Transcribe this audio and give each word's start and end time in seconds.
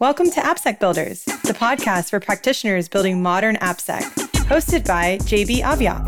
Welcome 0.00 0.30
to 0.30 0.40
AppSec 0.40 0.80
Builders, 0.80 1.26
the 1.26 1.52
podcast 1.52 2.08
for 2.08 2.20
practitioners 2.20 2.88
building 2.88 3.22
modern 3.22 3.56
AppSec, 3.56 4.00
hosted 4.48 4.86
by 4.86 5.18
JB 5.18 5.60
Aviat. 5.60 6.00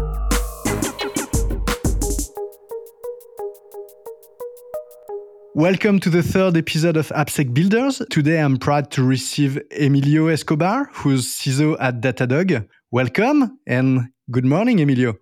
Welcome 5.54 6.00
to 6.00 6.08
the 6.08 6.22
third 6.22 6.56
episode 6.56 6.96
of 6.96 7.08
AppSec 7.08 7.53
Builders. 7.53 8.01
Today 8.08 8.40
I'm 8.40 8.56
proud 8.56 8.90
to 8.92 9.04
receive 9.04 9.60
Emilio 9.78 10.29
Escobar, 10.29 10.88
who's 10.95 11.27
CISO 11.27 11.77
at 11.79 12.01
Datadog. 12.01 12.67
Welcome 12.93 13.59
and 13.67 14.09
good 14.31 14.47
morning, 14.47 14.81
Emilio. 14.81 15.17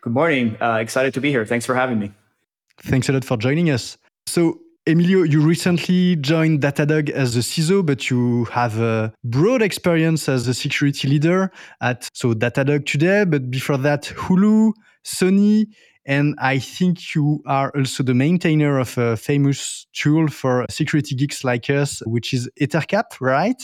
Good 0.00 0.12
morning. 0.12 0.56
Uh, 0.60 0.78
excited 0.80 1.14
to 1.14 1.20
be 1.20 1.30
here. 1.30 1.46
Thanks 1.46 1.64
for 1.64 1.76
having 1.76 2.00
me. 2.00 2.10
Thanks 2.82 3.08
a 3.08 3.12
lot 3.12 3.24
for 3.24 3.36
joining 3.36 3.70
us. 3.70 3.96
So, 4.26 4.58
Emilio, 4.88 5.24
you 5.24 5.40
recently 5.40 6.14
joined 6.14 6.60
Datadog 6.60 7.10
as 7.10 7.34
a 7.34 7.40
CISO, 7.40 7.84
but 7.84 8.08
you 8.08 8.44
have 8.44 8.78
a 8.78 9.12
broad 9.24 9.60
experience 9.60 10.28
as 10.28 10.46
a 10.46 10.54
security 10.54 11.08
leader 11.08 11.50
at 11.80 12.08
so 12.12 12.34
Datadog 12.34 12.86
today, 12.86 13.24
but 13.24 13.50
before 13.50 13.78
that, 13.78 14.04
Hulu, 14.04 14.70
Sony, 15.04 15.66
and 16.04 16.36
I 16.38 16.60
think 16.60 17.16
you 17.16 17.42
are 17.46 17.72
also 17.76 18.04
the 18.04 18.14
maintainer 18.14 18.78
of 18.78 18.96
a 18.96 19.16
famous 19.16 19.88
tool 19.92 20.28
for 20.28 20.64
security 20.70 21.16
geeks 21.16 21.42
like 21.42 21.68
us, 21.68 22.00
which 22.06 22.32
is 22.32 22.48
Ettercap, 22.60 23.20
right? 23.20 23.60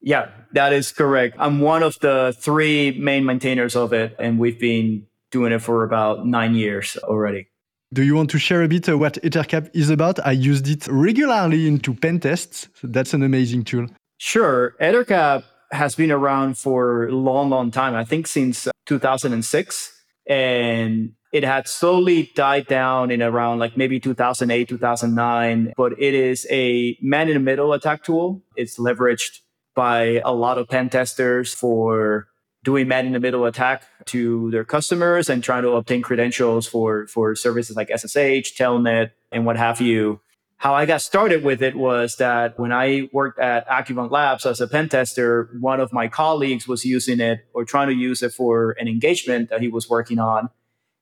Yeah, 0.00 0.30
that 0.54 0.72
is 0.72 0.90
correct. 0.90 1.36
I'm 1.38 1.60
one 1.60 1.84
of 1.84 2.00
the 2.00 2.34
three 2.36 2.98
main 2.98 3.24
maintainers 3.24 3.76
of 3.76 3.92
it, 3.92 4.16
and 4.18 4.40
we've 4.40 4.58
been 4.58 5.06
doing 5.30 5.52
it 5.52 5.62
for 5.62 5.84
about 5.84 6.26
nine 6.26 6.56
years 6.56 6.96
already. 7.04 7.46
Do 7.94 8.02
you 8.02 8.16
want 8.16 8.28
to 8.30 8.38
share 8.40 8.64
a 8.64 8.66
bit 8.66 8.88
uh, 8.88 8.98
what 8.98 9.22
Ettercap 9.22 9.70
is 9.72 9.88
about? 9.88 10.18
I 10.26 10.32
used 10.32 10.66
it 10.66 10.88
regularly 10.88 11.68
into 11.68 11.94
pen 11.94 12.18
tests. 12.18 12.66
So 12.74 12.88
that's 12.88 13.14
an 13.14 13.22
amazing 13.22 13.62
tool. 13.62 13.86
Sure. 14.18 14.74
Ettercap 14.80 15.44
has 15.70 15.94
been 15.94 16.10
around 16.10 16.58
for 16.58 17.06
a 17.06 17.12
long, 17.12 17.50
long 17.50 17.70
time. 17.70 17.94
I 17.94 18.04
think 18.04 18.26
since 18.26 18.66
2006. 18.86 19.92
And 20.28 21.12
it 21.32 21.44
had 21.44 21.68
slowly 21.68 22.32
died 22.34 22.66
down 22.66 23.12
in 23.12 23.22
around 23.22 23.60
like 23.60 23.76
maybe 23.76 24.00
2008, 24.00 24.68
2009. 24.68 25.74
But 25.76 25.92
it 25.92 26.14
is 26.14 26.48
a 26.50 26.98
man 27.00 27.28
in 27.28 27.34
the 27.34 27.40
middle 27.40 27.72
attack 27.72 28.02
tool. 28.02 28.42
It's 28.56 28.76
leveraged 28.76 29.38
by 29.76 30.20
a 30.24 30.32
lot 30.32 30.58
of 30.58 30.68
pen 30.68 30.90
testers 30.90 31.54
for 31.54 32.26
doing 32.64 32.88
man 32.88 33.06
in 33.06 33.12
the 33.12 33.20
middle 33.20 33.44
attack 33.44 33.84
to 34.06 34.50
their 34.50 34.64
customers 34.64 35.28
and 35.28 35.44
trying 35.44 35.62
to 35.62 35.72
obtain 35.72 36.02
credentials 36.02 36.66
for 36.66 37.06
for 37.06 37.36
services 37.36 37.76
like 37.76 37.90
SSH, 37.94 38.56
Telnet, 38.58 39.10
and 39.30 39.46
what 39.46 39.56
have 39.56 39.80
you. 39.80 40.20
How 40.56 40.74
I 40.74 40.86
got 40.86 41.02
started 41.02 41.44
with 41.44 41.62
it 41.62 41.76
was 41.76 42.16
that 42.16 42.58
when 42.58 42.72
I 42.72 43.10
worked 43.12 43.38
at 43.38 43.68
Accuvant 43.68 44.10
Labs 44.10 44.46
as 44.46 44.60
a 44.60 44.66
pen 44.66 44.88
tester, 44.88 45.50
one 45.60 45.78
of 45.78 45.92
my 45.92 46.08
colleagues 46.08 46.66
was 46.66 46.84
using 46.84 47.20
it 47.20 47.40
or 47.52 47.64
trying 47.64 47.88
to 47.88 47.94
use 47.94 48.22
it 48.22 48.32
for 48.32 48.74
an 48.78 48.88
engagement 48.88 49.50
that 49.50 49.60
he 49.60 49.68
was 49.68 49.90
working 49.90 50.18
on, 50.18 50.48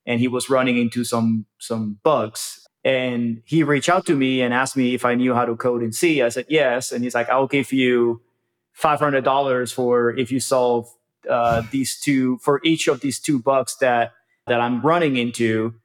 and 0.05 0.19
he 0.19 0.27
was 0.27 0.49
running 0.49 0.77
into 0.77 1.03
some 1.03 1.45
some 1.59 1.99
bugs. 2.03 2.67
And 2.83 3.41
he 3.45 3.63
reached 3.63 3.87
out 3.87 4.05
to 4.07 4.15
me 4.15 4.41
and 4.41 4.53
asked 4.53 4.75
me 4.75 4.93
if 4.93 5.05
I 5.05 5.15
knew 5.15 5.33
how 5.33 5.45
to 5.45 5.55
code 5.55 5.81
in 5.81 5.93
C. 5.93 6.21
I 6.21 6.27
said 6.27 6.47
yes, 6.49 6.91
and 6.91 7.01
he's 7.01 7.15
like, 7.15 7.29
"I'll 7.29 7.47
give 7.47 7.71
you 7.71 8.21
five 8.73 8.99
hundred 8.99 9.23
dollars 9.23 9.71
for 9.71 10.11
if 10.11 10.31
you 10.31 10.41
solve 10.41 10.93
uh, 11.29 11.63
these 11.71 11.99
two 11.99 12.37
for 12.39 12.59
each 12.63 12.87
of 12.87 13.01
these 13.01 13.19
two 13.19 13.39
bugs 13.39 13.77
that 13.81 14.13
that 14.47 14.59
I'm 14.59 14.81
running 14.81 15.17
into. 15.17 15.75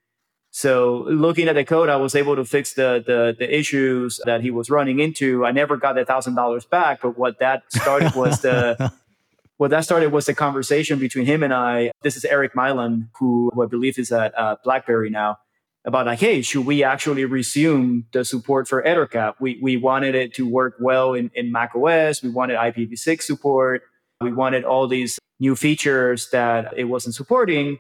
So 0.51 1.05
looking 1.09 1.47
at 1.49 1.55
the 1.55 1.65
code, 1.65 1.89
I 1.89 1.97
was 1.97 2.15
able 2.15 2.37
to 2.37 2.45
fix 2.45 2.75
the 2.75 3.03
the, 3.07 3.37
the 3.39 3.57
issues 3.57 4.21
that 4.25 4.41
he 4.41 4.51
was 4.51 4.71
running 4.71 4.99
into. 4.99 5.45
I 5.45 5.53
never 5.53 5.77
got 5.77 5.95
the 5.95 6.05
thousand 6.05 6.35
dollars 6.35 6.65
back, 6.65 7.01
but 7.03 7.19
what 7.19 7.39
that 7.39 7.63
started 7.71 8.15
was 8.15 8.41
the 8.41 8.93
what 9.59 9.71
that 9.71 9.85
started 9.85 10.13
was 10.13 10.27
the 10.27 10.35
conversation 10.35 10.99
between 10.99 11.27
him 11.27 11.43
and 11.43 11.53
I. 11.53 11.93
This 12.03 12.17
is 12.17 12.25
Eric 12.25 12.55
Milam, 12.55 13.11
who, 13.19 13.51
who 13.53 13.63
I 13.63 13.67
believe 13.67 13.99
is 13.99 14.11
at 14.11 14.37
uh, 14.39 14.57
BlackBerry 14.65 15.11
now. 15.11 15.39
About 15.85 16.07
like, 16.07 16.19
hey, 16.19 16.43
should 16.43 16.67
we 16.67 16.83
actually 16.83 17.25
resume 17.25 18.07
the 18.13 18.25
support 18.25 18.69
for 18.69 18.83
Ettercap? 18.83 19.35
We 19.41 19.59
we 19.63 19.77
wanted 19.77 20.15
it 20.15 20.35
to 20.35 20.47
work 20.47 20.75
well 20.81 21.15
in, 21.15 21.31
in 21.35 21.53
Mac 21.53 21.73
OS. 21.75 22.23
We 22.23 22.31
wanted 22.31 22.57
IPv6 22.57 23.23
support. 23.23 23.83
We 24.21 24.33
wanted 24.33 24.65
all 24.65 24.89
these 24.89 25.19
new 25.41 25.57
features 25.57 26.31
that 26.31 26.75
it 26.77 26.85
wasn't 26.85 27.15
supporting. 27.15 27.79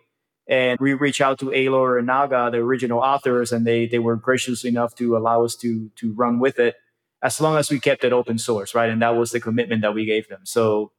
And 0.49 0.79
we 0.81 0.95
reached 0.95 1.21
out 1.21 1.39
to 1.41 1.47
ALoR 1.47 1.99
and 1.99 2.09
NaGA, 2.09 2.53
the 2.53 2.59
original 2.59 3.01
authors, 3.01 3.53
and 3.53 3.67
they 3.67 3.87
they 3.87 3.99
were 3.99 4.17
gracious 4.17 4.65
enough 4.65 4.95
to 4.97 5.17
allow 5.17 5.45
us 5.45 5.55
to 5.57 5.91
to 5.97 6.13
run 6.15 6.39
with 6.39 6.59
it 6.59 6.77
as 7.23 7.41
long 7.41 7.57
as 7.57 7.71
we 7.71 7.81
kept 7.81 8.05
it 8.05 8.13
open 8.13 8.39
source, 8.39 8.75
right? 8.75 8.91
And 8.91 9.03
that 9.03 9.17
was 9.17 9.31
the 9.31 9.41
commitment 9.41 9.83
that 9.83 9.95
we 9.95 10.05
gave 10.05 10.29
them. 10.29 10.41
So 10.45 10.93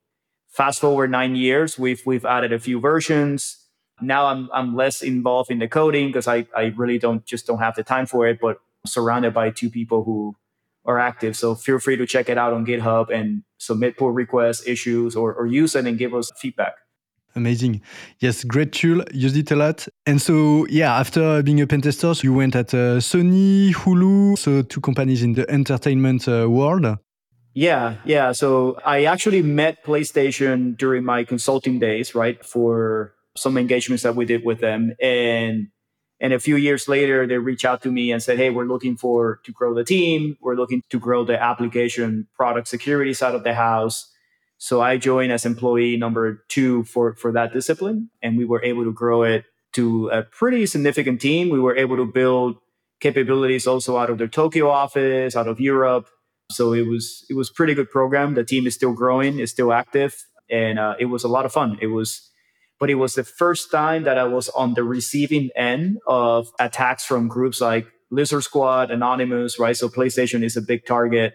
fast 0.49 0.81
forward 0.81 1.09
nine 1.11 1.35
years, 1.35 1.79
we've 1.79 2.01
we've 2.05 2.25
added 2.25 2.53
a 2.53 2.59
few 2.59 2.79
versions. 2.79 3.57
Now 4.01 4.27
I'm 4.27 4.49
I'm 4.53 4.75
less 4.75 5.01
involved 5.01 5.51
in 5.51 5.59
the 5.59 5.67
coding 5.67 6.07
because 6.07 6.27
I, 6.27 6.47
I 6.55 6.73
really 6.75 6.99
don't 6.99 7.25
just 7.25 7.47
don't 7.47 7.59
have 7.59 7.75
the 7.75 7.83
time 7.83 8.05
for 8.05 8.27
it, 8.27 8.39
but 8.39 8.57
surrounded 8.85 9.33
by 9.33 9.49
two 9.49 9.69
people 9.69 10.03
who 10.03 10.35
are 10.85 10.99
active. 10.99 11.35
So 11.35 11.55
feel 11.55 11.79
free 11.79 11.97
to 11.97 12.05
check 12.05 12.29
it 12.29 12.37
out 12.37 12.53
on 12.53 12.65
GitHub 12.65 13.09
and 13.09 13.43
submit 13.59 13.97
pull 13.97 14.11
requests, 14.11 14.67
issues, 14.67 15.15
or, 15.15 15.33
or 15.35 15.45
use 15.45 15.75
it 15.75 15.85
and 15.85 15.97
give 15.97 16.15
us 16.15 16.31
feedback. 16.37 16.73
Amazing. 17.35 17.81
Yes, 18.19 18.43
great 18.43 18.71
tool. 18.71 19.03
Used 19.13 19.37
it 19.37 19.51
a 19.51 19.55
lot. 19.55 19.87
And 20.07 20.19
so, 20.19 20.65
yeah, 20.67 20.97
after 20.97 21.43
being 21.43 21.61
a 21.61 21.67
pen 21.67 21.81
tester, 21.81 22.13
so 22.15 22.23
you 22.23 22.33
went 22.33 22.55
at 22.55 22.73
uh, 22.73 22.97
Sony, 22.97 23.71
Hulu, 23.71 24.37
so 24.37 24.63
two 24.63 24.81
companies 24.81 25.21
in 25.21 25.33
the 25.33 25.49
entertainment 25.49 26.27
uh, 26.27 26.49
world. 26.49 26.97
Yeah, 27.53 27.97
yeah. 28.03 28.31
So 28.31 28.79
I 28.83 29.03
actually 29.05 29.41
met 29.43 29.83
PlayStation 29.85 30.75
during 30.75 31.03
my 31.03 31.23
consulting 31.23 31.77
days, 31.77 32.15
right, 32.15 32.43
for 32.43 33.13
some 33.37 33.57
engagements 33.57 34.03
that 34.03 34.15
we 34.15 34.25
did 34.25 34.43
with 34.43 34.59
them. 34.59 34.93
And 34.99 35.67
and 36.21 36.33
a 36.33 36.39
few 36.39 36.55
years 36.55 36.87
later, 36.87 37.25
they 37.25 37.37
reach 37.37 37.63
out 37.63 37.81
to 37.83 37.91
me 37.91 38.11
and 38.11 38.21
said, 38.21 38.37
Hey, 38.37 38.49
we're 38.49 38.65
looking 38.65 38.97
for 38.97 39.39
to 39.45 39.51
grow 39.51 39.73
the 39.73 39.83
team. 39.83 40.37
We're 40.41 40.55
looking 40.55 40.83
to 40.89 40.99
grow 40.99 41.23
the 41.23 41.41
application 41.41 42.27
product 42.35 42.67
security 42.67 43.13
side 43.13 43.35
of 43.35 43.43
the 43.43 43.53
house. 43.53 44.11
So 44.57 44.81
I 44.81 44.97
joined 44.97 45.31
as 45.31 45.45
employee 45.45 45.95
number 45.95 46.43
two 46.49 46.83
for, 46.83 47.15
for 47.15 47.31
that 47.31 47.53
discipline. 47.53 48.09
And 48.21 48.37
we 48.37 48.43
were 48.43 48.61
able 48.63 48.83
to 48.83 48.91
grow 48.91 49.23
it 49.23 49.45
to 49.73 50.09
a 50.09 50.23
pretty 50.23 50.65
significant 50.65 51.21
team. 51.21 51.49
We 51.49 51.61
were 51.61 51.77
able 51.77 51.95
to 51.95 52.05
build 52.05 52.57
capabilities 52.99 53.65
also 53.65 53.97
out 53.97 54.09
of 54.09 54.17
their 54.17 54.27
Tokyo 54.27 54.69
office, 54.69 55.37
out 55.37 55.47
of 55.47 55.61
Europe. 55.61 56.09
So 56.51 56.73
it 56.73 56.87
was 56.87 57.25
it 57.29 57.35
was 57.35 57.49
pretty 57.49 57.73
good 57.75 57.89
program. 57.89 58.33
The 58.33 58.43
team 58.43 58.67
is 58.67 58.75
still 58.75 58.93
growing, 58.93 59.39
is 59.39 59.51
still 59.51 59.71
active, 59.71 60.25
and 60.49 60.79
uh, 60.79 60.95
it 60.99 61.05
was 61.05 61.23
a 61.23 61.27
lot 61.27 61.45
of 61.45 61.53
fun. 61.53 61.77
It 61.79 61.87
was 61.87 62.28
but 62.79 62.89
it 62.89 62.95
was 62.95 63.15
the 63.15 63.23
first 63.23 63.71
time 63.71 64.03
that 64.03 64.17
I 64.17 64.23
was 64.23 64.49
on 64.49 64.73
the 64.73 64.83
receiving 64.83 65.49
end 65.55 65.99
of 66.07 66.47
attacks 66.59 67.05
from 67.05 67.27
groups 67.27 67.61
like 67.61 67.87
Lizard 68.09 68.43
Squad, 68.43 68.89
Anonymous, 68.89 69.59
right? 69.59 69.75
So 69.75 69.89
PlayStation 69.89 70.43
is 70.43 70.57
a 70.57 70.61
big 70.61 70.85
target 70.85 71.33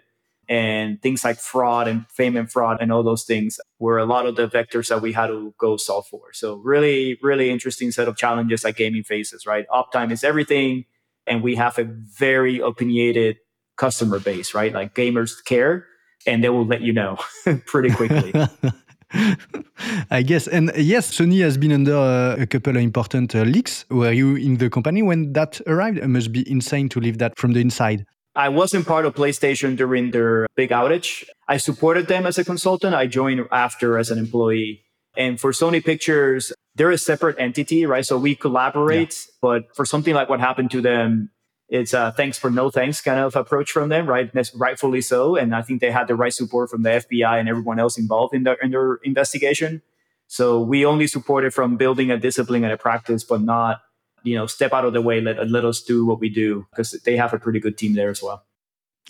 and 0.48 1.00
things 1.00 1.24
like 1.24 1.38
fraud 1.38 1.88
and 1.88 2.06
fame 2.10 2.36
and 2.36 2.50
fraud 2.50 2.78
and 2.80 2.92
all 2.92 3.02
those 3.02 3.24
things 3.24 3.58
were 3.78 3.98
a 3.98 4.04
lot 4.04 4.26
of 4.26 4.36
the 4.36 4.48
vectors 4.48 4.88
that 4.88 5.00
we 5.00 5.12
had 5.12 5.28
to 5.28 5.54
go 5.58 5.76
solve 5.76 6.06
for. 6.06 6.32
So 6.32 6.56
really, 6.56 7.18
really 7.22 7.50
interesting 7.50 7.90
set 7.90 8.08
of 8.08 8.16
challenges 8.16 8.62
that 8.62 8.76
gaming 8.76 9.04
faces, 9.04 9.46
right? 9.46 9.66
Uptime 9.68 10.10
is 10.10 10.24
everything. 10.24 10.84
And 11.26 11.42
we 11.42 11.54
have 11.54 11.78
a 11.78 11.84
very 11.84 12.58
opinionated 12.58 13.36
customer 13.76 14.18
base, 14.18 14.54
right? 14.54 14.72
Like 14.72 14.94
gamers 14.94 15.42
care 15.44 15.86
and 16.26 16.44
they 16.44 16.48
will 16.48 16.66
let 16.66 16.82
you 16.82 16.92
know 16.92 17.18
pretty 17.66 17.90
quickly. 17.90 18.32
I 20.10 20.22
guess. 20.22 20.46
And 20.46 20.72
yes, 20.76 21.10
Sony 21.10 21.42
has 21.42 21.56
been 21.56 21.72
under 21.72 21.96
uh, 21.96 22.36
a 22.36 22.46
couple 22.46 22.76
of 22.76 22.82
important 22.82 23.34
uh, 23.34 23.42
leaks. 23.42 23.84
Were 23.90 24.12
you 24.12 24.36
in 24.36 24.58
the 24.58 24.70
company 24.70 25.02
when 25.02 25.32
that 25.32 25.60
arrived? 25.66 25.98
It 25.98 26.08
must 26.08 26.32
be 26.32 26.48
insane 26.50 26.88
to 26.90 27.00
leave 27.00 27.18
that 27.18 27.38
from 27.38 27.52
the 27.52 27.60
inside. 27.60 28.06
I 28.36 28.48
wasn't 28.48 28.86
part 28.86 29.06
of 29.06 29.14
PlayStation 29.14 29.76
during 29.76 30.10
their 30.10 30.46
big 30.56 30.70
outage. 30.70 31.24
I 31.46 31.56
supported 31.56 32.08
them 32.08 32.26
as 32.26 32.36
a 32.36 32.44
consultant. 32.44 32.94
I 32.94 33.06
joined 33.06 33.42
after 33.52 33.96
as 33.96 34.10
an 34.10 34.18
employee. 34.18 34.82
And 35.16 35.40
for 35.40 35.52
Sony 35.52 35.84
Pictures, 35.84 36.52
they're 36.74 36.90
a 36.90 36.98
separate 36.98 37.36
entity, 37.38 37.86
right? 37.86 38.04
So 38.04 38.18
we 38.18 38.34
collaborate, 38.34 39.14
yeah. 39.14 39.32
but 39.40 39.76
for 39.76 39.86
something 39.86 40.14
like 40.14 40.28
what 40.28 40.40
happened 40.40 40.72
to 40.72 40.80
them 40.80 41.30
it's 41.68 41.94
a 41.94 42.12
thanks 42.12 42.38
for 42.38 42.50
no 42.50 42.70
thanks 42.70 43.00
kind 43.00 43.20
of 43.20 43.36
approach 43.36 43.70
from 43.70 43.88
them, 43.88 44.06
right? 44.06 44.30
Rightfully 44.54 45.00
so. 45.00 45.36
And 45.36 45.54
I 45.54 45.62
think 45.62 45.80
they 45.80 45.90
had 45.90 46.08
the 46.08 46.14
right 46.14 46.32
support 46.32 46.70
from 46.70 46.82
the 46.82 46.90
FBI 46.90 47.40
and 47.40 47.48
everyone 47.48 47.78
else 47.78 47.98
involved 47.98 48.34
in 48.34 48.42
their, 48.44 48.54
in 48.54 48.70
their 48.70 48.96
investigation. 49.02 49.82
So 50.26 50.60
we 50.60 50.84
only 50.84 51.06
supported 51.06 51.54
from 51.54 51.76
building 51.76 52.10
a 52.10 52.18
discipline 52.18 52.64
and 52.64 52.72
a 52.72 52.76
practice, 52.76 53.24
but 53.24 53.40
not, 53.40 53.80
you 54.22 54.34
know, 54.34 54.46
step 54.46 54.72
out 54.72 54.84
of 54.84 54.92
the 54.92 55.02
way, 55.02 55.20
let, 55.20 55.50
let 55.50 55.64
us 55.64 55.82
do 55.82 56.04
what 56.04 56.20
we 56.20 56.28
do 56.28 56.66
because 56.70 56.92
they 57.04 57.16
have 57.16 57.32
a 57.32 57.38
pretty 57.38 57.60
good 57.60 57.76
team 57.78 57.94
there 57.94 58.10
as 58.10 58.22
well. 58.22 58.44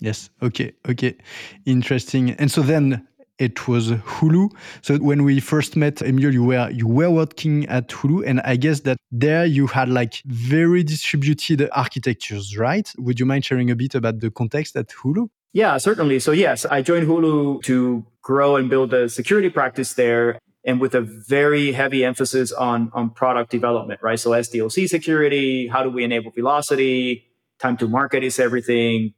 Yes. 0.01 0.29
Okay. 0.41 0.73
Okay. 0.87 1.15
Interesting. 1.65 2.31
And 2.31 2.51
so 2.51 2.61
then 2.61 3.07
it 3.39 3.67
was 3.67 3.91
Hulu. 3.91 4.49
So 4.81 4.97
when 4.97 5.23
we 5.23 5.39
first 5.39 5.75
met, 5.75 6.01
Emil, 6.01 6.33
you 6.33 6.43
were 6.43 6.69
you 6.69 6.87
were 6.87 7.09
working 7.09 7.65
at 7.67 7.89
Hulu, 7.89 8.25
and 8.25 8.41
I 8.41 8.55
guess 8.55 8.81
that 8.81 8.97
there 9.11 9.45
you 9.45 9.67
had 9.67 9.89
like 9.89 10.21
very 10.25 10.83
distributed 10.83 11.69
architectures, 11.71 12.57
right? 12.57 12.89
Would 12.97 13.19
you 13.19 13.25
mind 13.25 13.45
sharing 13.45 13.69
a 13.71 13.75
bit 13.75 13.95
about 13.95 14.19
the 14.19 14.31
context 14.31 14.75
at 14.75 14.87
Hulu? 14.89 15.29
Yeah, 15.55 15.77
certainly. 15.77 16.19
So, 16.19 16.33
yes, 16.33 16.65
I 16.65 16.81
joined 16.81 17.07
Hulu 17.07 17.63
to 17.63 18.05
grow 18.21 18.57
and 18.57 18.69
build 18.69 18.93
a 18.93 19.07
security 19.07 19.49
practice 19.49 19.93
there 19.93 20.37
and 20.65 20.81
with 20.81 20.93
a 20.95 20.99
very 21.01 21.71
heavy 21.71 22.03
emphasis 22.03 22.51
on, 22.51 22.91
on 22.93 23.11
product 23.11 23.51
development, 23.51 24.01
right? 24.03 24.19
So, 24.19 24.31
SDLC 24.31 24.89
security, 24.89 25.69
how 25.69 25.81
do 25.81 25.89
we 25.89 26.03
enable 26.03 26.31
velocity? 26.31 27.31
Time 27.57 27.77
to 27.77 27.87
market 27.87 28.21
is 28.21 28.37
everything. 28.37 29.13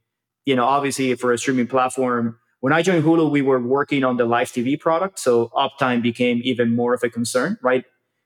You 0.45 0.55
know, 0.55 0.65
obviously, 0.65 1.15
for 1.15 1.33
a 1.33 1.39
streaming 1.39 1.65
platform, 1.65 2.37
when 2.67 2.73
I 2.73 2.81
joined 2.81 3.05
Hulu, 3.05 3.31
we 3.31 3.41
were 3.41 3.61
working 3.61 4.03
on 4.03 4.17
the 4.17 4.25
live 4.25 4.49
TV 4.49 4.77
product. 4.77 5.19
So, 5.19 5.47
uptime 5.55 6.01
became 6.01 6.41
even 6.43 6.75
more 6.75 6.93
of 6.93 7.01
a 7.01 7.09
concern, 7.09 7.57
right? 7.61 7.85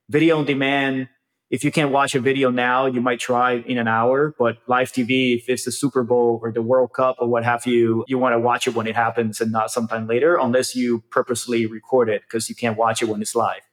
Video 0.10 0.40
on 0.40 0.46
demand 0.46 1.10
if 1.52 1.66
you 1.66 1.72
can't 1.72 1.92
watch 1.92 2.16
a 2.16 2.22
video 2.22 2.50
now, 2.50 2.86
you 2.86 3.02
might 3.02 3.20
try 3.20 3.56
in 3.56 3.78
an 3.78 3.88
hour, 3.88 4.34
but 4.40 4.60
live 4.68 4.94
TV, 4.94 5.36
if 5.36 5.50
it's 5.50 5.66
the 5.66 5.72
Super 5.72 6.02
Bowl 6.02 6.40
or 6.42 6.50
the 6.50 6.62
World 6.62 6.94
Cup 6.94 7.18
or 7.20 7.28
what 7.28 7.44
have 7.44 7.68
you, 7.68 8.06
you 8.08 8.18
want 8.18 8.34
to 8.34 8.40
watch 8.40 8.68
it 8.68 8.74
when 8.74 8.88
it 8.88 8.96
happens 8.96 9.42
and 9.42 9.52
not 9.52 9.70
sometime 9.70 10.08
later, 10.08 10.38
unless 10.38 10.78
you 10.78 11.04
purposely 11.12 11.66
record 11.66 12.08
it 12.08 12.22
because 12.22 12.48
you 12.48 12.56
can't 12.56 12.78
watch 12.78 13.02
it 13.02 13.10
when 13.10 13.22
it's 13.22 13.36
live. 13.36 13.64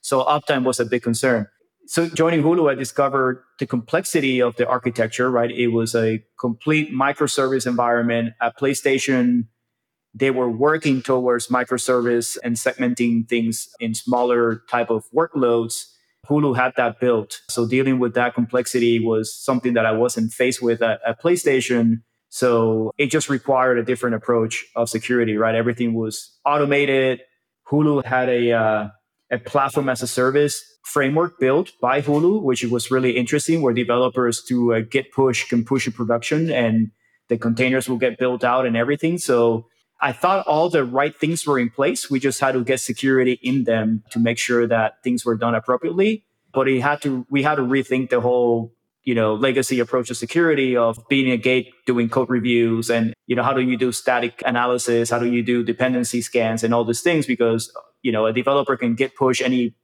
So 0.00 0.24
uptime 0.24 0.64
was 0.64 0.80
a 0.80 0.86
big 0.86 1.02
concern. 1.02 1.46
So 1.86 2.08
joining 2.08 2.42
Hulu, 2.42 2.70
I 2.70 2.74
discovered 2.74 3.44
the 3.58 3.66
complexity 3.66 4.40
of 4.40 4.56
the 4.56 4.66
architecture, 4.66 5.30
right? 5.30 5.50
It 5.50 5.68
was 5.68 5.94
a 5.94 6.24
complete 6.40 6.90
microservice 6.90 7.66
environment, 7.66 8.32
a 8.40 8.50
PlayStation, 8.50 9.48
they 10.18 10.30
were 10.30 10.50
working 10.50 11.02
towards 11.02 11.48
microservice 11.48 12.38
and 12.42 12.56
segmenting 12.56 13.28
things 13.28 13.68
in 13.78 13.94
smaller 13.94 14.62
type 14.70 14.90
of 14.90 15.04
workloads 15.14 15.74
Hulu 16.28 16.56
had 16.56 16.72
that 16.76 17.00
built. 17.00 17.40
So 17.48 17.66
dealing 17.66 17.98
with 17.98 18.14
that 18.14 18.34
complexity 18.34 18.98
was 18.98 19.34
something 19.34 19.74
that 19.74 19.86
I 19.86 19.92
wasn't 19.92 20.32
faced 20.32 20.62
with 20.62 20.82
at, 20.82 21.00
at 21.06 21.22
PlayStation. 21.22 22.02
So 22.28 22.92
it 22.98 23.10
just 23.10 23.28
required 23.28 23.78
a 23.78 23.84
different 23.84 24.16
approach 24.16 24.64
of 24.74 24.88
security, 24.88 25.36
right? 25.36 25.54
Everything 25.54 25.94
was 25.94 26.36
automated. 26.44 27.20
Hulu 27.68 28.04
had 28.04 28.28
a 28.28 28.52
uh, 28.52 28.88
a 29.30 29.38
platform 29.38 29.88
as 29.88 30.02
a 30.02 30.06
service 30.06 30.62
framework 30.84 31.38
built 31.40 31.72
by 31.80 32.00
Hulu, 32.00 32.42
which 32.42 32.64
was 32.64 32.90
really 32.90 33.16
interesting, 33.16 33.62
where 33.62 33.74
developers 33.74 34.42
to 34.48 34.74
uh, 34.74 34.80
git 34.88 35.12
push 35.12 35.48
can 35.48 35.64
push 35.64 35.86
a 35.86 35.90
production 35.90 36.50
and 36.50 36.90
the 37.28 37.36
containers 37.36 37.88
will 37.88 37.96
get 37.96 38.18
built 38.18 38.44
out 38.44 38.66
and 38.66 38.76
everything. 38.76 39.18
So 39.18 39.66
I 40.00 40.12
thought 40.12 40.46
all 40.46 40.68
the 40.68 40.84
right 40.84 41.14
things 41.18 41.46
were 41.46 41.58
in 41.58 41.70
place. 41.70 42.10
We 42.10 42.20
just 42.20 42.40
had 42.40 42.52
to 42.52 42.64
get 42.64 42.80
security 42.80 43.38
in 43.42 43.64
them 43.64 44.02
to 44.10 44.18
make 44.18 44.38
sure 44.38 44.66
that 44.66 45.02
things 45.02 45.24
were 45.24 45.36
done 45.36 45.54
appropriately. 45.54 46.24
But 46.52 46.66
we 46.66 46.80
had 46.80 47.02
to 47.02 47.26
we 47.30 47.42
had 47.42 47.56
to 47.56 47.62
rethink 47.62 48.10
the 48.10 48.20
whole 48.20 48.72
you 49.06 49.14
know 49.14 49.34
legacy 49.34 49.80
approach 49.80 50.08
to 50.08 50.14
security 50.14 50.76
of 50.76 50.98
being 51.08 51.30
a 51.30 51.36
gate 51.38 51.72
doing 51.86 52.10
code 52.10 52.28
reviews 52.28 52.90
and 52.90 53.14
you 53.26 53.36
know 53.36 53.42
how 53.42 53.54
do 53.54 53.62
you 53.62 53.76
do 53.78 53.92
static 53.92 54.42
analysis 54.44 55.08
how 55.10 55.18
do 55.18 55.32
you 55.32 55.42
do 55.42 55.62
dependency 55.62 56.20
scans 56.20 56.62
and 56.62 56.74
all 56.74 56.84
these 56.84 57.00
things 57.00 57.24
because 57.24 57.72
you 58.02 58.12
know 58.12 58.26
a 58.26 58.32
developer 58.32 58.76
can 58.76 58.94
git 58.94 59.14
push 59.14 59.40
any 59.40 59.74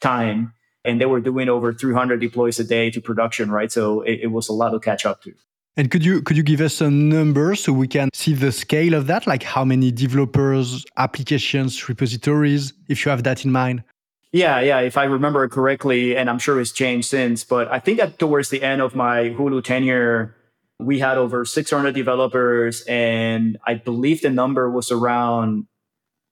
time 0.00 0.54
and 0.84 1.00
they 1.00 1.06
were 1.06 1.20
doing 1.20 1.48
over 1.48 1.72
300 1.72 2.20
deploys 2.20 2.58
a 2.60 2.64
day 2.64 2.90
to 2.90 3.00
production 3.00 3.50
right 3.50 3.72
so 3.72 4.00
it, 4.02 4.20
it 4.22 4.28
was 4.28 4.48
a 4.48 4.52
lot 4.52 4.70
to 4.70 4.78
catch 4.78 5.04
up 5.04 5.20
to 5.22 5.34
and 5.78 5.92
could 5.92 6.04
you 6.04 6.20
could 6.20 6.36
you 6.36 6.42
give 6.42 6.60
us 6.60 6.74
some 6.74 7.08
numbers 7.08 7.62
so 7.62 7.72
we 7.72 7.86
can 7.86 8.10
see 8.12 8.34
the 8.34 8.50
scale 8.50 8.94
of 8.94 9.06
that, 9.06 9.28
like 9.28 9.44
how 9.44 9.64
many 9.64 9.92
developers, 9.92 10.84
applications, 10.96 11.88
repositories, 11.88 12.72
if 12.88 13.06
you 13.06 13.10
have 13.10 13.22
that 13.22 13.44
in 13.44 13.52
mind? 13.52 13.84
Yeah, 14.32 14.60
yeah. 14.60 14.80
If 14.80 14.98
I 14.98 15.04
remember 15.04 15.48
correctly, 15.48 16.16
and 16.16 16.28
I'm 16.28 16.40
sure 16.40 16.60
it's 16.60 16.72
changed 16.72 17.08
since, 17.08 17.44
but 17.44 17.70
I 17.72 17.78
think 17.78 17.98
that 17.98 18.18
towards 18.18 18.50
the 18.50 18.62
end 18.62 18.82
of 18.82 18.96
my 18.96 19.30
Hulu 19.30 19.62
tenure, 19.62 20.34
we 20.80 20.98
had 20.98 21.16
over 21.16 21.44
600 21.44 21.94
developers, 21.94 22.82
and 22.82 23.56
I 23.64 23.74
believe 23.74 24.20
the 24.20 24.30
number 24.30 24.68
was 24.68 24.90
around 24.90 25.66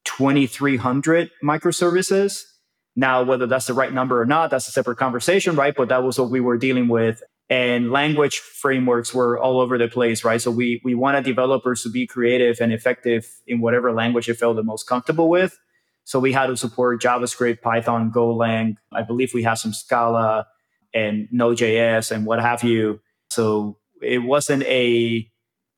2,300 0.07 1.31
microservices. 1.43 2.43
Now, 2.97 3.23
whether 3.23 3.47
that's 3.47 3.67
the 3.67 3.75
right 3.75 3.93
number 3.93 4.21
or 4.21 4.27
not, 4.27 4.51
that's 4.51 4.67
a 4.67 4.73
separate 4.73 4.97
conversation, 4.97 5.55
right? 5.55 5.75
But 5.75 5.89
that 5.91 6.03
was 6.03 6.19
what 6.19 6.31
we 6.31 6.41
were 6.41 6.59
dealing 6.59 6.89
with 6.89 7.23
and 7.49 7.93
language 7.93 8.39
frameworks 8.39 9.15
were 9.15 9.39
all 9.39 9.61
over 9.61 9.79
the 9.79 9.89
place, 9.89 10.25
right? 10.25 10.41
So 10.41 10.51
we 10.51 10.81
we 10.85 10.95
wanted 10.95 11.25
developers 11.25 11.83
to 11.83 11.91
be 11.91 12.07
creative 12.07 12.61
and 12.61 12.73
effective 12.73 13.41
in 13.47 13.61
whatever 13.61 13.93
language 13.93 14.27
they 14.27 14.33
felt 14.33 14.57
the 14.57 14.63
most 14.63 14.89
comfortable 14.89 15.29
with. 15.29 15.59
So 16.05 16.21
we 16.21 16.33
had 16.33 16.47
to 16.47 16.57
support 16.57 17.03
JavaScript, 17.03 17.63
Python, 17.63 18.13
Golang. 18.13 18.77
I 18.93 19.03
believe 19.03 19.35
we 19.35 19.43
have 19.43 19.59
some 19.59 19.73
Scala 19.73 20.47
and 20.95 21.29
Node.js 21.33 22.11
and 22.13 22.27
what 22.27 22.41
have 22.41 22.63
you. 22.63 23.01
So 23.31 23.79
it 24.01 24.19
wasn't 24.19 24.63
a 24.65 25.29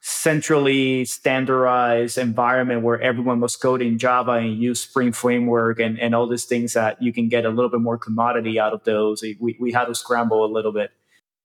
centrally 0.00 1.04
standardized 1.04 2.18
environment 2.18 2.82
where 2.82 3.00
everyone 3.00 3.40
was 3.40 3.56
coding 3.56 3.98
Java 3.98 4.32
and 4.32 4.62
use 4.62 4.80
Spring 4.80 5.12
Framework 5.12 5.80
and, 5.80 5.98
and 5.98 6.14
all 6.14 6.28
these 6.28 6.44
things 6.44 6.74
that 6.74 7.02
you 7.02 7.12
can 7.12 7.28
get 7.28 7.44
a 7.44 7.50
little 7.50 7.70
bit 7.70 7.80
more 7.80 7.98
commodity 7.98 8.60
out 8.60 8.72
of 8.72 8.84
those. 8.84 9.22
We, 9.22 9.56
we 9.58 9.72
had 9.72 9.86
to 9.86 9.94
scramble 9.94 10.44
a 10.44 10.50
little 10.52 10.72
bit. 10.72 10.92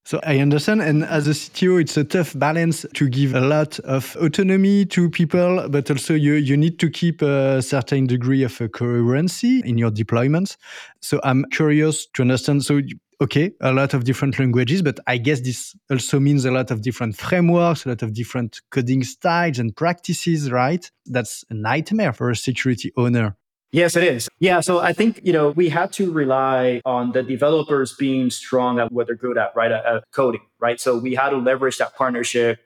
So 0.06 0.20
I 0.22 0.38
understand. 0.38 0.82
And 0.82 1.02
as 1.02 1.26
a 1.26 1.30
CTO, 1.30 1.80
it's 1.80 1.96
a 1.96 2.04
tough 2.04 2.38
balance 2.38 2.84
to 2.92 3.08
give 3.08 3.34
a 3.34 3.40
lot 3.40 3.78
of 3.80 4.14
autonomy 4.16 4.84
to 4.86 5.08
people, 5.08 5.66
but 5.70 5.90
also 5.90 6.12
you, 6.12 6.34
you 6.34 6.58
need 6.58 6.78
to 6.80 6.90
keep 6.90 7.22
a 7.22 7.62
certain 7.62 8.06
degree 8.06 8.42
of 8.42 8.60
coherency 8.72 9.62
in 9.64 9.78
your 9.78 9.90
deployments. 9.90 10.58
So 11.00 11.20
I'm 11.24 11.46
curious 11.46 12.06
to 12.14 12.22
understand. 12.22 12.64
So, 12.64 12.82
okay, 13.22 13.52
a 13.62 13.72
lot 13.72 13.94
of 13.94 14.04
different 14.04 14.38
languages, 14.38 14.82
but 14.82 15.00
I 15.06 15.16
guess 15.16 15.40
this 15.40 15.74
also 15.90 16.20
means 16.20 16.44
a 16.44 16.50
lot 16.50 16.70
of 16.70 16.82
different 16.82 17.16
frameworks, 17.16 17.86
a 17.86 17.88
lot 17.88 18.02
of 18.02 18.12
different 18.12 18.60
coding 18.70 19.04
styles 19.04 19.58
and 19.58 19.74
practices, 19.74 20.50
right? 20.50 20.90
That's 21.06 21.46
a 21.48 21.54
nightmare 21.54 22.12
for 22.12 22.28
a 22.28 22.36
security 22.36 22.92
owner. 22.98 23.36
Yes, 23.74 23.96
it 23.96 24.04
is. 24.04 24.28
Yeah. 24.38 24.60
So 24.60 24.78
I 24.78 24.92
think, 24.92 25.20
you 25.24 25.32
know, 25.32 25.50
we 25.50 25.68
had 25.68 25.92
to 25.94 26.12
rely 26.12 26.80
on 26.84 27.10
the 27.10 27.24
developers 27.24 27.92
being 27.92 28.30
strong 28.30 28.78
at 28.78 28.92
what 28.92 29.08
they're 29.08 29.16
good 29.16 29.36
at, 29.36 29.50
right? 29.56 29.72
At, 29.72 29.84
at 29.84 30.04
coding, 30.12 30.42
right? 30.60 30.78
So 30.78 30.96
we 30.96 31.16
had 31.16 31.30
to 31.30 31.38
leverage 31.38 31.78
that 31.78 31.96
partnership. 31.96 32.60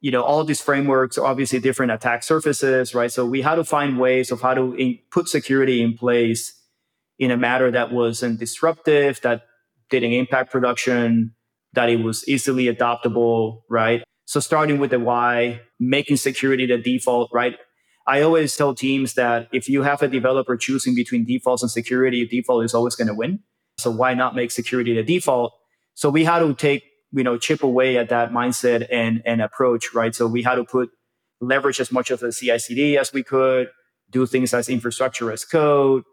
You 0.00 0.12
know, 0.12 0.22
all 0.22 0.44
these 0.44 0.60
frameworks 0.60 1.18
are 1.18 1.26
obviously 1.26 1.58
different 1.58 1.90
attack 1.90 2.22
surfaces, 2.22 2.94
right? 2.94 3.10
So 3.10 3.26
we 3.26 3.42
had 3.42 3.56
to 3.56 3.64
find 3.64 3.98
ways 3.98 4.30
of 4.30 4.40
how 4.40 4.54
to 4.54 4.72
in, 4.74 5.00
put 5.10 5.28
security 5.28 5.82
in 5.82 5.98
place 5.98 6.56
in 7.18 7.32
a 7.32 7.36
manner 7.36 7.72
that 7.72 7.90
wasn't 7.90 8.38
disruptive, 8.38 9.20
that 9.22 9.42
didn't 9.90 10.12
impact 10.12 10.52
production, 10.52 11.34
that 11.72 11.88
it 11.88 12.04
was 12.04 12.28
easily 12.28 12.66
adoptable, 12.66 13.62
right? 13.68 14.04
So 14.26 14.38
starting 14.38 14.78
with 14.78 14.92
the 14.92 15.00
why, 15.00 15.62
making 15.80 16.18
security 16.18 16.66
the 16.66 16.78
default, 16.78 17.30
right? 17.34 17.56
I 18.06 18.22
always 18.22 18.56
tell 18.56 18.74
teams 18.74 19.14
that 19.14 19.48
if 19.52 19.68
you 19.68 19.82
have 19.82 20.02
a 20.02 20.08
developer 20.08 20.56
choosing 20.56 20.94
between 20.94 21.24
defaults 21.24 21.62
and 21.62 21.70
security, 21.70 22.26
default 22.26 22.64
is 22.64 22.74
always 22.74 22.94
going 22.94 23.08
to 23.08 23.14
win. 23.14 23.40
So 23.78 23.90
why 23.90 24.14
not 24.14 24.34
make 24.34 24.50
security 24.50 24.94
the 24.94 25.02
default? 25.02 25.52
So 25.94 26.10
we 26.10 26.24
had 26.24 26.40
to 26.40 26.54
take, 26.54 26.84
you 27.12 27.22
know, 27.22 27.38
chip 27.38 27.62
away 27.62 27.96
at 27.98 28.08
that 28.08 28.32
mindset 28.32 28.86
and, 28.90 29.22
and 29.24 29.40
approach, 29.40 29.94
right? 29.94 30.14
So 30.14 30.26
we 30.26 30.42
had 30.42 30.56
to 30.56 30.64
put 30.64 30.90
leverage 31.40 31.80
as 31.80 31.92
much 31.92 32.10
of 32.10 32.20
the 32.20 32.32
CI/CD 32.32 32.96
as 32.98 33.12
we 33.12 33.22
could, 33.22 33.68
do 34.10 34.26
things 34.26 34.54
as 34.54 34.68
infrastructure 34.68 35.30
as 35.32 35.44
code, 35.44 36.04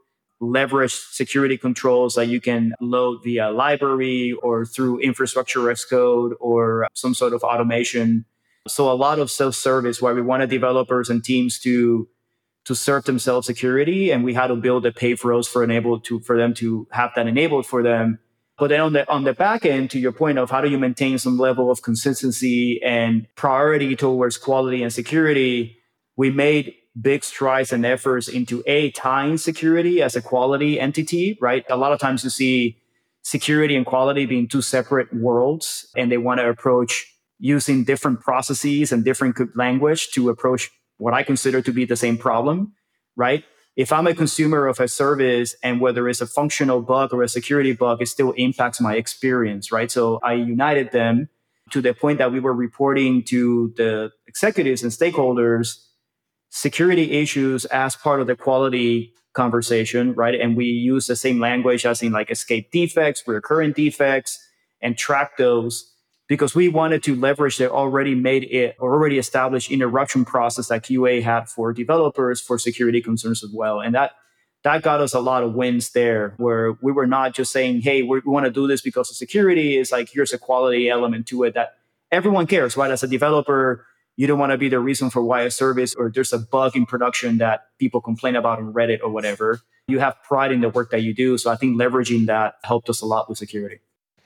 leverage 0.41 0.93
security 0.93 1.57
controls 1.57 2.15
that 2.15 2.27
you 2.27 2.39
can 2.39 2.73
load 2.79 3.21
via 3.23 3.51
library 3.51 4.33
or 4.41 4.65
through 4.65 4.99
infrastructure 4.99 5.69
as 5.69 5.83
code 5.83 6.33
or 6.39 6.87
some 6.93 7.13
sort 7.13 7.33
of 7.33 7.43
automation 7.43 8.25
so 8.69 8.91
a 8.91 8.93
lot 8.93 9.19
of 9.19 9.31
self-service 9.31 10.01
where 10.01 10.15
we 10.15 10.21
wanted 10.21 10.49
developers 10.49 11.09
and 11.09 11.23
teams 11.23 11.59
to 11.59 12.07
to 12.65 12.75
serve 12.75 13.05
themselves 13.05 13.47
security, 13.47 14.11
and 14.11 14.23
we 14.23 14.33
had 14.33 14.47
to 14.47 14.55
build 14.55 14.85
a 14.85 14.91
pay 14.91 15.15
for 15.15 15.33
us 15.33 15.47
for 15.47 15.63
enable 15.63 15.99
to 16.01 16.19
for 16.19 16.37
them 16.37 16.53
to 16.55 16.87
have 16.91 17.11
that 17.15 17.27
enabled 17.27 17.65
for 17.65 17.81
them. 17.81 18.19
But 18.57 18.69
then 18.69 18.81
on 18.81 18.93
the 18.93 19.09
on 19.09 19.23
the 19.23 19.33
back 19.33 19.65
end, 19.65 19.89
to 19.91 19.99
your 19.99 20.11
point 20.11 20.37
of 20.37 20.51
how 20.51 20.61
do 20.61 20.69
you 20.69 20.77
maintain 20.77 21.17
some 21.17 21.37
level 21.37 21.71
of 21.71 21.81
consistency 21.81 22.81
and 22.83 23.25
priority 23.35 23.95
towards 23.95 24.37
quality 24.37 24.83
and 24.83 24.93
security, 24.93 25.77
we 26.15 26.29
made 26.29 26.75
big 26.99 27.23
strides 27.23 27.71
and 27.71 27.85
efforts 27.85 28.27
into 28.27 28.61
a 28.67 28.91
tying 28.91 29.37
security 29.37 30.01
as 30.01 30.15
a 30.15 30.21
quality 30.21 30.79
entity, 30.79 31.37
right? 31.39 31.63
A 31.69 31.77
lot 31.77 31.93
of 31.93 31.99
times 31.99 32.23
you 32.23 32.29
see 32.29 32.77
security 33.23 33.75
and 33.75 33.85
quality 33.85 34.25
being 34.25 34.47
two 34.47 34.61
separate 34.61 35.13
worlds, 35.13 35.89
and 35.95 36.11
they 36.11 36.17
want 36.17 36.39
to 36.39 36.49
approach 36.49 37.15
using 37.39 37.83
different 37.83 38.19
processes 38.21 38.91
and 38.91 39.03
different 39.03 39.37
language 39.55 40.11
to 40.11 40.29
approach 40.29 40.69
what 40.97 41.13
I 41.13 41.23
consider 41.23 41.61
to 41.61 41.71
be 41.71 41.85
the 41.85 41.95
same 41.95 42.17
problem, 42.17 42.73
right? 43.15 43.43
If 43.75 43.93
I'm 43.93 44.07
a 44.07 44.13
consumer 44.13 44.67
of 44.67 44.79
a 44.79 44.87
service 44.89 45.55
and 45.63 45.79
whether 45.79 46.09
it's 46.09 46.19
a 46.19 46.27
functional 46.27 46.81
bug 46.81 47.13
or 47.13 47.23
a 47.23 47.29
security 47.29 47.71
bug, 47.71 48.01
it 48.01 48.07
still 48.07 48.33
impacts 48.33 48.81
my 48.81 48.95
experience, 48.95 49.71
right? 49.71 49.89
So 49.89 50.19
I 50.21 50.33
united 50.33 50.91
them 50.91 51.29
to 51.71 51.81
the 51.81 51.93
point 51.93 52.17
that 52.17 52.31
we 52.31 52.39
were 52.39 52.53
reporting 52.53 53.23
to 53.23 53.73
the 53.77 54.11
executives 54.27 54.83
and 54.83 54.91
stakeholders 54.91 55.85
security 56.49 57.11
issues 57.11 57.65
as 57.65 57.95
part 57.95 58.19
of 58.19 58.27
the 58.27 58.35
quality 58.35 59.13
conversation, 59.33 60.13
right? 60.13 60.35
And 60.35 60.57
we 60.57 60.65
use 60.65 61.07
the 61.07 61.15
same 61.15 61.39
language 61.39 61.85
as 61.85 62.01
in 62.01 62.11
like 62.11 62.31
escape 62.31 62.71
defects, 62.71 63.23
recurrent 63.27 63.75
defects, 63.75 64.39
and 64.81 64.97
track 64.97 65.37
those 65.37 65.93
because 66.29 66.53
we 66.53 66.69
wanted 66.69 67.03
to 67.03 67.15
leverage 67.15 67.57
the 67.57 67.69
already 67.69 68.15
made 68.15 68.43
it 68.45 68.77
or 68.79 68.93
already 68.93 69.17
established 69.17 69.71
interruption 69.71 70.23
process 70.23 70.67
that 70.67 70.83
QA 70.83 71.21
had 71.21 71.49
for 71.49 71.73
developers 71.73 72.39
for 72.39 72.57
security 72.57 73.01
concerns 73.01 73.43
as 73.43 73.49
well. 73.51 73.81
And 73.81 73.95
that 73.95 74.11
that 74.63 74.83
got 74.83 75.01
us 75.01 75.13
a 75.13 75.19
lot 75.19 75.43
of 75.43 75.53
wins 75.53 75.91
there 75.91 76.35
where 76.37 76.77
we 76.81 76.91
were 76.91 77.07
not 77.07 77.33
just 77.33 77.51
saying, 77.51 77.81
hey, 77.81 78.03
we 78.03 78.21
want 78.25 78.45
to 78.45 78.51
do 78.51 78.67
this 78.67 78.81
because 78.81 79.09
of 79.09 79.15
security. 79.15 79.77
It's 79.77 79.91
like 79.91 80.09
here's 80.11 80.31
a 80.31 80.37
quality 80.37 80.89
element 80.89 81.27
to 81.27 81.43
it 81.43 81.55
that 81.55 81.77
everyone 82.11 82.45
cares, 82.45 82.77
right? 82.77 82.91
As 82.91 83.01
a 83.01 83.07
developer, 83.07 83.85
you 84.15 84.27
don't 84.27 84.37
want 84.37 84.51
to 84.51 84.57
be 84.57 84.69
the 84.69 84.79
reason 84.79 85.09
for 85.09 85.23
why 85.23 85.43
a 85.43 85.51
service 85.51 85.95
or 85.95 86.11
there's 86.13 86.33
a 86.33 86.39
bug 86.39 86.75
in 86.75 86.85
production 86.85 87.37
that 87.37 87.67
people 87.79 88.01
complain 88.01 88.35
about 88.35 88.59
on 88.59 88.73
Reddit 88.73 88.99
or 89.01 89.09
whatever. 89.09 89.61
You 89.87 89.99
have 89.99 90.21
pride 90.23 90.51
in 90.51 90.61
the 90.61 90.69
work 90.69 90.91
that 90.91 91.01
you 91.01 91.15
do. 91.15 91.37
So 91.37 91.49
I 91.49 91.55
think 91.55 91.79
leveraging 91.79 92.27
that 92.27 92.55
helped 92.63 92.89
us 92.89 93.01
a 93.01 93.05
lot 93.05 93.29
with 93.29 93.37
security. 93.39 93.79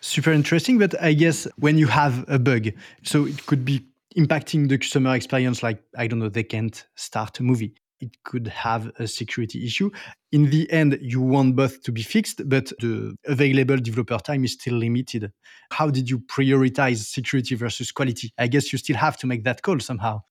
Super 0.04 0.34
interesting. 0.34 0.78
But 0.78 1.02
I 1.02 1.14
guess 1.14 1.48
when 1.58 1.78
you 1.78 1.88
have 1.88 2.26
a 2.28 2.38
bug, 2.38 2.70
so 3.04 3.26
it 3.26 3.46
could 3.46 3.64
be 3.64 3.88
impacting 4.18 4.68
the 4.68 4.78
customer 4.78 5.16
experience, 5.16 5.64
like, 5.64 5.82
I 5.98 6.08
don't 6.08 6.20
know, 6.20 6.30
they 6.30 6.44
can't 6.44 6.86
start 6.96 7.40
a 7.40 7.44
movie 7.44 7.74
it 8.04 8.22
could 8.24 8.48
have 8.48 8.92
a 9.00 9.08
security 9.08 9.66
issue. 9.66 9.90
In 10.34 10.50
the 10.50 10.70
end, 10.72 11.00
you 11.02 11.22
want 11.22 11.56
both 11.56 11.82
to 11.84 11.92
be 11.92 12.04
fixed, 12.04 12.48
but 12.50 12.74
the 12.80 13.16
available 13.26 13.78
developer 13.78 14.18
time 14.18 14.44
is 14.44 14.54
still 14.54 14.76
limited. 14.76 15.32
How 15.72 15.90
did 15.90 16.10
you 16.10 16.20
prioritize 16.20 16.98
security 17.06 17.56
versus 17.56 17.94
quality? 17.94 18.34
I 18.38 18.48
guess 18.48 18.74
you 18.74 18.78
still 18.78 18.98
have 18.98 19.16
to 19.20 19.28
make 19.28 19.46
that 19.46 19.62
call 19.62 19.80
somehow. 19.80 20.24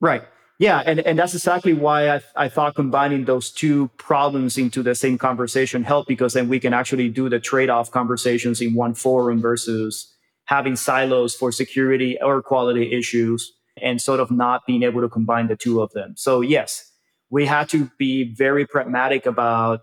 Right. 0.00 0.22
Yeah, 0.60 0.82
and, 0.84 1.00
and 1.00 1.18
that's 1.18 1.32
exactly 1.32 1.72
why 1.72 2.10
I, 2.10 2.20
I 2.36 2.48
thought 2.50 2.74
combining 2.74 3.24
those 3.24 3.50
two 3.50 3.88
problems 3.96 4.58
into 4.58 4.82
the 4.82 4.94
same 4.94 5.16
conversation 5.16 5.84
helped 5.84 6.06
because 6.06 6.34
then 6.34 6.50
we 6.50 6.60
can 6.60 6.74
actually 6.74 7.08
do 7.08 7.30
the 7.30 7.40
trade 7.40 7.70
off 7.70 7.90
conversations 7.90 8.60
in 8.60 8.74
one 8.74 8.92
forum 8.92 9.40
versus 9.40 10.14
having 10.44 10.76
silos 10.76 11.34
for 11.34 11.50
security 11.50 12.18
or 12.20 12.42
quality 12.42 12.92
issues 12.92 13.50
and 13.80 14.02
sort 14.02 14.20
of 14.20 14.30
not 14.30 14.60
being 14.66 14.82
able 14.82 15.00
to 15.00 15.08
combine 15.08 15.48
the 15.48 15.56
two 15.56 15.80
of 15.80 15.90
them. 15.92 16.12
So, 16.18 16.42
yes, 16.42 16.92
we 17.30 17.46
had 17.46 17.70
to 17.70 17.90
be 17.98 18.34
very 18.34 18.66
pragmatic 18.66 19.24
about 19.24 19.80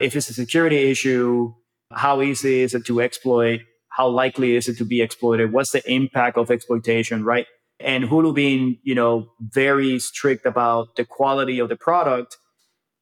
if 0.00 0.16
it's 0.16 0.28
a 0.28 0.34
security 0.34 0.90
issue, 0.90 1.54
how 1.92 2.20
easy 2.20 2.62
is 2.62 2.74
it 2.74 2.84
to 2.86 3.00
exploit? 3.00 3.60
How 3.90 4.08
likely 4.08 4.56
is 4.56 4.66
it 4.66 4.76
to 4.78 4.84
be 4.84 5.02
exploited? 5.02 5.52
What's 5.52 5.70
the 5.70 5.88
impact 5.88 6.36
of 6.36 6.50
exploitation, 6.50 7.24
right? 7.24 7.46
And 7.78 8.04
Hulu 8.04 8.34
being, 8.34 8.78
you 8.82 8.94
know, 8.94 9.32
very 9.40 9.98
strict 9.98 10.46
about 10.46 10.96
the 10.96 11.04
quality 11.04 11.58
of 11.58 11.68
the 11.68 11.76
product, 11.76 12.38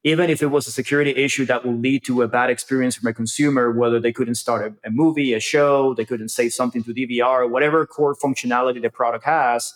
even 0.02 0.28
if 0.30 0.42
it 0.42 0.48
was 0.48 0.66
a 0.66 0.72
security 0.72 1.10
issue 1.10 1.46
that 1.46 1.64
will 1.64 1.76
lead 1.76 2.04
to 2.06 2.22
a 2.22 2.28
bad 2.28 2.50
experience 2.50 2.96
from 2.96 3.08
a 3.08 3.14
consumer, 3.14 3.70
whether 3.70 4.00
they 4.00 4.12
couldn't 4.12 4.34
start 4.34 4.76
a, 4.84 4.88
a 4.88 4.90
movie, 4.90 5.32
a 5.32 5.40
show, 5.40 5.94
they 5.94 6.04
couldn't 6.04 6.28
save 6.28 6.52
something 6.52 6.82
to 6.84 6.92
DVR, 6.92 7.48
whatever 7.48 7.86
core 7.86 8.14
functionality 8.14 8.82
the 8.82 8.90
product 8.90 9.24
has, 9.24 9.72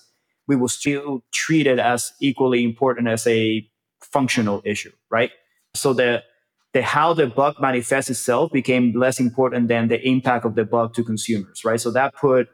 we 0.49 0.57
will 0.57 0.69
still 0.69 1.23
treat 1.33 1.67
it 1.67 1.79
as 1.79 2.13
equally 2.21 2.65
important 2.65 3.07
as 3.07 3.27
a 3.27 3.69
functional 4.01 4.63
issue, 4.65 4.93
right? 5.11 5.31
So 5.75 5.93
the 5.93 6.23
the 6.75 6.83
how 6.83 7.15
the 7.15 7.27
bug 7.27 7.57
manifests 7.61 8.11
itself 8.11 8.53
became 8.53 8.93
less 8.93 9.19
important 9.21 9.69
than 9.69 9.89
the 9.89 10.07
impact 10.07 10.45
of 10.45 10.55
the 10.55 10.65
bug 10.65 10.95
to 10.95 11.05
consumers, 11.05 11.65
right? 11.65 11.81
So 11.81 11.91
that 11.93 12.15
put 12.15 12.49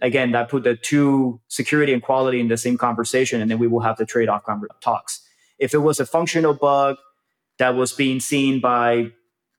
again 0.00 0.32
that 0.32 0.48
put 0.48 0.64
the 0.64 0.76
two 0.76 1.40
security 1.48 1.92
and 1.92 2.02
quality 2.02 2.40
in 2.40 2.48
the 2.48 2.56
same 2.56 2.78
conversation, 2.78 3.40
and 3.40 3.50
then 3.50 3.58
we 3.58 3.66
will 3.66 3.80
have 3.80 3.96
the 3.96 4.06
trade-off 4.06 4.44
talks. 4.80 5.26
If 5.58 5.74
it 5.74 5.78
was 5.78 6.00
a 6.00 6.06
functional 6.06 6.54
bug 6.54 6.96
that 7.58 7.74
was 7.74 7.92
being 7.92 8.20
seen 8.20 8.60
by 8.60 9.12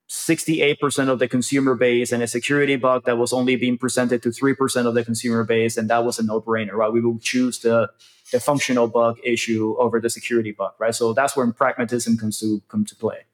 68% 0.10 1.07
of 1.07 1.19
the 1.19 1.27
consumer 1.27 1.75
base 1.75 2.12
and 2.12 2.21
a 2.21 2.27
security 2.27 2.75
bug 2.75 3.05
that 3.05 3.17
was 3.17 3.31
only 3.31 3.55
being 3.55 3.77
presented 3.77 4.21
to 4.24 4.29
3% 4.29 4.86
of 4.86 4.93
the 4.93 5.05
consumer 5.05 5.43
base, 5.43 5.77
and 5.77 5.89
that 5.89 6.03
was 6.03 6.19
a 6.19 6.24
no-brainer, 6.24 6.74
right? 6.74 6.91
We 6.91 7.01
will 7.01 7.19
choose 7.19 7.60
the 7.60 7.89
the 8.31 8.39
functional 8.39 8.88
bug 8.88 9.19
issue 9.24 9.75
over 9.77 10.00
the 10.00 10.10
security 10.10 10.51
bug, 10.51 10.74
right? 10.79 10.95
So 10.95 11.13
that's 11.13 11.36
where 11.36 11.51
pragmatism 11.51 12.17
comes 12.17 12.39
to 12.39 12.62
come 12.67 12.86
to 12.86 12.95
play. 12.95 13.25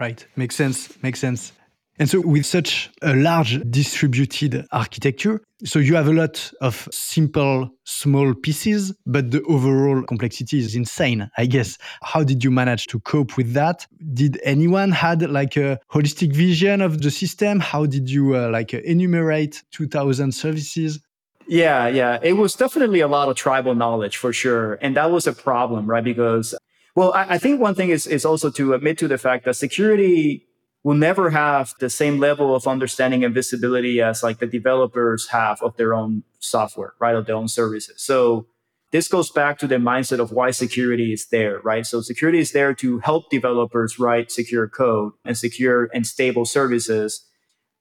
Right, 0.00 0.24
makes 0.36 0.54
sense. 0.54 1.02
Makes 1.02 1.20
sense. 1.20 1.52
And 1.98 2.08
so, 2.08 2.20
with 2.20 2.46
such 2.46 2.90
a 3.02 3.14
large 3.14 3.60
distributed 3.70 4.66
architecture, 4.72 5.42
so 5.64 5.78
you 5.78 5.94
have 5.94 6.08
a 6.08 6.12
lot 6.12 6.50
of 6.60 6.88
simple, 6.90 7.70
small 7.84 8.34
pieces, 8.34 8.94
but 9.06 9.30
the 9.30 9.42
overall 9.42 10.02
complexity 10.02 10.58
is 10.58 10.74
insane, 10.74 11.30
I 11.36 11.46
guess. 11.46 11.76
How 12.02 12.24
did 12.24 12.42
you 12.42 12.50
manage 12.50 12.86
to 12.88 13.00
cope 13.00 13.36
with 13.36 13.52
that? 13.52 13.86
Did 14.14 14.40
anyone 14.42 14.90
had 14.90 15.30
like 15.30 15.56
a 15.56 15.78
holistic 15.92 16.34
vision 16.34 16.80
of 16.80 17.02
the 17.02 17.10
system? 17.10 17.60
How 17.60 17.86
did 17.86 18.10
you 18.10 18.36
uh, 18.36 18.48
like 18.50 18.72
enumerate 18.72 19.62
2000 19.72 20.32
services? 20.32 20.98
Yeah, 21.46 21.88
yeah. 21.88 22.18
It 22.22 22.34
was 22.34 22.54
definitely 22.54 23.00
a 23.00 23.08
lot 23.08 23.28
of 23.28 23.36
tribal 23.36 23.74
knowledge 23.74 24.16
for 24.16 24.32
sure. 24.32 24.78
And 24.80 24.96
that 24.96 25.10
was 25.10 25.26
a 25.26 25.32
problem, 25.32 25.86
right? 25.86 26.02
Because, 26.02 26.54
well, 26.94 27.12
I, 27.12 27.34
I 27.34 27.38
think 27.38 27.60
one 27.60 27.74
thing 27.74 27.90
is, 27.90 28.06
is 28.06 28.24
also 28.24 28.50
to 28.50 28.74
admit 28.74 28.98
to 28.98 29.08
the 29.08 29.18
fact 29.18 29.44
that 29.44 29.54
security 29.54 30.46
will 30.84 30.96
never 30.96 31.30
have 31.30 31.74
the 31.78 31.90
same 31.90 32.18
level 32.18 32.54
of 32.54 32.66
understanding 32.66 33.24
and 33.24 33.34
visibility 33.34 34.00
as 34.00 34.22
like 34.22 34.38
the 34.38 34.46
developers 34.46 35.28
have 35.28 35.62
of 35.62 35.76
their 35.76 35.94
own 35.94 36.24
software, 36.40 36.94
right? 36.98 37.14
Of 37.14 37.26
their 37.26 37.36
own 37.36 37.48
services. 37.48 38.02
So 38.02 38.46
this 38.90 39.08
goes 39.08 39.30
back 39.30 39.58
to 39.58 39.66
the 39.66 39.76
mindset 39.76 40.18
of 40.18 40.32
why 40.32 40.50
security 40.50 41.12
is 41.12 41.26
there, 41.26 41.60
right? 41.60 41.86
So 41.86 42.00
security 42.00 42.40
is 42.40 42.52
there 42.52 42.74
to 42.74 42.98
help 42.98 43.30
developers 43.30 43.98
write 43.98 44.32
secure 44.32 44.68
code 44.68 45.12
and 45.24 45.38
secure 45.38 45.88
and 45.94 46.06
stable 46.06 46.44
services 46.44 47.24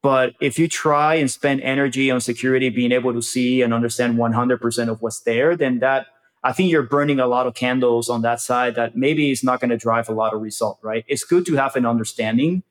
but 0.02 0.34
if 0.42 0.58
you 0.58 0.68
try 0.68 1.16
and 1.16 1.30
spend 1.30 1.62
energy 1.62 2.10
on 2.10 2.22
security, 2.22 2.70
being 2.70 2.92
able 2.92 3.14
to 3.14 3.22
see 3.22 3.62
and 3.62 3.74
understand 3.74 4.18
100% 4.18 4.90
of 4.90 5.02
what's 5.02 5.22
there, 5.22 5.56
then 5.56 5.80
that 5.80 6.08
I 6.44 6.54
think 6.54 6.72
you're 6.72 6.82
burning 6.82 7.20
a 7.20 7.28
lot 7.28 7.46
of 7.46 7.54
candles 7.54 8.10
on 8.10 8.24
that 8.24 8.42
side 8.42 8.74
that 8.76 8.96
maybe 8.96 9.30
is 9.30 9.44
not 9.44 9.60
going 9.60 9.70
to 9.70 9.78
drive 9.78 10.10
a 10.10 10.14
lot 10.14 10.34
of 10.34 10.42
result, 10.42 10.80
right? 10.82 11.06
It's 11.08 11.24
good 11.24 11.46
to 11.46 11.56
have 11.56 11.76
an 11.76 11.86
understanding, 11.86 12.64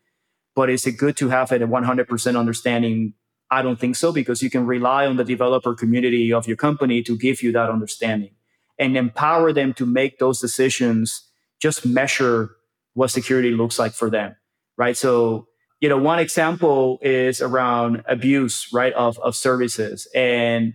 but 0.60 0.68
is 0.68 0.86
it 0.86 0.98
good 0.98 1.16
to 1.16 1.30
have 1.30 1.52
it 1.52 1.62
a 1.62 1.66
100% 1.66 2.38
understanding? 2.38 3.14
I 3.50 3.62
don't 3.62 3.80
think 3.80 3.96
so 3.96 4.12
because 4.12 4.42
you 4.42 4.50
can 4.50 4.66
rely 4.66 5.06
on 5.06 5.16
the 5.16 5.24
developer 5.24 5.74
community 5.74 6.34
of 6.34 6.46
your 6.46 6.58
company 6.58 7.02
to 7.04 7.16
give 7.16 7.42
you 7.42 7.50
that 7.52 7.70
understanding 7.70 8.32
and 8.78 8.94
empower 8.94 9.54
them 9.54 9.72
to 9.72 9.86
make 9.86 10.18
those 10.18 10.38
decisions. 10.38 11.26
Just 11.62 11.86
measure 11.86 12.50
what 12.92 13.10
security 13.10 13.52
looks 13.52 13.78
like 13.78 13.94
for 13.94 14.10
them, 14.10 14.36
right? 14.76 14.98
So 14.98 15.46
you 15.80 15.88
know, 15.88 15.96
one 15.96 16.18
example 16.18 16.98
is 17.00 17.40
around 17.40 18.02
abuse, 18.06 18.68
right, 18.70 18.92
of, 18.92 19.18
of 19.20 19.34
services. 19.34 20.06
And 20.14 20.74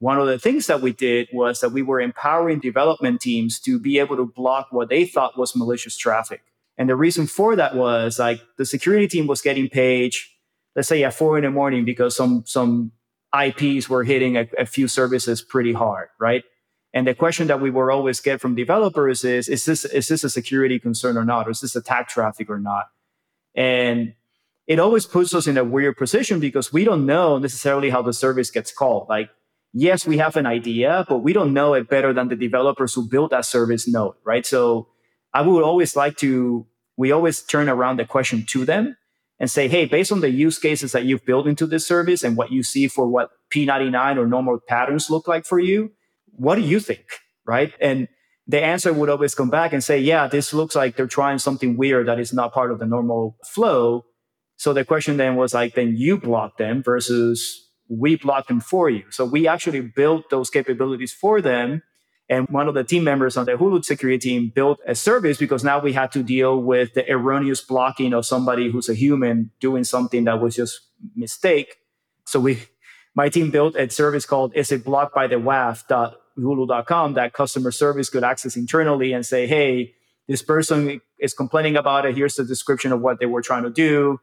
one 0.00 0.18
of 0.18 0.26
the 0.26 0.40
things 0.40 0.66
that 0.66 0.80
we 0.80 0.92
did 0.92 1.28
was 1.32 1.60
that 1.60 1.70
we 1.70 1.82
were 1.82 2.00
empowering 2.00 2.58
development 2.58 3.20
teams 3.20 3.60
to 3.60 3.78
be 3.78 4.00
able 4.00 4.16
to 4.16 4.26
block 4.26 4.66
what 4.72 4.88
they 4.88 5.06
thought 5.06 5.38
was 5.38 5.54
malicious 5.54 5.96
traffic. 5.96 6.42
And 6.80 6.88
the 6.88 6.96
reason 6.96 7.26
for 7.26 7.56
that 7.56 7.76
was 7.76 8.18
like 8.18 8.40
the 8.56 8.64
security 8.64 9.06
team 9.06 9.26
was 9.26 9.42
getting 9.42 9.68
page, 9.68 10.34
let's 10.74 10.88
say 10.88 11.04
at 11.04 11.12
four 11.12 11.36
in 11.36 11.44
the 11.44 11.50
morning 11.50 11.84
because 11.84 12.16
some 12.16 12.42
some 12.46 12.92
IPs 13.38 13.90
were 13.90 14.02
hitting 14.02 14.38
a, 14.38 14.46
a 14.56 14.64
few 14.64 14.88
services 14.88 15.42
pretty 15.42 15.74
hard, 15.74 16.08
right? 16.18 16.42
And 16.94 17.06
the 17.06 17.14
question 17.14 17.48
that 17.48 17.60
we 17.60 17.70
will 17.70 17.90
always 17.90 18.20
get 18.20 18.40
from 18.40 18.54
developers 18.54 19.24
is, 19.24 19.46
is 19.46 19.66
this 19.66 19.84
is 19.84 20.08
this 20.08 20.24
a 20.24 20.30
security 20.30 20.78
concern 20.78 21.18
or 21.18 21.24
not? 21.26 21.46
Or 21.46 21.50
is 21.50 21.60
this 21.60 21.76
attack 21.76 22.08
traffic 22.08 22.48
or 22.48 22.58
not? 22.58 22.86
And 23.54 24.14
it 24.66 24.78
always 24.78 25.04
puts 25.04 25.34
us 25.34 25.46
in 25.46 25.58
a 25.58 25.64
weird 25.64 25.98
position 25.98 26.40
because 26.40 26.72
we 26.72 26.84
don't 26.84 27.04
know 27.04 27.36
necessarily 27.36 27.90
how 27.90 28.00
the 28.00 28.14
service 28.14 28.50
gets 28.50 28.72
called. 28.72 29.06
Like, 29.06 29.28
yes, 29.74 30.06
we 30.06 30.16
have 30.16 30.34
an 30.34 30.46
idea, 30.46 31.04
but 31.10 31.18
we 31.18 31.34
don't 31.34 31.52
know 31.52 31.74
it 31.74 31.90
better 31.90 32.14
than 32.14 32.28
the 32.28 32.36
developers 32.36 32.94
who 32.94 33.06
built 33.06 33.32
that 33.32 33.44
service 33.44 33.86
know 33.86 34.14
right? 34.24 34.46
So 34.46 34.88
I 35.32 35.42
would 35.42 35.62
always 35.62 35.96
like 35.96 36.16
to, 36.18 36.66
we 36.96 37.12
always 37.12 37.42
turn 37.42 37.68
around 37.68 37.98
the 37.98 38.04
question 38.04 38.44
to 38.48 38.64
them 38.64 38.96
and 39.38 39.50
say, 39.50 39.68
hey, 39.68 39.86
based 39.86 40.12
on 40.12 40.20
the 40.20 40.30
use 40.30 40.58
cases 40.58 40.92
that 40.92 41.04
you've 41.04 41.24
built 41.24 41.46
into 41.46 41.66
this 41.66 41.86
service 41.86 42.22
and 42.22 42.36
what 42.36 42.52
you 42.52 42.62
see 42.62 42.88
for 42.88 43.06
what 43.06 43.30
P99 43.50 44.18
or 44.18 44.26
normal 44.26 44.58
patterns 44.68 45.08
look 45.08 45.26
like 45.26 45.46
for 45.46 45.58
you, 45.58 45.92
what 46.26 46.56
do 46.56 46.62
you 46.62 46.78
think? 46.78 47.04
Right. 47.46 47.72
And 47.80 48.08
the 48.46 48.62
answer 48.62 48.92
would 48.92 49.08
always 49.08 49.34
come 49.34 49.48
back 49.48 49.72
and 49.72 49.82
say, 49.82 49.98
yeah, 49.98 50.26
this 50.26 50.52
looks 50.52 50.74
like 50.74 50.96
they're 50.96 51.06
trying 51.06 51.38
something 51.38 51.76
weird 51.76 52.08
that 52.08 52.18
is 52.18 52.32
not 52.32 52.52
part 52.52 52.70
of 52.70 52.78
the 52.78 52.86
normal 52.86 53.36
flow. 53.44 54.04
So 54.56 54.72
the 54.72 54.84
question 54.84 55.16
then 55.16 55.36
was 55.36 55.54
like, 55.54 55.74
then 55.74 55.96
you 55.96 56.18
block 56.18 56.58
them 56.58 56.82
versus 56.82 57.68
we 57.88 58.16
block 58.16 58.48
them 58.48 58.60
for 58.60 58.90
you. 58.90 59.04
So 59.10 59.24
we 59.24 59.48
actually 59.48 59.80
built 59.80 60.30
those 60.30 60.50
capabilities 60.50 61.12
for 61.12 61.40
them. 61.40 61.82
And 62.30 62.48
one 62.48 62.68
of 62.68 62.74
the 62.74 62.84
team 62.84 63.02
members 63.02 63.36
on 63.36 63.44
the 63.44 63.52
Hulu 63.52 63.84
security 63.84 64.30
team 64.30 64.52
built 64.54 64.78
a 64.86 64.94
service 64.94 65.36
because 65.36 65.64
now 65.64 65.80
we 65.80 65.92
had 65.92 66.12
to 66.12 66.22
deal 66.22 66.62
with 66.62 66.94
the 66.94 67.10
erroneous 67.10 67.60
blocking 67.60 68.14
of 68.14 68.24
somebody 68.24 68.70
who's 68.70 68.88
a 68.88 68.94
human 68.94 69.50
doing 69.58 69.82
something 69.82 70.24
that 70.24 70.40
was 70.40 70.54
just 70.54 70.80
mistake. 71.16 71.78
So 72.24 72.38
we, 72.38 72.62
my 73.16 73.30
team 73.30 73.50
built 73.50 73.74
a 73.74 73.90
service 73.90 74.26
called 74.26 74.54
is 74.54 74.70
it 74.70 74.84
blocked 74.84 75.12
by 75.12 75.26
the 75.26 75.36
WAF.hulu.com 75.36 77.14
that 77.14 77.32
customer 77.32 77.72
service 77.72 78.08
could 78.08 78.22
access 78.22 78.56
internally 78.56 79.12
and 79.12 79.26
say, 79.26 79.48
hey, 79.48 79.94
this 80.28 80.40
person 80.40 81.00
is 81.18 81.34
complaining 81.34 81.76
about 81.76 82.06
it. 82.06 82.16
Here's 82.16 82.36
the 82.36 82.44
description 82.44 82.92
of 82.92 83.00
what 83.00 83.18
they 83.18 83.26
were 83.26 83.42
trying 83.42 83.64
to 83.64 83.70
do 83.70 84.20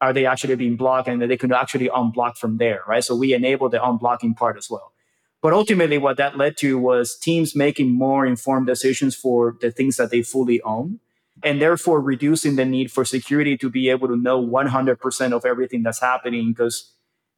are 0.00 0.14
they 0.14 0.24
actually 0.24 0.54
being 0.54 0.76
blocked 0.76 1.08
and 1.08 1.20
they 1.20 1.36
could 1.36 1.52
actually 1.52 1.90
unblock 1.90 2.38
from 2.38 2.56
there, 2.56 2.80
right? 2.88 3.04
So 3.04 3.14
we 3.14 3.34
enable 3.34 3.68
the 3.68 3.76
unblocking 3.76 4.34
part 4.34 4.56
as 4.56 4.70
well. 4.70 4.94
But 5.42 5.54
ultimately, 5.54 5.96
what 5.96 6.18
that 6.18 6.36
led 6.36 6.56
to 6.58 6.78
was 6.78 7.16
teams 7.16 7.56
making 7.56 7.90
more 7.90 8.26
informed 8.26 8.66
decisions 8.66 9.14
for 9.14 9.56
the 9.60 9.70
things 9.70 9.96
that 9.96 10.10
they 10.10 10.22
fully 10.22 10.60
own, 10.62 11.00
and 11.42 11.60
therefore 11.60 12.00
reducing 12.00 12.56
the 12.56 12.66
need 12.66 12.92
for 12.92 13.04
security 13.04 13.56
to 13.56 13.70
be 13.70 13.88
able 13.88 14.08
to 14.08 14.16
know 14.16 14.44
100% 14.44 15.32
of 15.32 15.44
everything 15.46 15.82
that's 15.82 16.00
happening 16.00 16.50
because 16.52 16.92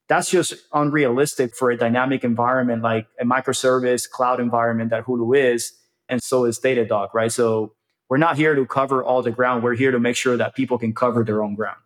that's 0.09 0.31
just 0.31 0.55
unrealistic 0.73 1.55
for 1.55 1.71
a 1.71 1.77
dynamic 1.77 2.25
environment 2.25 2.83
like 2.83 3.07
a 3.21 3.25
microservice 3.25 4.11
cloud 4.11 4.41
environment 4.41 4.91
that 4.91 5.05
Hulu 5.05 5.37
is, 5.37 5.73
and 6.09 6.21
so 6.23 6.45
is 6.45 6.59
Datadog, 6.59 7.15
right? 7.15 7.31
So 7.31 7.73
we're 8.09 8.19
not 8.19 8.37
here 8.37 8.55
to 8.55 8.67
cover 8.67 9.03
all 9.03 9.23
the 9.23 9.31
ground. 9.31 9.63
We're 9.63 9.77
here 9.77 9.93
to 9.93 10.01
make 10.01 10.17
sure 10.17 10.37
that 10.37 10.55
people 10.55 10.77
can 10.77 10.93
cover 10.93 11.23
their 11.25 11.43
own 11.43 11.55
ground. 11.55 11.79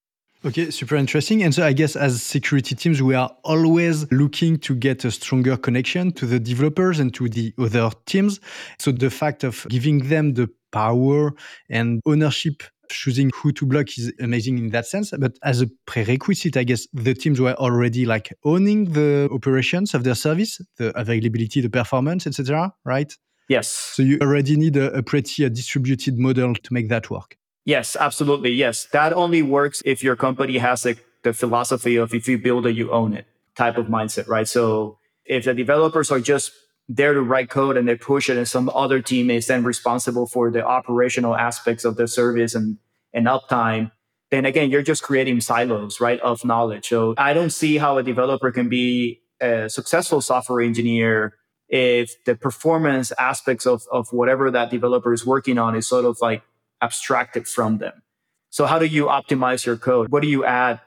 Okay, 0.47 0.71
super 0.71 0.95
interesting. 0.95 1.43
And 1.43 1.53
so 1.53 1.67
I 1.67 1.73
guess 1.73 1.97
as 1.97 2.23
security 2.23 2.77
teams, 2.77 3.03
we 3.03 3.17
are 3.17 3.37
always 3.43 4.11
looking 4.13 4.59
to 4.59 4.77
get 4.77 5.05
a 5.05 5.11
stronger 5.11 5.57
connection 5.57 6.13
to 6.13 6.25
the 6.25 6.39
developers 6.39 7.01
and 7.01 7.13
to 7.15 7.29
the 7.29 7.53
other 7.59 7.91
teams. 8.07 8.39
So 8.79 8.93
the 8.93 9.11
fact 9.11 9.43
of 9.43 9.67
giving 9.69 10.07
them 10.07 10.35
the 10.35 10.49
power 10.71 11.33
and 11.69 12.01
ownership 12.07 12.63
choosing 12.89 13.33
who 13.35 13.51
to 13.51 13.67
block 13.67 13.89
is 13.99 14.13
amazing 14.21 14.59
in 14.59 14.71
that 14.71 14.87
sense 14.87 15.11
but 15.19 15.37
as 15.43 15.61
a 15.61 15.67
prerequisite 15.87 16.57
i 16.57 16.63
guess 16.63 16.87
the 16.93 17.15
teams 17.15 17.41
were 17.41 17.55
already 17.55 18.07
like 18.07 18.33
owning 18.45 18.85
the 18.93 19.29
operations 19.33 19.93
of 19.93 20.05
their 20.05 20.15
service 20.15 20.61
the 20.77 20.97
availability 20.97 21.61
the 21.61 21.69
performance 21.69 22.29
etc 22.29 22.73
right 22.85 23.17
yes 23.49 23.67
so 23.67 24.05
you 24.05 24.17
already 24.21 24.57
need 24.57 24.77
a, 24.77 24.93
a 24.93 25.03
pretty 25.03 25.43
a 25.43 25.51
distributed 25.51 26.17
model 26.17 26.55
to 26.55 26.73
make 26.73 26.89
that 26.89 27.11
work 27.11 27.37
Yes, 27.67 27.97
absolutely. 27.99 28.53
Yes. 28.53 28.87
That 28.93 29.13
only 29.13 29.43
works 29.43 29.83
if 29.85 30.03
your 30.03 30.15
company 30.17 30.59
has 30.59 30.85
like 30.85 31.05
the 31.25 31.35
philosophy 31.35 31.97
of 31.97 32.15
if 32.15 32.29
you 32.29 32.39
build 32.39 32.65
it, 32.67 32.77
you 32.77 32.93
own 32.93 33.13
it 33.13 33.27
type 33.57 33.77
of 33.77 33.87
mindset, 33.87 34.29
right? 34.29 34.47
So 34.47 34.99
if 35.25 35.45
the 35.45 35.53
developers 35.53 36.13
are 36.13 36.21
just 36.21 36.53
there 36.89 37.13
to 37.13 37.21
write 37.21 37.51
code 37.51 37.77
and 37.77 37.89
they 37.89 37.97
push 37.97 38.31
it 38.31 38.37
and 38.37 38.47
some 38.47 38.71
other 38.73 39.03
team 39.03 39.31
is 39.31 39.49
then 39.49 39.65
responsible 39.65 40.27
for 40.27 40.51
the 40.53 40.65
operational 40.65 41.35
aspects 41.35 41.85
of 41.85 41.97
the 41.97 42.07
service 42.07 42.55
and, 42.55 42.79
and 43.13 43.27
uptime, 43.27 43.91
then 44.31 44.45
again, 44.45 44.71
you're 44.71 44.83
just 44.83 45.03
creating 45.03 45.41
silos, 45.41 46.01
right, 46.01 46.21
of 46.21 46.45
knowledge. 46.45 46.87
So 46.87 47.15
I 47.19 47.33
don't 47.33 47.51
see 47.51 47.79
how 47.79 47.99
a 47.99 48.03
developer 48.05 48.53
can 48.53 48.69
be 48.69 49.23
a 49.41 49.69
successful 49.69 50.21
software 50.21 50.61
engineer 50.61 51.35
if 51.69 52.13
the 52.25 52.37
performance 52.37 53.13
aspects 53.19 53.67
of, 53.67 53.83
of 53.91 54.07
whatever 54.13 54.53
that 54.53 54.71
developer 54.71 55.13
is 55.13 55.27
working 55.27 55.59
on 55.59 55.75
is 55.75 55.89
sort 55.89 56.05
of 56.05 56.19
like 56.23 56.43
abstracted 56.83 57.47
from 57.47 57.79
them. 57.79 58.03
So 58.51 58.67
how 58.67 58.79
do 58.79 58.87
you 58.87 59.07
optimize 59.07 59.67
your 59.67 59.77
code? 59.77 60.09
What 60.11 60.23
do 60.23 60.29
you 60.29 60.45
add 60.45 60.81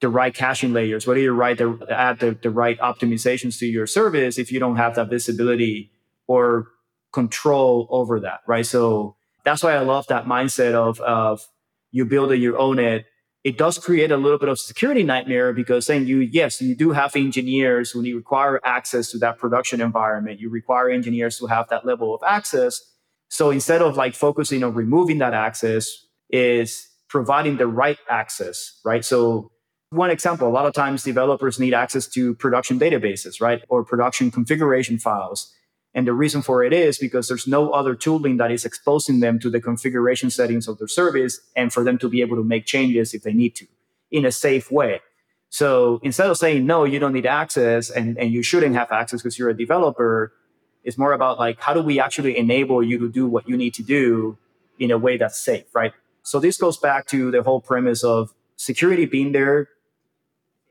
the 0.00 0.08
right 0.08 0.34
caching 0.34 0.72
layers? 0.72 1.06
What 1.06 1.14
do 1.14 1.20
you 1.20 1.32
write 1.32 1.58
the, 1.58 1.86
add 1.90 2.20
the, 2.20 2.38
the 2.42 2.50
right 2.50 2.78
optimizations 2.78 3.58
to 3.60 3.66
your 3.66 3.86
service 3.86 4.38
if 4.38 4.52
you 4.52 4.60
don't 4.60 4.76
have 4.76 4.94
that 4.96 5.08
visibility 5.08 5.90
or 6.26 6.68
control 7.12 7.86
over 7.90 8.20
that, 8.20 8.40
right? 8.46 8.66
So 8.66 9.16
that's 9.44 9.62
why 9.62 9.74
I 9.74 9.80
love 9.80 10.06
that 10.08 10.26
mindset 10.26 10.74
of, 10.74 11.00
of 11.00 11.46
you 11.90 12.04
build 12.04 12.32
it, 12.32 12.36
you 12.36 12.58
own 12.58 12.78
it. 12.78 13.06
It 13.44 13.56
does 13.56 13.78
create 13.78 14.10
a 14.10 14.16
little 14.16 14.38
bit 14.38 14.48
of 14.48 14.58
security 14.58 15.04
nightmare 15.04 15.52
because 15.52 15.86
saying 15.86 16.06
you, 16.06 16.18
yes, 16.18 16.60
you 16.60 16.74
do 16.74 16.90
have 16.90 17.14
engineers 17.14 17.94
when 17.94 18.04
you 18.04 18.16
require 18.16 18.60
access 18.64 19.10
to 19.12 19.18
that 19.18 19.38
production 19.38 19.80
environment. 19.80 20.40
You 20.40 20.50
require 20.50 20.90
engineers 20.90 21.38
to 21.38 21.46
have 21.46 21.68
that 21.68 21.86
level 21.86 22.12
of 22.12 22.22
access 22.26 22.82
so 23.28 23.50
instead 23.50 23.82
of 23.82 23.96
like 23.96 24.14
focusing 24.14 24.62
on 24.64 24.74
removing 24.74 25.18
that 25.18 25.34
access, 25.34 26.06
is 26.30 26.88
providing 27.08 27.56
the 27.56 27.66
right 27.66 27.98
access, 28.10 28.80
right? 28.84 29.04
So 29.04 29.50
one 29.90 30.10
example, 30.10 30.48
a 30.48 30.50
lot 30.50 30.66
of 30.66 30.74
times 30.74 31.02
developers 31.02 31.60
need 31.60 31.74
access 31.74 32.06
to 32.08 32.34
production 32.34 32.78
databases, 32.78 33.40
right? 33.40 33.62
Or 33.68 33.84
production 33.84 34.30
configuration 34.30 34.98
files. 34.98 35.52
And 35.94 36.06
the 36.06 36.12
reason 36.12 36.42
for 36.42 36.62
it 36.62 36.72
is 36.72 36.98
because 36.98 37.28
there's 37.28 37.46
no 37.46 37.70
other 37.70 37.94
tooling 37.94 38.36
that 38.36 38.50
is 38.50 38.64
exposing 38.64 39.20
them 39.20 39.38
to 39.38 39.48
the 39.48 39.60
configuration 39.60 40.30
settings 40.30 40.68
of 40.68 40.78
their 40.78 40.88
service 40.88 41.40
and 41.54 41.72
for 41.72 41.84
them 41.84 41.96
to 41.98 42.08
be 42.08 42.20
able 42.20 42.36
to 42.36 42.44
make 42.44 42.66
changes 42.66 43.14
if 43.14 43.22
they 43.22 43.32
need 43.32 43.54
to 43.56 43.66
in 44.10 44.26
a 44.26 44.32
safe 44.32 44.70
way. 44.70 45.00
So 45.48 46.00
instead 46.02 46.28
of 46.28 46.36
saying, 46.36 46.66
no, 46.66 46.84
you 46.84 46.98
don't 46.98 47.12
need 47.12 47.24
access 47.24 47.88
and, 47.88 48.18
and 48.18 48.30
you 48.30 48.42
shouldn't 48.42 48.74
have 48.74 48.92
access 48.92 49.22
because 49.22 49.38
you're 49.38 49.48
a 49.48 49.56
developer, 49.56 50.32
it's 50.86 50.96
more 50.96 51.12
about 51.12 51.38
like, 51.38 51.60
how 51.60 51.74
do 51.74 51.82
we 51.82 51.98
actually 51.98 52.38
enable 52.38 52.80
you 52.80 52.96
to 53.00 53.08
do 53.10 53.26
what 53.26 53.48
you 53.48 53.56
need 53.56 53.74
to 53.74 53.82
do 53.82 54.38
in 54.78 54.92
a 54.92 54.96
way 54.96 55.16
that's 55.16 55.38
safe, 55.38 55.66
right? 55.74 55.92
So 56.22 56.38
this 56.38 56.56
goes 56.56 56.76
back 56.78 57.06
to 57.08 57.32
the 57.32 57.42
whole 57.42 57.60
premise 57.60 58.04
of 58.04 58.32
security 58.54 59.04
being 59.04 59.32
there 59.32 59.68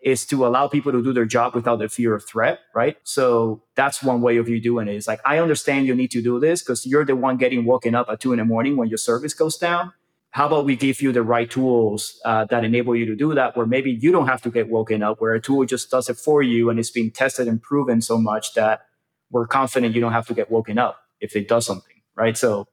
is 0.01 0.25
to 0.27 0.45
allow 0.45 0.67
people 0.69 0.91
to 0.93 1.03
do 1.03 1.11
their 1.11 1.25
job 1.25 1.53
without 1.53 1.79
the 1.79 1.89
fear 1.89 2.15
of 2.15 2.23
threat, 2.23 2.59
right? 2.73 2.95
So 3.03 3.61
that's 3.75 4.01
one 4.01 4.21
way 4.21 4.37
of 4.37 4.47
you 4.47 4.61
doing 4.61 4.87
it. 4.87 4.93
It's 4.93 5.07
like, 5.07 5.19
I 5.25 5.39
understand 5.39 5.85
you 5.85 5.95
need 5.95 6.11
to 6.11 6.21
do 6.21 6.39
this 6.39 6.63
because 6.63 6.85
you're 6.85 7.03
the 7.03 7.15
one 7.15 7.35
getting 7.35 7.65
woken 7.65 7.93
up 7.93 8.07
at 8.09 8.21
two 8.21 8.31
in 8.31 8.39
the 8.39 8.45
morning 8.45 8.77
when 8.77 8.87
your 8.87 8.99
service 8.99 9.33
goes 9.33 9.57
down. 9.57 9.91
How 10.29 10.45
about 10.47 10.63
we 10.63 10.75
give 10.77 11.01
you 11.01 11.11
the 11.11 11.23
right 11.23 11.49
tools 11.49 12.21
uh, 12.23 12.45
that 12.45 12.63
enable 12.63 12.95
you 12.95 13.05
to 13.07 13.15
do 13.15 13.33
that, 13.33 13.57
where 13.57 13.65
maybe 13.65 13.91
you 13.91 14.11
don't 14.11 14.27
have 14.27 14.41
to 14.43 14.49
get 14.49 14.69
woken 14.69 15.03
up, 15.03 15.19
where 15.19 15.33
a 15.33 15.41
tool 15.41 15.65
just 15.65 15.89
does 15.91 16.07
it 16.09 16.17
for 16.17 16.41
you 16.41 16.69
and 16.69 16.79
it's 16.79 16.91
being 16.91 17.11
tested 17.11 17.47
and 17.47 17.61
proven 17.61 18.01
so 18.01 18.17
much 18.17 18.53
that 18.53 18.85
we're 19.31 19.47
confident 19.47 19.95
you 19.95 20.01
don't 20.01 20.13
have 20.13 20.27
to 20.27 20.33
get 20.33 20.51
woken 20.51 20.77
up 20.77 20.99
if 21.19 21.35
it 21.35 21.47
does 21.47 21.65
something, 21.65 22.01
right? 22.15 22.37
So 22.37 22.67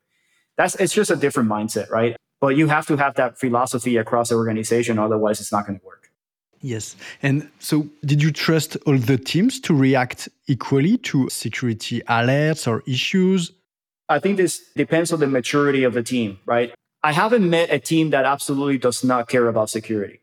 that's 0.56 0.74
it's 0.76 0.92
just 0.92 1.10
a 1.10 1.16
different 1.16 1.48
mindset, 1.48 1.90
right? 1.90 2.16
But 2.40 2.56
you 2.56 2.68
have 2.68 2.86
to 2.86 2.96
have 2.96 3.14
that 3.14 3.38
philosophy 3.38 3.96
across 3.96 4.30
the 4.30 4.34
organization, 4.34 4.98
otherwise 4.98 5.40
it's 5.40 5.52
not 5.52 5.66
going 5.66 5.78
to 5.78 5.84
work. 5.84 6.10
Yes. 6.60 6.96
And 7.22 7.50
so 7.58 7.88
did 8.04 8.22
you 8.22 8.30
trust 8.30 8.76
all 8.86 8.96
the 8.96 9.18
teams 9.18 9.58
to 9.60 9.74
react 9.74 10.28
equally 10.46 10.96
to 10.98 11.28
security 11.28 12.00
alerts 12.02 12.68
or 12.68 12.82
issues? 12.86 13.50
I 14.08 14.20
think 14.20 14.36
this 14.36 14.60
depends 14.76 15.12
on 15.12 15.20
the 15.20 15.26
maturity 15.26 15.84
of 15.84 15.94
the 15.94 16.02
team, 16.02 16.38
right? 16.46 16.72
I 17.02 17.12
haven't 17.12 17.48
met 17.48 17.72
a 17.72 17.80
team 17.80 18.10
that 18.10 18.24
absolutely 18.24 18.78
does 18.78 19.02
not 19.02 19.28
care 19.28 19.48
about 19.48 19.70
security. 19.70 20.20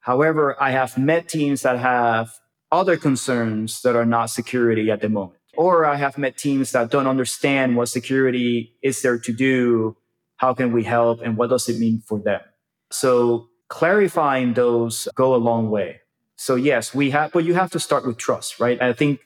However, 0.00 0.60
I 0.62 0.70
have 0.70 0.96
met 0.96 1.28
teams 1.28 1.62
that 1.62 1.78
have 1.78 2.30
other 2.70 2.96
concerns 2.96 3.82
that 3.82 3.96
are 3.96 4.04
not 4.04 4.30
security 4.30 4.90
at 4.90 5.00
the 5.00 5.08
moment. 5.08 5.40
Or 5.56 5.84
I 5.84 5.96
have 5.96 6.18
met 6.18 6.36
teams 6.36 6.72
that 6.72 6.90
don't 6.90 7.06
understand 7.06 7.76
what 7.76 7.88
security 7.88 8.76
is 8.82 9.02
there 9.02 9.18
to 9.18 9.32
do. 9.32 9.96
How 10.36 10.54
can 10.54 10.72
we 10.72 10.84
help? 10.84 11.20
And 11.22 11.36
what 11.36 11.50
does 11.50 11.68
it 11.68 11.78
mean 11.78 12.00
for 12.00 12.18
them? 12.18 12.40
So 12.90 13.48
clarifying 13.68 14.54
those 14.54 15.08
go 15.14 15.34
a 15.34 15.36
long 15.36 15.70
way. 15.70 16.00
So 16.36 16.56
yes, 16.56 16.94
we 16.94 17.10
have, 17.10 17.32
but 17.32 17.44
you 17.44 17.54
have 17.54 17.70
to 17.70 17.80
start 17.80 18.06
with 18.06 18.18
trust, 18.18 18.60
right? 18.60 18.80
I 18.82 18.92
think 18.92 19.20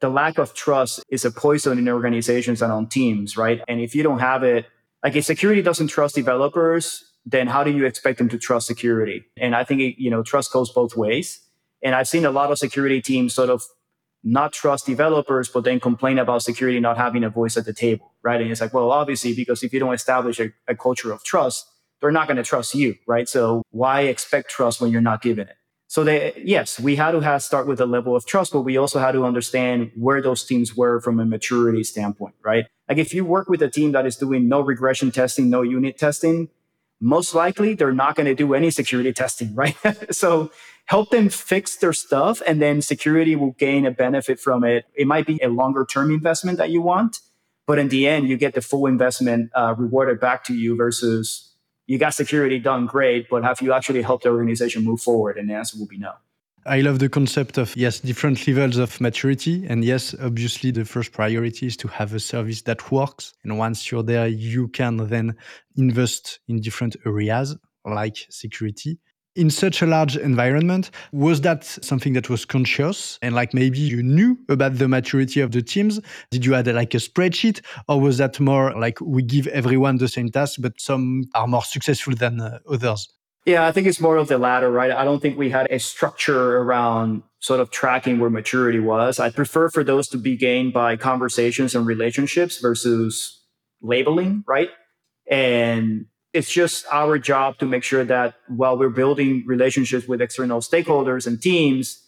the 0.00 0.08
lack 0.08 0.38
of 0.38 0.54
trust 0.54 1.02
is 1.08 1.24
a 1.24 1.30
poison 1.30 1.78
in 1.78 1.88
organizations 1.88 2.62
and 2.62 2.72
on 2.72 2.88
teams, 2.88 3.36
right? 3.36 3.60
And 3.66 3.80
if 3.80 3.94
you 3.94 4.02
don't 4.02 4.20
have 4.20 4.42
it, 4.42 4.66
like 5.02 5.16
if 5.16 5.24
security 5.24 5.62
doesn't 5.62 5.88
trust 5.88 6.14
developers, 6.14 7.04
then 7.24 7.48
how 7.48 7.64
do 7.64 7.70
you 7.70 7.84
expect 7.84 8.18
them 8.18 8.28
to 8.28 8.38
trust 8.38 8.66
security? 8.66 9.24
And 9.36 9.54
I 9.54 9.64
think, 9.64 9.80
it, 9.80 10.00
you 10.00 10.10
know, 10.10 10.22
trust 10.22 10.52
goes 10.52 10.70
both 10.70 10.96
ways. 10.96 11.40
And 11.82 11.94
I've 11.94 12.08
seen 12.08 12.24
a 12.24 12.30
lot 12.30 12.50
of 12.50 12.58
security 12.58 13.00
teams 13.00 13.34
sort 13.34 13.50
of 13.50 13.62
not 14.26 14.52
trust 14.52 14.86
developers, 14.86 15.48
but 15.48 15.62
then 15.62 15.78
complain 15.78 16.18
about 16.18 16.42
security 16.42 16.80
not 16.80 16.96
having 16.96 17.22
a 17.22 17.30
voice 17.30 17.56
at 17.56 17.64
the 17.64 17.72
table, 17.72 18.12
right? 18.22 18.40
And 18.40 18.50
it's 18.50 18.60
like, 18.60 18.74
well, 18.74 18.90
obviously, 18.90 19.32
because 19.34 19.62
if 19.62 19.72
you 19.72 19.78
don't 19.78 19.94
establish 19.94 20.40
a, 20.40 20.52
a 20.66 20.74
culture 20.74 21.12
of 21.12 21.22
trust, 21.22 21.64
they're 22.00 22.10
not 22.10 22.26
going 22.26 22.36
to 22.36 22.42
trust 22.42 22.74
you, 22.74 22.96
right? 23.06 23.28
So 23.28 23.62
why 23.70 24.02
expect 24.02 24.50
trust 24.50 24.80
when 24.80 24.90
you're 24.90 25.00
not 25.00 25.22
given 25.22 25.46
it? 25.46 25.56
So 25.86 26.02
they, 26.02 26.32
yes, 26.44 26.80
we 26.80 26.96
had 26.96 27.12
to 27.12 27.20
have 27.20 27.44
start 27.44 27.68
with 27.68 27.80
a 27.80 27.86
level 27.86 28.16
of 28.16 28.26
trust, 28.26 28.52
but 28.52 28.62
we 28.62 28.76
also 28.76 28.98
had 28.98 29.12
to 29.12 29.24
understand 29.24 29.92
where 29.94 30.20
those 30.20 30.44
teams 30.44 30.76
were 30.76 31.00
from 31.00 31.20
a 31.20 31.24
maturity 31.24 31.84
standpoint, 31.84 32.34
right? 32.44 32.64
Like 32.88 32.98
if 32.98 33.14
you 33.14 33.24
work 33.24 33.48
with 33.48 33.62
a 33.62 33.70
team 33.70 33.92
that 33.92 34.06
is 34.06 34.16
doing 34.16 34.48
no 34.48 34.60
regression 34.60 35.12
testing, 35.12 35.48
no 35.48 35.62
unit 35.62 35.96
testing, 35.96 36.48
most 37.00 37.34
likely 37.34 37.74
they're 37.74 37.92
not 37.92 38.16
going 38.16 38.26
to 38.26 38.34
do 38.34 38.54
any 38.54 38.70
security 38.70 39.12
testing, 39.12 39.54
right? 39.56 39.76
so 40.10 40.50
help 40.86 41.10
them 41.10 41.28
fix 41.28 41.76
their 41.76 41.92
stuff 41.92 42.40
and 42.46 42.62
then 42.62 42.80
security 42.80 43.36
will 43.36 43.52
gain 43.52 43.86
a 43.86 43.90
benefit 43.90 44.38
from 44.38 44.64
it. 44.64 44.84
It 44.94 45.06
might 45.06 45.26
be 45.26 45.40
a 45.42 45.48
longer 45.48 45.84
term 45.84 46.10
investment 46.10 46.58
that 46.58 46.70
you 46.70 46.80
want, 46.80 47.18
but 47.66 47.78
in 47.78 47.88
the 47.88 48.06
end, 48.06 48.28
you 48.28 48.36
get 48.36 48.54
the 48.54 48.62
full 48.62 48.86
investment 48.86 49.50
uh, 49.54 49.74
rewarded 49.76 50.20
back 50.20 50.44
to 50.44 50.54
you 50.54 50.76
versus 50.76 51.52
you 51.86 51.98
got 51.98 52.14
security 52.14 52.58
done 52.58 52.86
great, 52.86 53.28
but 53.28 53.44
have 53.44 53.60
you 53.60 53.72
actually 53.72 54.02
helped 54.02 54.24
the 54.24 54.30
organization 54.30 54.84
move 54.84 55.00
forward? 55.00 55.38
And 55.38 55.48
the 55.48 55.54
answer 55.54 55.78
will 55.78 55.86
be 55.86 55.98
no. 55.98 56.12
I 56.68 56.80
love 56.80 56.98
the 56.98 57.08
concept 57.08 57.58
of 57.58 57.76
yes, 57.76 58.00
different 58.00 58.44
levels 58.48 58.76
of 58.76 59.00
maturity. 59.00 59.64
And 59.68 59.84
yes, 59.84 60.14
obviously, 60.20 60.72
the 60.72 60.84
first 60.84 61.12
priority 61.12 61.66
is 61.66 61.76
to 61.78 61.88
have 61.88 62.12
a 62.12 62.18
service 62.18 62.62
that 62.62 62.90
works. 62.90 63.34
And 63.44 63.56
once 63.56 63.90
you're 63.90 64.02
there, 64.02 64.26
you 64.26 64.68
can 64.68 64.96
then 65.08 65.36
invest 65.76 66.40
in 66.48 66.60
different 66.60 66.96
areas 67.06 67.56
like 67.84 68.26
security 68.30 68.98
in 69.36 69.50
such 69.50 69.82
a 69.82 69.86
large 69.86 70.16
environment 70.16 70.90
was 71.12 71.42
that 71.42 71.62
something 71.62 72.14
that 72.14 72.30
was 72.30 72.44
conscious 72.44 73.18
and 73.22 73.34
like 73.34 73.52
maybe 73.52 73.78
you 73.78 74.02
knew 74.02 74.36
about 74.48 74.78
the 74.78 74.88
maturity 74.88 75.40
of 75.40 75.52
the 75.52 75.62
teams 75.62 76.00
did 76.30 76.44
you 76.44 76.54
add 76.54 76.66
like 76.68 76.94
a 76.94 76.96
spreadsheet 76.96 77.60
or 77.86 78.00
was 78.00 78.16
that 78.18 78.40
more 78.40 78.72
like 78.72 78.98
we 79.00 79.22
give 79.22 79.46
everyone 79.48 79.98
the 79.98 80.08
same 80.08 80.30
task 80.30 80.58
but 80.60 80.72
some 80.80 81.22
are 81.34 81.46
more 81.46 81.62
successful 81.62 82.14
than 82.14 82.40
uh, 82.40 82.58
others 82.68 83.08
Yeah, 83.46 83.64
I 83.64 83.70
think 83.70 83.86
it's 83.86 84.00
more 84.00 84.16
of 84.16 84.26
the 84.26 84.38
latter, 84.38 84.68
right? 84.72 84.90
I 84.90 85.04
don't 85.04 85.20
think 85.22 85.38
we 85.38 85.50
had 85.50 85.68
a 85.70 85.78
structure 85.78 86.58
around 86.58 87.22
sort 87.38 87.60
of 87.60 87.70
tracking 87.70 88.18
where 88.18 88.28
maturity 88.28 88.80
was. 88.80 89.20
I 89.20 89.30
prefer 89.30 89.68
for 89.68 89.84
those 89.84 90.08
to 90.08 90.18
be 90.18 90.36
gained 90.36 90.72
by 90.72 90.96
conversations 90.96 91.72
and 91.76 91.86
relationships 91.86 92.58
versus 92.58 93.40
labeling, 93.80 94.42
right? 94.48 94.70
And 95.30 96.06
it's 96.32 96.50
just 96.50 96.86
our 96.90 97.20
job 97.20 97.58
to 97.58 97.66
make 97.66 97.84
sure 97.84 98.04
that 98.04 98.34
while 98.48 98.76
we're 98.76 98.90
building 98.90 99.44
relationships 99.46 100.08
with 100.08 100.20
external 100.20 100.60
stakeholders 100.60 101.24
and 101.24 101.40
teams, 101.40 102.02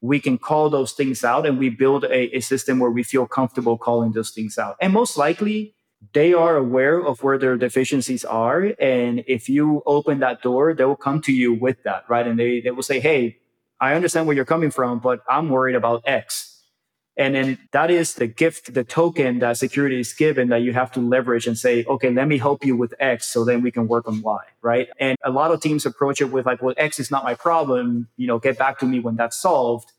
we 0.00 0.18
can 0.18 0.38
call 0.38 0.70
those 0.70 0.92
things 0.92 1.22
out 1.24 1.44
and 1.44 1.58
we 1.58 1.68
build 1.68 2.04
a, 2.04 2.34
a 2.34 2.40
system 2.40 2.78
where 2.78 2.90
we 2.90 3.02
feel 3.02 3.26
comfortable 3.26 3.76
calling 3.76 4.12
those 4.12 4.30
things 4.30 4.56
out. 4.56 4.76
And 4.80 4.94
most 4.94 5.18
likely, 5.18 5.74
they 6.12 6.32
are 6.32 6.56
aware 6.56 6.98
of 6.98 7.22
where 7.22 7.38
their 7.38 7.56
deficiencies 7.56 8.24
are. 8.24 8.72
And 8.80 9.22
if 9.26 9.48
you 9.48 9.82
open 9.86 10.20
that 10.20 10.42
door, 10.42 10.74
they 10.74 10.84
will 10.84 10.96
come 10.96 11.20
to 11.22 11.32
you 11.32 11.52
with 11.52 11.82
that, 11.84 12.04
right? 12.08 12.26
And 12.26 12.38
they, 12.38 12.60
they 12.60 12.70
will 12.70 12.82
say, 12.82 13.00
Hey, 13.00 13.38
I 13.80 13.94
understand 13.94 14.26
where 14.26 14.36
you're 14.36 14.44
coming 14.44 14.70
from, 14.70 14.98
but 14.98 15.20
I'm 15.28 15.48
worried 15.48 15.76
about 15.76 16.02
X. 16.06 16.50
And 17.16 17.34
then 17.34 17.58
that 17.72 17.90
is 17.90 18.14
the 18.14 18.26
gift, 18.26 18.72
the 18.72 18.84
token 18.84 19.40
that 19.40 19.58
security 19.58 20.00
is 20.00 20.12
given 20.12 20.48
that 20.48 20.62
you 20.62 20.72
have 20.72 20.90
to 20.92 21.00
leverage 21.00 21.46
and 21.46 21.58
say, 21.58 21.84
okay, 21.84 22.10
let 22.10 22.28
me 22.28 22.38
help 22.38 22.64
you 22.64 22.76
with 22.76 22.94
X 22.98 23.26
so 23.26 23.44
then 23.44 23.62
we 23.62 23.70
can 23.70 23.88
work 23.88 24.08
on 24.08 24.22
Y, 24.22 24.38
right? 24.62 24.88
And 24.98 25.18
a 25.22 25.30
lot 25.30 25.50
of 25.50 25.60
teams 25.60 25.84
approach 25.84 26.20
it 26.22 26.26
with 26.26 26.46
like, 26.46 26.62
well, 26.62 26.74
X 26.78 26.98
is 26.98 27.10
not 27.10 27.24
my 27.24 27.34
problem, 27.34 28.08
you 28.16 28.26
know, 28.26 28.38
get 28.38 28.56
back 28.56 28.78
to 28.78 28.86
me 28.86 29.00
when 29.00 29.16
that's 29.16 29.36
solved. 29.36 29.92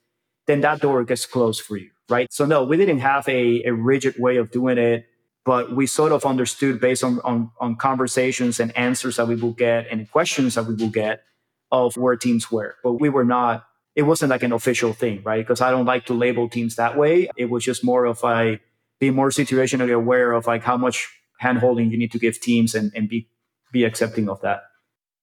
Then 0.47 0.61
that 0.61 0.79
door 0.79 1.03
gets 1.03 1.25
closed 1.27 1.61
for 1.61 1.77
you, 1.77 1.91
right? 2.09 2.31
So 2.31 2.45
no, 2.45 2.63
we 2.63 2.77
didn't 2.77 2.99
have 2.99 3.27
a, 3.29 3.63
a 3.65 3.71
rigid 3.71 4.15
way 4.17 4.37
of 4.37 4.49
doing 4.49 4.79
it 4.79 5.05
but 5.45 5.75
we 5.75 5.87
sort 5.87 6.11
of 6.11 6.25
understood 6.25 6.79
based 6.79 7.03
on, 7.03 7.19
on, 7.21 7.51
on 7.59 7.75
conversations 7.75 8.59
and 8.59 8.75
answers 8.77 9.15
that 9.15 9.27
we 9.27 9.35
will 9.35 9.53
get 9.53 9.87
and 9.89 10.09
questions 10.11 10.55
that 10.55 10.65
we 10.65 10.75
will 10.75 10.89
get 10.89 11.23
of 11.71 11.97
where 11.97 12.15
teams 12.15 12.51
were. 12.51 12.75
But 12.83 12.93
we 12.93 13.09
were 13.09 13.25
not, 13.25 13.65
it 13.95 14.03
wasn't 14.03 14.29
like 14.29 14.43
an 14.43 14.51
official 14.51 14.93
thing, 14.93 15.21
right? 15.23 15.45
Because 15.45 15.61
I 15.61 15.71
don't 15.71 15.85
like 15.85 16.05
to 16.07 16.13
label 16.13 16.47
teams 16.47 16.75
that 16.75 16.97
way. 16.97 17.29
It 17.35 17.49
was 17.49 17.63
just 17.63 17.83
more 17.83 18.05
of 18.05 18.23
a 18.23 18.59
be 18.99 19.09
more 19.09 19.29
situationally 19.29 19.93
aware 19.93 20.31
of 20.31 20.45
like 20.45 20.63
how 20.63 20.77
much 20.77 21.09
handholding 21.41 21.89
you 21.89 21.97
need 21.97 22.11
to 22.11 22.19
give 22.19 22.39
teams 22.39 22.75
and, 22.75 22.91
and 22.95 23.09
be 23.09 23.27
be 23.71 23.83
accepting 23.83 24.29
of 24.29 24.39
that. 24.41 24.63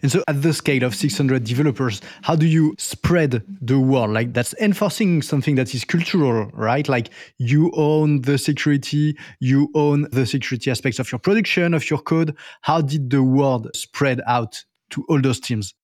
And 0.00 0.12
so, 0.12 0.22
at 0.28 0.42
the 0.42 0.52
scale 0.52 0.84
of 0.84 0.94
600 0.94 1.42
developers, 1.42 2.00
how 2.22 2.37
do 2.37 2.46
you 2.46 2.76
spread 2.78 3.42
the 3.61 3.80
word? 3.80 4.11
Like, 4.11 4.32
that's 4.32 4.54
enforcing 4.61 5.22
something 5.22 5.56
that 5.56 5.74
is 5.74 5.84
cultural, 5.84 6.50
right? 6.54 6.88
Like, 6.88 7.11
you 7.38 7.72
own 7.74 8.22
the 8.22 8.38
security, 8.38 9.18
you 9.40 9.70
own 9.74 10.06
the 10.12 10.24
security 10.24 10.70
aspects 10.70 11.00
of 11.00 11.11
your 11.11 11.18
production, 11.18 11.74
of 11.74 11.90
your 11.90 11.98
code. 11.98 12.37
How 12.61 12.80
did 12.80 13.11
the 13.11 13.24
word 13.24 13.74
spread 13.74 14.20
out 14.24 14.64
to 14.90 15.04
all 15.08 15.20
those 15.20 15.40
teams? 15.40 15.74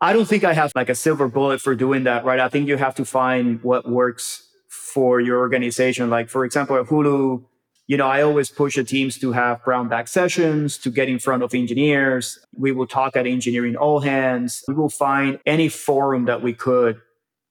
I 0.00 0.14
don't 0.14 0.26
think 0.26 0.44
I 0.44 0.54
have 0.54 0.72
like 0.74 0.88
a 0.88 0.94
silver 0.94 1.28
bullet 1.28 1.60
for 1.60 1.74
doing 1.74 2.04
that, 2.04 2.24
right? 2.24 2.40
I 2.40 2.48
think 2.48 2.66
you 2.66 2.78
have 2.78 2.94
to 2.96 3.04
find 3.04 3.62
what 3.62 3.88
works 3.88 4.48
for 4.68 5.20
your 5.20 5.38
organization. 5.38 6.08
Like, 6.08 6.30
for 6.30 6.44
example, 6.44 6.76
at 6.76 6.86
Hulu, 6.86 7.44
you 7.86 7.96
know, 7.96 8.06
I 8.06 8.22
always 8.22 8.50
push 8.50 8.76
the 8.76 8.84
teams 8.84 9.18
to 9.18 9.32
have 9.32 9.62
brown 9.64 9.88
bag 9.88 10.08
sessions, 10.08 10.78
to 10.78 10.90
get 10.90 11.08
in 11.08 11.18
front 11.18 11.42
of 11.42 11.54
engineers. 11.54 12.38
We 12.56 12.72
will 12.72 12.86
talk 12.86 13.14
at 13.16 13.26
engineering 13.26 13.76
all 13.76 14.00
hands. 14.00 14.62
We 14.66 14.74
will 14.74 14.88
find 14.88 15.38
any 15.44 15.68
forum 15.68 16.24
that 16.24 16.42
we 16.42 16.54
could 16.54 17.00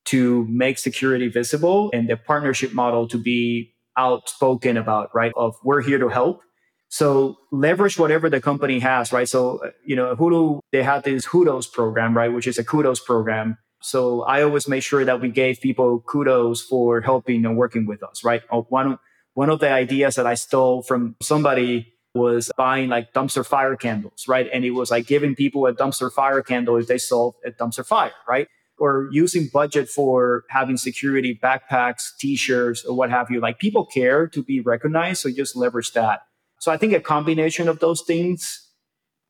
to 0.06 0.46
make 0.50 0.80
security 0.80 1.30
visible 1.30 1.90
and 1.94 2.10
the 2.10 2.18
partnership 2.18 2.74
model 2.74 3.08
to 3.10 3.18
be 3.18 3.74
outspoken 3.96 4.76
about, 4.76 5.10
right? 5.14 5.32
Of 5.36 5.56
we're 5.64 5.82
here 5.82 6.00
to 6.00 6.10
help. 6.10 6.42
So 6.90 7.38
leverage 7.52 7.98
whatever 7.98 8.30
the 8.30 8.42
company 8.42 8.80
has, 8.80 9.12
right? 9.12 9.30
So, 9.30 9.62
you 9.86 9.96
know, 9.96 10.16
Hulu, 10.16 10.60
they 10.72 10.84
have 10.84 11.04
this 11.04 11.28
Kudos 11.28 11.68
program, 11.68 12.16
right? 12.16 12.34
Which 12.34 12.48
is 12.48 12.58
a 12.58 12.64
kudos 12.64 13.00
program. 13.00 13.58
So 13.82 14.22
I 14.24 14.44
always 14.44 14.68
make 14.68 14.84
sure 14.84 15.04
that 15.04 15.20
we 15.20 15.30
gave 15.30 15.60
people 15.60 16.04
kudos 16.08 16.62
for 16.62 17.02
helping 17.02 17.46
and 17.46 17.58
working 17.58 17.86
with 17.86 18.02
us, 18.04 18.24
right? 18.24 18.42
One, 18.70 18.98
one 19.34 19.50
of 19.50 19.60
the 19.60 19.72
ideas 19.72 20.16
that 20.16 20.28
I 20.28 20.36
stole 20.36 20.84
from 20.84 21.16
somebody 21.22 21.94
was 22.14 22.52
buying 22.58 22.90
like 22.90 23.14
dumpster 23.14 23.46
fire 23.46 23.76
candles, 23.76 24.28
right? 24.28 24.48
And 24.54 24.64
it 24.64 24.72
was 24.72 24.92
like 24.92 25.08
giving 25.08 25.36
people 25.36 25.66
a 25.66 25.74
dumpster 25.74 26.12
fire 26.12 26.42
candle 26.42 26.78
if 26.78 26.88
they 26.88 27.00
solved 27.00 27.38
a 27.46 27.52
dumpster 27.52 27.86
fire, 27.86 28.12
right? 28.28 28.48
Or 28.78 29.10
using 29.12 29.50
budget 29.52 29.90
for 29.90 30.44
having 30.50 30.78
security 30.78 31.40
backpacks, 31.42 32.04
t-shirts, 32.20 32.86
or 32.86 32.96
what 32.96 33.10
have 33.10 33.32
you. 33.32 33.40
Like 33.40 33.58
people 33.58 33.86
care 33.86 34.28
to 34.28 34.44
be 34.44 34.60
recognized, 34.60 35.22
so 35.22 35.32
just 35.32 35.56
leverage 35.56 35.94
that. 35.94 36.22
So 36.60 36.72
I 36.72 36.78
think 36.78 36.94
a 36.94 37.00
combination 37.00 37.68
of 37.68 37.80
those 37.80 38.02
things 38.02 38.70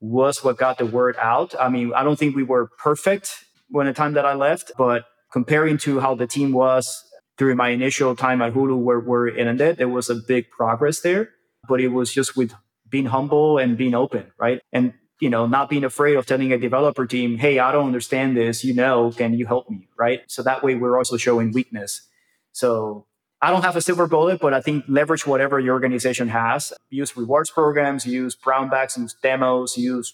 was 0.01 0.43
what 0.43 0.57
got 0.57 0.77
the 0.77 0.85
word 0.85 1.15
out. 1.19 1.55
I 1.59 1.69
mean, 1.69 1.93
I 1.93 2.03
don't 2.03 2.19
think 2.19 2.35
we 2.35 2.43
were 2.43 2.69
perfect 2.77 3.45
when 3.69 3.87
the 3.87 3.93
time 3.93 4.13
that 4.13 4.25
I 4.25 4.33
left, 4.33 4.73
but 4.77 5.05
comparing 5.31 5.77
to 5.79 6.01
how 6.01 6.15
the 6.15 6.27
team 6.27 6.51
was 6.51 7.01
during 7.37 7.57
my 7.57 7.69
initial 7.69 8.15
time 8.15 8.41
at 8.41 8.53
Hulu 8.53 8.77
where 8.77 8.99
we're 8.99 9.27
in 9.27 9.59
it, 9.59 9.77
there 9.77 9.89
was 9.89 10.09
a 10.09 10.15
big 10.15 10.49
progress 10.49 11.01
there, 11.01 11.29
but 11.67 11.81
it 11.81 11.89
was 11.89 12.13
just 12.13 12.37
with 12.37 12.53
being 12.89 13.05
humble 13.05 13.57
and 13.57 13.77
being 13.77 13.95
open, 13.95 14.31
right? 14.37 14.61
And 14.71 14.93
you 15.19 15.29
know, 15.29 15.47
not 15.47 15.69
being 15.69 15.85
afraid 15.85 16.15
of 16.15 16.25
telling 16.25 16.51
a 16.51 16.57
developer 16.57 17.05
team, 17.05 17.37
"Hey, 17.37 17.57
I 17.59 17.71
don't 17.71 17.87
understand 17.87 18.35
this. 18.35 18.63
You 18.63 18.73
know, 18.73 19.11
can 19.11 19.33
you 19.33 19.45
help 19.45 19.69
me?" 19.69 19.87
Right? 19.97 20.21
So 20.27 20.43
that 20.43 20.63
way, 20.63 20.75
we're 20.75 20.97
also 20.97 21.17
showing 21.17 21.51
weakness. 21.53 22.07
So 22.51 23.07
I 23.41 23.49
don't 23.49 23.63
have 23.63 23.75
a 23.75 23.81
silver 23.81 24.07
bullet, 24.07 24.39
but 24.39 24.53
I 24.53 24.61
think 24.61 24.85
leverage 24.87 25.25
whatever 25.25 25.59
your 25.59 25.73
organization 25.73 26.29
has. 26.29 26.73
Use 26.89 27.15
rewards 27.15 27.49
programs, 27.51 28.05
use 28.05 28.35
brown 28.35 28.69
bags, 28.69 28.97
use 28.97 29.15
demos, 29.21 29.77
use 29.77 30.13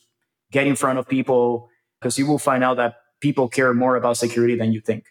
get 0.51 0.67
in 0.67 0.75
front 0.75 0.99
of 0.99 1.07
people, 1.07 1.69
because 1.99 2.17
you 2.17 2.25
will 2.25 2.39
find 2.39 2.63
out 2.63 2.77
that 2.77 2.95
people 3.19 3.47
care 3.47 3.73
more 3.73 3.95
about 3.95 4.17
security 4.17 4.55
than 4.55 4.71
you 4.71 4.81
think. 4.81 5.05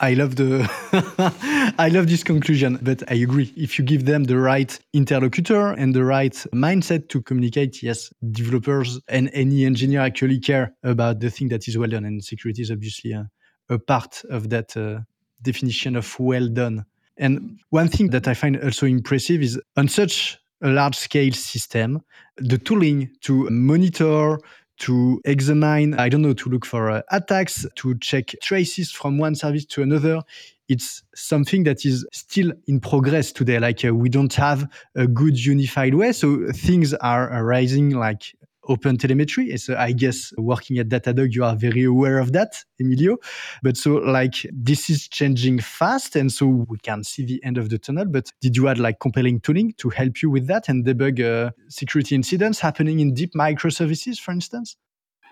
I 0.00 0.14
love 0.14 0.34
the 0.34 0.68
I 1.78 1.88
love 1.88 2.08
this 2.08 2.24
conclusion, 2.24 2.78
but 2.82 3.02
I 3.10 3.14
agree. 3.14 3.52
If 3.56 3.78
you 3.78 3.84
give 3.84 4.06
them 4.06 4.24
the 4.24 4.38
right 4.38 4.76
interlocutor 4.92 5.70
and 5.70 5.94
the 5.94 6.04
right 6.04 6.34
mindset 6.52 7.08
to 7.10 7.22
communicate, 7.22 7.82
yes, 7.82 8.12
developers 8.32 9.00
and 9.08 9.30
any 9.32 9.64
engineer 9.64 10.00
actually 10.00 10.40
care 10.40 10.74
about 10.82 11.20
the 11.20 11.30
thing 11.30 11.48
that 11.48 11.68
is 11.68 11.78
well 11.78 11.88
done, 11.88 12.04
and 12.04 12.24
security 12.24 12.62
is 12.62 12.72
obviously 12.72 13.12
a, 13.12 13.30
a 13.68 13.78
part 13.78 14.22
of 14.30 14.50
that 14.50 14.76
uh, 14.76 15.00
definition 15.42 15.94
of 15.94 16.18
well 16.18 16.48
done. 16.48 16.84
And 17.16 17.60
one 17.70 17.88
thing 17.88 18.10
that 18.10 18.26
I 18.26 18.34
find 18.34 18.60
also 18.60 18.86
impressive 18.86 19.42
is 19.42 19.60
on 19.76 19.86
such 19.86 20.38
a 20.60 20.68
large 20.68 20.96
scale 20.96 21.32
system, 21.32 22.02
the 22.36 22.58
tooling 22.58 23.10
to 23.20 23.48
monitor, 23.50 24.38
to 24.78 25.20
examine, 25.24 25.94
I 25.94 26.08
don't 26.08 26.22
know, 26.22 26.34
to 26.34 26.48
look 26.48 26.64
for 26.64 26.90
uh, 26.90 27.02
attacks, 27.10 27.66
to 27.76 27.98
check 27.98 28.32
traces 28.42 28.90
from 28.90 29.18
one 29.18 29.34
service 29.34 29.64
to 29.66 29.82
another. 29.82 30.22
It's 30.68 31.02
something 31.14 31.64
that 31.64 31.84
is 31.84 32.06
still 32.12 32.52
in 32.66 32.80
progress 32.80 33.32
today. 33.32 33.58
Like 33.58 33.84
uh, 33.84 33.94
we 33.94 34.08
don't 34.08 34.32
have 34.34 34.68
a 34.94 35.06
good 35.06 35.38
unified 35.38 35.94
way. 35.94 36.12
So 36.12 36.48
things 36.52 36.94
are 36.94 37.30
arising 37.32 37.90
like 37.90 38.34
open 38.68 38.96
telemetry. 38.96 39.56
So 39.56 39.76
I 39.76 39.92
guess 39.92 40.32
working 40.36 40.78
at 40.78 40.88
Datadog, 40.88 41.32
you 41.32 41.44
are 41.44 41.56
very 41.56 41.84
aware 41.84 42.18
of 42.18 42.32
that, 42.32 42.56
Emilio. 42.80 43.18
But 43.62 43.76
so 43.76 43.94
like 43.94 44.46
this 44.52 44.90
is 44.90 45.08
changing 45.08 45.60
fast, 45.60 46.16
and 46.16 46.32
so 46.32 46.46
we 46.46 46.78
can 46.78 47.04
see 47.04 47.24
the 47.24 47.42
end 47.44 47.58
of 47.58 47.70
the 47.70 47.78
tunnel. 47.78 48.06
But 48.06 48.30
did 48.40 48.56
you 48.56 48.68
add 48.68 48.78
like 48.78 49.00
compelling 49.00 49.40
tooling 49.40 49.74
to 49.78 49.90
help 49.90 50.22
you 50.22 50.30
with 50.30 50.46
that 50.46 50.68
and 50.68 50.84
debug 50.84 51.20
uh, 51.20 51.50
security 51.68 52.14
incidents 52.14 52.60
happening 52.60 53.00
in 53.00 53.14
deep 53.14 53.34
microservices, 53.34 54.18
for 54.18 54.32
instance? 54.32 54.76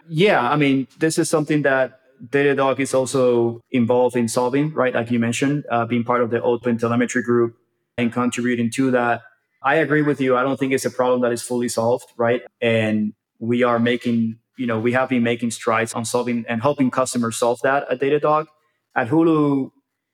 Yeah, 0.08 0.50
I 0.50 0.56
mean, 0.56 0.88
this 0.98 1.18
is 1.18 1.30
something 1.30 1.62
that 1.62 2.00
Datadog 2.28 2.78
is 2.80 2.94
also 2.94 3.60
involved 3.70 4.16
in 4.16 4.28
solving, 4.28 4.72
right? 4.72 4.94
Like 4.94 5.10
you 5.10 5.18
mentioned, 5.18 5.64
uh, 5.70 5.86
being 5.86 6.04
part 6.04 6.22
of 6.22 6.30
the 6.30 6.40
open 6.42 6.78
telemetry 6.78 7.22
group 7.22 7.56
and 7.98 8.12
contributing 8.12 8.70
to 8.72 8.90
that. 8.92 9.22
I 9.62 9.76
agree 9.76 10.02
with 10.02 10.20
you. 10.20 10.36
I 10.36 10.42
don't 10.42 10.58
think 10.58 10.72
it's 10.72 10.84
a 10.84 10.90
problem 10.90 11.20
that 11.22 11.32
is 11.32 11.42
fully 11.42 11.68
solved, 11.68 12.06
right? 12.16 12.42
And 12.60 13.12
we 13.42 13.64
are 13.64 13.80
making, 13.80 14.38
you 14.56 14.66
know, 14.66 14.78
we 14.78 14.92
have 14.92 15.08
been 15.08 15.24
making 15.24 15.50
strides 15.50 15.92
on 15.94 16.04
solving 16.04 16.44
and 16.48 16.62
helping 16.62 16.92
customers 16.92 17.36
solve 17.36 17.58
that 17.64 17.84
at 17.90 18.00
Datadog. 18.00 18.46
At 18.94 19.08
Hulu, 19.08 19.72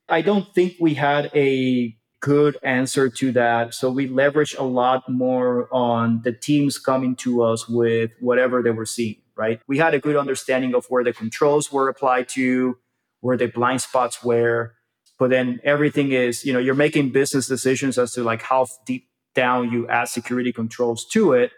I 0.08 0.22
don't 0.22 0.52
think 0.54 0.76
we 0.80 0.94
had 0.94 1.30
a 1.34 1.94
good 2.20 2.56
answer 2.62 3.10
to 3.10 3.32
that. 3.32 3.74
So 3.74 3.90
we 3.90 4.08
leveraged 4.08 4.58
a 4.58 4.62
lot 4.62 5.06
more 5.10 5.68
on 5.70 6.22
the 6.24 6.32
teams 6.32 6.78
coming 6.78 7.16
to 7.16 7.42
us 7.42 7.68
with 7.68 8.12
whatever 8.20 8.62
they 8.62 8.70
were 8.70 8.86
seeing, 8.86 9.16
right? 9.36 9.60
We 9.68 9.76
had 9.76 9.92
a 9.92 9.98
good 9.98 10.16
understanding 10.16 10.74
of 10.74 10.86
where 10.88 11.04
the 11.04 11.12
controls 11.12 11.70
were 11.70 11.90
applied 11.90 12.30
to, 12.30 12.78
where 13.20 13.36
the 13.36 13.48
blind 13.48 13.82
spots 13.82 14.24
were. 14.24 14.72
But 15.18 15.28
then 15.28 15.60
everything 15.64 16.12
is, 16.12 16.46
you 16.46 16.54
know, 16.54 16.58
you're 16.58 16.74
making 16.74 17.10
business 17.10 17.46
decisions 17.46 17.98
as 17.98 18.12
to 18.12 18.24
like 18.24 18.40
how 18.40 18.68
deep 18.86 19.06
down 19.34 19.70
you 19.70 19.86
add 19.88 20.08
security 20.08 20.50
controls 20.50 21.04
to 21.12 21.34
it. 21.34 21.52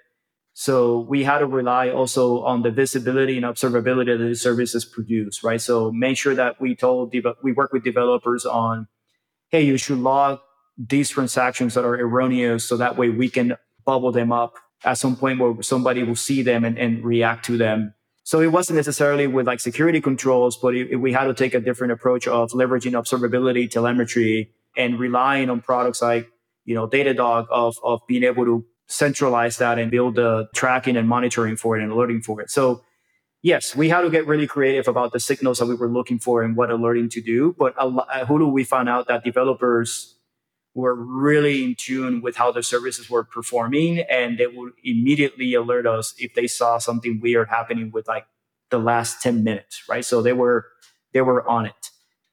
So 0.52 1.00
we 1.00 1.24
had 1.24 1.38
to 1.38 1.46
rely 1.46 1.90
also 1.90 2.42
on 2.42 2.62
the 2.62 2.70
visibility 2.70 3.36
and 3.36 3.46
observability 3.46 4.18
that 4.18 4.24
the 4.24 4.34
services 4.34 4.84
produce, 4.84 5.42
right? 5.42 5.60
So 5.60 5.90
make 5.92 6.16
sure 6.16 6.34
that 6.34 6.60
we 6.60 6.74
told 6.74 7.14
we 7.42 7.52
work 7.52 7.72
with 7.72 7.84
developers 7.84 8.44
on, 8.44 8.88
hey, 9.48 9.62
you 9.62 9.76
should 9.76 9.98
log 9.98 10.40
these 10.76 11.10
transactions 11.10 11.74
that 11.74 11.84
are 11.84 11.94
erroneous, 11.94 12.64
so 12.64 12.76
that 12.76 12.96
way 12.96 13.10
we 13.10 13.28
can 13.28 13.56
bubble 13.84 14.12
them 14.12 14.32
up 14.32 14.54
at 14.84 14.94
some 14.94 15.16
point 15.16 15.38
where 15.38 15.62
somebody 15.62 16.02
will 16.02 16.16
see 16.16 16.42
them 16.42 16.64
and, 16.64 16.78
and 16.78 17.04
react 17.04 17.44
to 17.46 17.56
them. 17.56 17.94
So 18.22 18.40
it 18.40 18.52
wasn't 18.52 18.76
necessarily 18.76 19.26
with 19.26 19.46
like 19.46 19.60
security 19.60 20.00
controls, 20.00 20.56
but 20.56 20.74
it, 20.74 20.92
it, 20.92 20.96
we 20.96 21.12
had 21.12 21.24
to 21.24 21.34
take 21.34 21.54
a 21.54 21.60
different 21.60 21.92
approach 21.92 22.26
of 22.28 22.50
leveraging 22.52 22.92
observability, 22.92 23.70
telemetry, 23.70 24.52
and 24.76 24.98
relying 24.98 25.50
on 25.50 25.60
products 25.60 26.00
like, 26.00 26.28
you 26.64 26.74
know, 26.74 26.86
Datadog 26.88 27.46
of, 27.50 27.76
of 27.82 28.00
being 28.06 28.22
able 28.22 28.44
to 28.44 28.64
centralize 28.90 29.56
that 29.58 29.78
and 29.78 29.90
build 29.90 30.16
the 30.16 30.48
tracking 30.54 30.96
and 30.96 31.08
monitoring 31.08 31.56
for 31.56 31.78
it 31.78 31.82
and 31.82 31.92
alerting 31.92 32.20
for 32.20 32.40
it. 32.40 32.50
So 32.50 32.82
yes, 33.40 33.74
we 33.76 33.88
had 33.88 34.00
to 34.00 34.10
get 34.10 34.26
really 34.26 34.48
creative 34.48 34.88
about 34.88 35.12
the 35.12 35.20
signals 35.20 35.58
that 35.60 35.66
we 35.66 35.76
were 35.76 35.88
looking 35.88 36.18
for 36.18 36.42
and 36.42 36.56
what 36.56 36.70
alerting 36.70 37.08
to 37.10 37.20
do. 37.20 37.54
But 37.56 37.74
at 37.78 37.84
uh, 37.86 38.26
Hulu, 38.26 38.52
we 38.52 38.64
found 38.64 38.88
out 38.88 39.06
that 39.06 39.22
developers 39.22 40.16
were 40.74 40.94
really 40.94 41.64
in 41.64 41.76
tune 41.76 42.20
with 42.20 42.36
how 42.36 42.50
the 42.50 42.62
services 42.62 43.08
were 43.08 43.24
performing 43.24 44.00
and 44.00 44.38
they 44.38 44.46
would 44.48 44.72
immediately 44.84 45.54
alert 45.54 45.86
us 45.86 46.14
if 46.18 46.34
they 46.34 46.46
saw 46.48 46.78
something 46.78 47.20
weird 47.20 47.48
happening 47.48 47.90
with 47.92 48.08
like 48.08 48.26
the 48.70 48.78
last 48.78 49.22
10 49.22 49.44
minutes, 49.44 49.84
right? 49.88 50.04
So 50.04 50.20
they 50.20 50.32
were 50.32 50.66
they 51.12 51.20
were 51.22 51.48
on 51.48 51.66
it. 51.66 51.90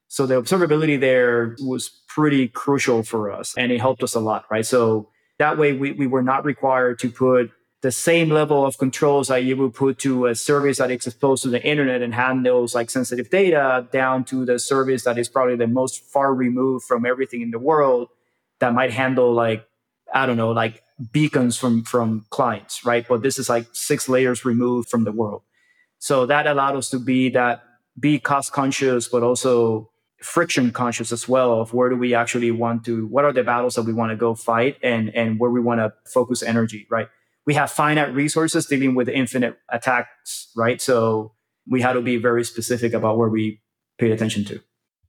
So 0.08 0.26
the 0.26 0.40
observability 0.40 0.98
there 0.98 1.56
was 1.60 1.88
pretty 2.08 2.48
crucial 2.48 3.02
for 3.02 3.30
us 3.30 3.54
and 3.56 3.70
it 3.70 3.80
helped 3.80 4.02
us 4.02 4.14
a 4.14 4.20
lot, 4.20 4.44
right? 4.50 4.66
So 4.66 5.10
that 5.38 5.58
way 5.58 5.72
we, 5.72 5.92
we 5.92 6.06
were 6.06 6.22
not 6.22 6.44
required 6.44 6.98
to 7.00 7.10
put 7.10 7.50
the 7.80 7.92
same 7.92 8.28
level 8.28 8.66
of 8.66 8.76
controls 8.76 9.28
that 9.28 9.44
you 9.44 9.56
would 9.56 9.72
put 9.72 9.98
to 10.00 10.26
a 10.26 10.34
service 10.34 10.78
that 10.78 10.90
is 10.90 11.06
exposed 11.06 11.44
to 11.44 11.48
the 11.48 11.62
internet 11.62 12.02
and 12.02 12.12
handles 12.14 12.74
like 12.74 12.90
sensitive 12.90 13.30
data 13.30 13.86
down 13.92 14.24
to 14.24 14.44
the 14.44 14.58
service 14.58 15.04
that 15.04 15.16
is 15.16 15.28
probably 15.28 15.54
the 15.54 15.66
most 15.66 16.04
far 16.04 16.34
removed 16.34 16.84
from 16.84 17.06
everything 17.06 17.40
in 17.40 17.52
the 17.52 17.58
world 17.58 18.08
that 18.58 18.74
might 18.74 18.92
handle 18.92 19.32
like 19.32 19.64
I 20.12 20.26
don't 20.26 20.36
know, 20.36 20.52
like 20.52 20.82
beacons 21.12 21.56
from 21.56 21.84
from 21.84 22.26
clients, 22.30 22.84
right? 22.84 23.06
But 23.06 23.22
this 23.22 23.38
is 23.38 23.48
like 23.48 23.66
six 23.72 24.08
layers 24.08 24.44
removed 24.44 24.88
from 24.88 25.04
the 25.04 25.12
world. 25.12 25.42
So 25.98 26.26
that 26.26 26.46
allowed 26.46 26.76
us 26.76 26.90
to 26.90 26.98
be 26.98 27.28
that 27.30 27.62
be 27.98 28.18
cost 28.18 28.52
conscious, 28.52 29.08
but 29.08 29.22
also 29.22 29.90
friction 30.20 30.70
conscious 30.72 31.12
as 31.12 31.28
well 31.28 31.60
of 31.60 31.72
where 31.72 31.88
do 31.88 31.96
we 31.96 32.14
actually 32.14 32.50
want 32.50 32.84
to 32.84 33.06
what 33.06 33.24
are 33.24 33.32
the 33.32 33.44
battles 33.44 33.76
that 33.76 33.82
we 33.82 33.92
want 33.92 34.10
to 34.10 34.16
go 34.16 34.34
fight 34.34 34.76
and 34.82 35.14
and 35.14 35.38
where 35.38 35.50
we 35.50 35.60
want 35.60 35.80
to 35.80 35.92
focus 36.10 36.42
energy, 36.42 36.86
right? 36.90 37.08
we 37.48 37.54
have 37.54 37.70
finite 37.70 38.14
resources 38.14 38.66
dealing 38.66 38.94
with 38.94 39.08
infinite 39.08 39.56
attacks, 39.70 40.50
right? 40.54 40.82
So 40.82 41.32
we 41.66 41.80
had 41.80 41.94
to 41.94 42.02
be 42.02 42.18
very 42.18 42.44
specific 42.44 42.92
about 42.92 43.16
where 43.16 43.30
we 43.30 43.62
paid 43.96 44.12
attention 44.12 44.44
to. 44.44 44.60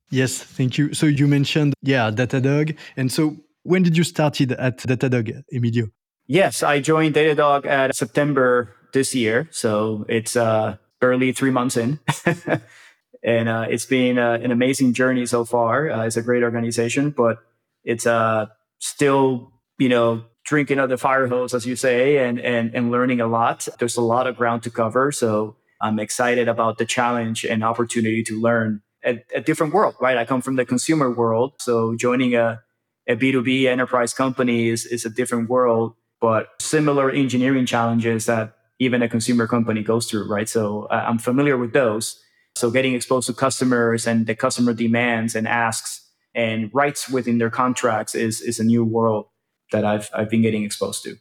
Yes, 0.09 0.41
thank 0.41 0.77
you. 0.77 0.93
So 0.93 1.05
you 1.05 1.27
mentioned, 1.27 1.73
yeah, 1.81 2.09
Datadog. 2.09 2.77
And 2.95 3.11
so 3.11 3.35
when 3.63 3.83
did 3.83 3.97
you 3.97 4.05
started 4.05 4.53
at 4.53 4.77
Datadog, 4.77 5.43
Emilio? 5.51 5.89
Yes, 6.27 6.63
I 6.63 6.79
joined 6.79 7.15
Datadog 7.15 7.65
at 7.65 7.93
September 7.93 8.73
this 8.93 9.13
year. 9.13 9.49
So 9.51 10.05
it's 10.07 10.37
uh, 10.37 10.77
barely 11.01 11.33
three 11.33 11.51
months 11.51 11.75
in. 11.75 11.99
and 13.23 13.49
uh, 13.49 13.65
it's 13.69 13.85
been 13.85 14.17
uh, 14.17 14.39
an 14.41 14.51
amazing 14.51 14.93
journey 14.93 15.25
so 15.25 15.45
far. 15.45 15.89
Uh, 15.89 16.05
it's 16.05 16.17
a 16.17 16.21
great 16.21 16.43
organization, 16.43 17.11
but 17.11 17.37
it's 17.83 18.05
uh, 18.05 18.47
still, 18.79 19.51
you 19.77 19.89
know, 19.89 20.23
drinking 20.45 20.79
of 20.79 20.89
the 20.89 20.97
fire 20.97 21.27
hose, 21.27 21.53
as 21.53 21.65
you 21.65 21.75
say, 21.75 22.17
and, 22.17 22.39
and, 22.39 22.73
and 22.73 22.91
learning 22.91 23.21
a 23.21 23.27
lot. 23.27 23.67
There's 23.77 23.97
a 23.97 24.01
lot 24.01 24.25
of 24.25 24.37
ground 24.37 24.63
to 24.63 24.71
cover. 24.71 25.11
So 25.11 25.57
I'm 25.81 25.99
excited 25.99 26.47
about 26.47 26.77
the 26.77 26.85
challenge 26.85 27.45
and 27.45 27.63
opportunity 27.63 28.23
to 28.23 28.39
learn 28.39 28.81
a, 29.05 29.23
a 29.33 29.41
different 29.41 29.73
world, 29.73 29.95
right? 29.99 30.17
I 30.17 30.25
come 30.25 30.41
from 30.41 30.55
the 30.55 30.65
consumer 30.65 31.11
world. 31.11 31.53
So 31.59 31.95
joining 31.95 32.35
a, 32.35 32.61
a 33.07 33.15
B2B 33.15 33.65
enterprise 33.65 34.13
company 34.13 34.69
is, 34.69 34.85
is 34.85 35.05
a 35.05 35.09
different 35.09 35.49
world, 35.49 35.93
but 36.19 36.47
similar 36.59 37.09
engineering 37.09 37.65
challenges 37.65 38.25
that 38.25 38.55
even 38.79 39.01
a 39.01 39.09
consumer 39.09 39.45
company 39.45 39.83
goes 39.83 40.09
through, 40.09 40.29
right? 40.29 40.47
So 40.47 40.83
uh, 40.85 41.05
I'm 41.07 41.19
familiar 41.19 41.57
with 41.57 41.73
those. 41.73 42.19
So 42.59 42.69
getting 42.69 42.93
exposed 42.93 43.27
to 43.27 43.33
customers 43.33 44.05
and 44.05 44.27
the 44.27 44.35
customer 44.35 44.73
demands 44.73 45.33
and 45.33 45.47
asks 45.47 46.05
and 46.35 46.69
rights 46.73 47.09
within 47.09 47.37
their 47.37 47.49
contracts 47.49 48.13
is, 48.13 48.41
is 48.41 48.59
a 48.59 48.63
new 48.63 48.83
world 48.83 49.25
that 49.71 49.85
I've 49.85 50.09
I've 50.13 50.29
been 50.29 50.41
getting 50.41 50.63
exposed 50.63 51.03
to. 51.03 51.15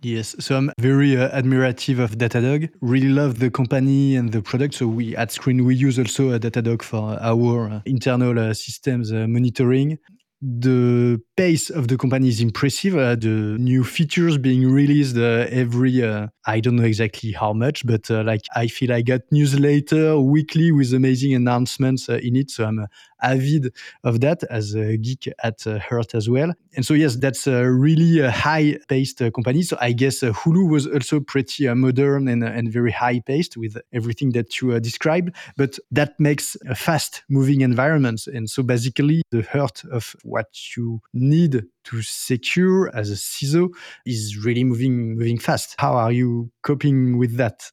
Yes, 0.00 0.36
so 0.38 0.56
I'm 0.56 0.70
very 0.78 1.16
uh, 1.16 1.28
admirative 1.30 1.98
of 1.98 2.18
Datadog. 2.18 2.70
Really 2.80 3.08
love 3.08 3.40
the 3.40 3.50
company 3.50 4.14
and 4.14 4.30
the 4.30 4.40
product. 4.40 4.74
So 4.74 4.86
we 4.86 5.16
at 5.16 5.30
Sqreen 5.30 5.66
we 5.66 5.74
use 5.74 5.98
also 5.98 6.30
a 6.30 6.38
Datadog 6.38 6.82
for 6.82 7.18
our 7.20 7.68
uh, 7.68 7.80
internal 7.84 8.38
uh, 8.38 8.54
systems 8.54 9.12
uh, 9.12 9.26
monitoring 9.26 9.98
the 10.40 11.20
pace 11.36 11.68
of 11.68 11.88
the 11.88 11.96
company 11.96 12.28
is 12.28 12.40
impressive. 12.40 12.96
Uh, 12.96 13.16
the 13.16 13.56
new 13.58 13.82
features 13.82 14.38
being 14.38 14.70
released 14.70 15.16
uh, 15.16 15.46
every, 15.50 16.02
uh, 16.02 16.28
I 16.46 16.60
don't 16.60 16.76
know 16.76 16.84
exactly 16.84 17.32
how 17.32 17.52
much, 17.52 17.84
but 17.84 18.08
uh, 18.10 18.22
like 18.22 18.42
I 18.54 18.68
feel 18.68 18.92
I 18.92 19.02
got 19.02 19.22
newsletter 19.32 20.18
weekly 20.20 20.70
with 20.70 20.94
amazing 20.94 21.34
announcements 21.34 22.08
uh, 22.08 22.20
in 22.22 22.36
it. 22.36 22.50
So 22.50 22.66
I'm 22.66 22.78
uh, 22.78 22.86
avid 23.22 23.72
of 24.04 24.20
that 24.20 24.42
as 24.50 24.74
a 24.74 24.96
geek 24.96 25.28
at 25.42 25.66
uh, 25.66 25.78
Heart 25.78 26.14
as 26.14 26.28
well. 26.28 26.52
And 26.74 26.84
so, 26.84 26.94
yes, 26.94 27.16
that's 27.16 27.46
a 27.46 27.70
really 27.70 28.22
uh, 28.22 28.30
high 28.30 28.78
paced 28.88 29.20
uh, 29.22 29.30
company. 29.30 29.62
So 29.62 29.76
I 29.80 29.92
guess 29.92 30.20
Hulu 30.20 30.70
was 30.70 30.86
also 30.86 31.20
pretty 31.20 31.72
modern 31.74 32.28
and, 32.28 32.44
and 32.44 32.72
very 32.72 32.92
high 32.92 33.20
paced 33.20 33.56
with 33.56 33.76
everything 33.92 34.30
that 34.32 34.60
you 34.60 34.78
described, 34.80 35.34
but 35.56 35.78
that 35.90 36.18
makes 36.18 36.56
a 36.68 36.74
fast 36.74 37.22
moving 37.28 37.60
environment. 37.62 38.26
And 38.26 38.48
so 38.48 38.62
basically 38.62 39.22
the 39.30 39.42
heart 39.42 39.82
of 39.90 40.14
what 40.22 40.48
you 40.76 41.00
need 41.12 41.62
to 41.84 42.02
secure 42.02 42.94
as 42.94 43.10
a 43.10 43.14
CISO 43.14 43.70
is 44.04 44.36
really 44.44 44.64
moving 44.64 45.16
moving 45.16 45.38
fast. 45.38 45.74
How 45.78 45.94
are 45.94 46.12
you 46.12 46.50
coping 46.62 47.18
with 47.18 47.36
that? 47.36 47.70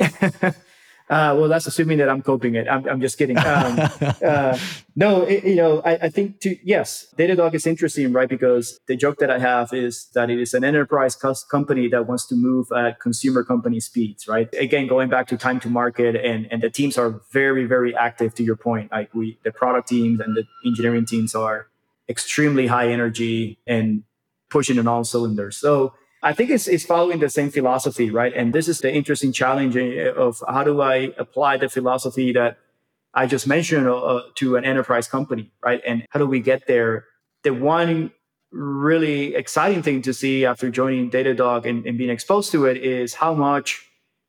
Uh, 1.10 1.34
well, 1.36 1.48
that's 1.48 1.66
assuming 1.66 1.98
that 1.98 2.08
I'm 2.08 2.22
coping 2.22 2.54
it. 2.54 2.68
I'm, 2.68 2.88
I'm 2.88 3.00
just 3.00 3.18
kidding. 3.18 3.36
Um, 3.50 3.80
uh, 4.24 4.56
no, 4.94 5.22
it, 5.22 5.42
you 5.44 5.56
know, 5.56 5.80
I, 5.80 5.92
I, 6.02 6.08
think 6.08 6.40
to 6.42 6.56
yes, 6.62 7.12
Datadog 7.18 7.52
is 7.54 7.66
interesting, 7.66 8.12
right? 8.12 8.28
Because 8.28 8.78
the 8.86 8.94
joke 8.94 9.18
that 9.18 9.28
I 9.28 9.40
have 9.40 9.72
is 9.72 10.06
that 10.14 10.30
it 10.30 10.38
is 10.38 10.54
an 10.54 10.62
enterprise 10.62 11.16
company 11.16 11.88
that 11.88 12.06
wants 12.06 12.28
to 12.28 12.36
move 12.36 12.68
at 12.70 13.00
consumer 13.00 13.42
company 13.42 13.80
speeds, 13.80 14.28
right? 14.28 14.48
Again, 14.56 14.86
going 14.86 15.08
back 15.08 15.26
to 15.28 15.36
time 15.36 15.58
to 15.60 15.68
market, 15.68 16.14
and 16.14 16.46
and 16.52 16.62
the 16.62 16.70
teams 16.70 16.96
are 16.96 17.20
very, 17.32 17.64
very 17.64 17.94
active. 17.96 18.34
To 18.36 18.44
your 18.44 18.56
point, 18.56 18.92
like 18.92 19.12
we, 19.12 19.38
the 19.42 19.50
product 19.50 19.88
teams 19.88 20.20
and 20.20 20.36
the 20.36 20.44
engineering 20.64 21.06
teams 21.06 21.34
are 21.34 21.66
extremely 22.08 22.68
high 22.68 22.88
energy 22.88 23.58
and 23.66 24.04
pushing 24.48 24.78
on 24.78 24.86
all 24.86 25.02
cylinders. 25.02 25.56
So 25.56 25.94
I 26.22 26.32
think 26.32 26.50
it's, 26.50 26.68
it's 26.68 26.84
following 26.84 27.18
the 27.18 27.30
same 27.30 27.50
philosophy, 27.50 28.10
right? 28.10 28.32
And 28.34 28.52
this 28.52 28.68
is 28.68 28.80
the 28.80 28.92
interesting 28.92 29.32
challenge 29.32 29.76
eh, 29.76 30.10
of 30.10 30.42
how 30.48 30.64
do 30.64 30.80
I 30.82 31.12
apply 31.16 31.56
the 31.56 31.68
philosophy 31.68 32.32
that 32.32 32.58
I 33.14 33.26
just 33.26 33.46
mentioned 33.46 33.88
uh, 33.88 34.20
to 34.36 34.56
an 34.56 34.64
enterprise 34.64 35.08
company, 35.08 35.50
right? 35.64 35.80
And 35.86 36.06
how 36.10 36.20
do 36.20 36.26
we 36.26 36.40
get 36.40 36.66
there? 36.66 37.06
The 37.42 37.54
one 37.54 38.12
really 38.52 39.34
exciting 39.34 39.82
thing 39.82 40.02
to 40.02 40.12
see 40.12 40.44
after 40.44 40.70
joining 40.70 41.10
Datadog 41.10 41.66
and, 41.66 41.86
and 41.86 41.96
being 41.96 42.10
exposed 42.10 42.52
to 42.52 42.66
it 42.66 42.76
is 42.76 43.14
how 43.14 43.34
much 43.34 43.86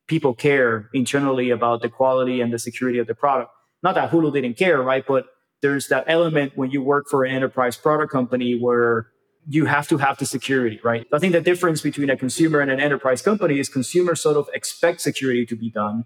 people 0.07 0.33
care 0.33 0.89
internally 0.93 1.49
about 1.49 1.81
the 1.81 1.89
quality 1.89 2.41
and 2.41 2.53
the 2.53 2.59
security 2.59 2.99
of 2.99 3.07
the 3.07 3.15
product. 3.15 3.51
Not 3.83 3.95
that 3.95 4.11
Hulu 4.11 4.33
didn't 4.33 4.57
care, 4.57 4.81
right? 4.81 5.05
But 5.05 5.25
there's 5.61 5.87
that 5.87 6.05
element 6.07 6.53
when 6.55 6.71
you 6.71 6.81
work 6.81 7.05
for 7.09 7.23
an 7.23 7.35
enterprise 7.35 7.77
product 7.77 8.11
company 8.11 8.57
where 8.59 9.07
you 9.47 9.65
have 9.65 9.87
to 9.87 9.97
have 9.97 10.17
the 10.17 10.25
security, 10.25 10.79
right? 10.83 11.05
I 11.11 11.19
think 11.19 11.33
the 11.33 11.41
difference 11.41 11.81
between 11.81 12.09
a 12.09 12.17
consumer 12.17 12.59
and 12.59 12.69
an 12.69 12.79
enterprise 12.79 13.21
company 13.21 13.59
is 13.59 13.69
consumers 13.69 14.21
sort 14.21 14.37
of 14.37 14.49
expect 14.53 15.01
security 15.01 15.45
to 15.47 15.55
be 15.55 15.69
done. 15.69 16.05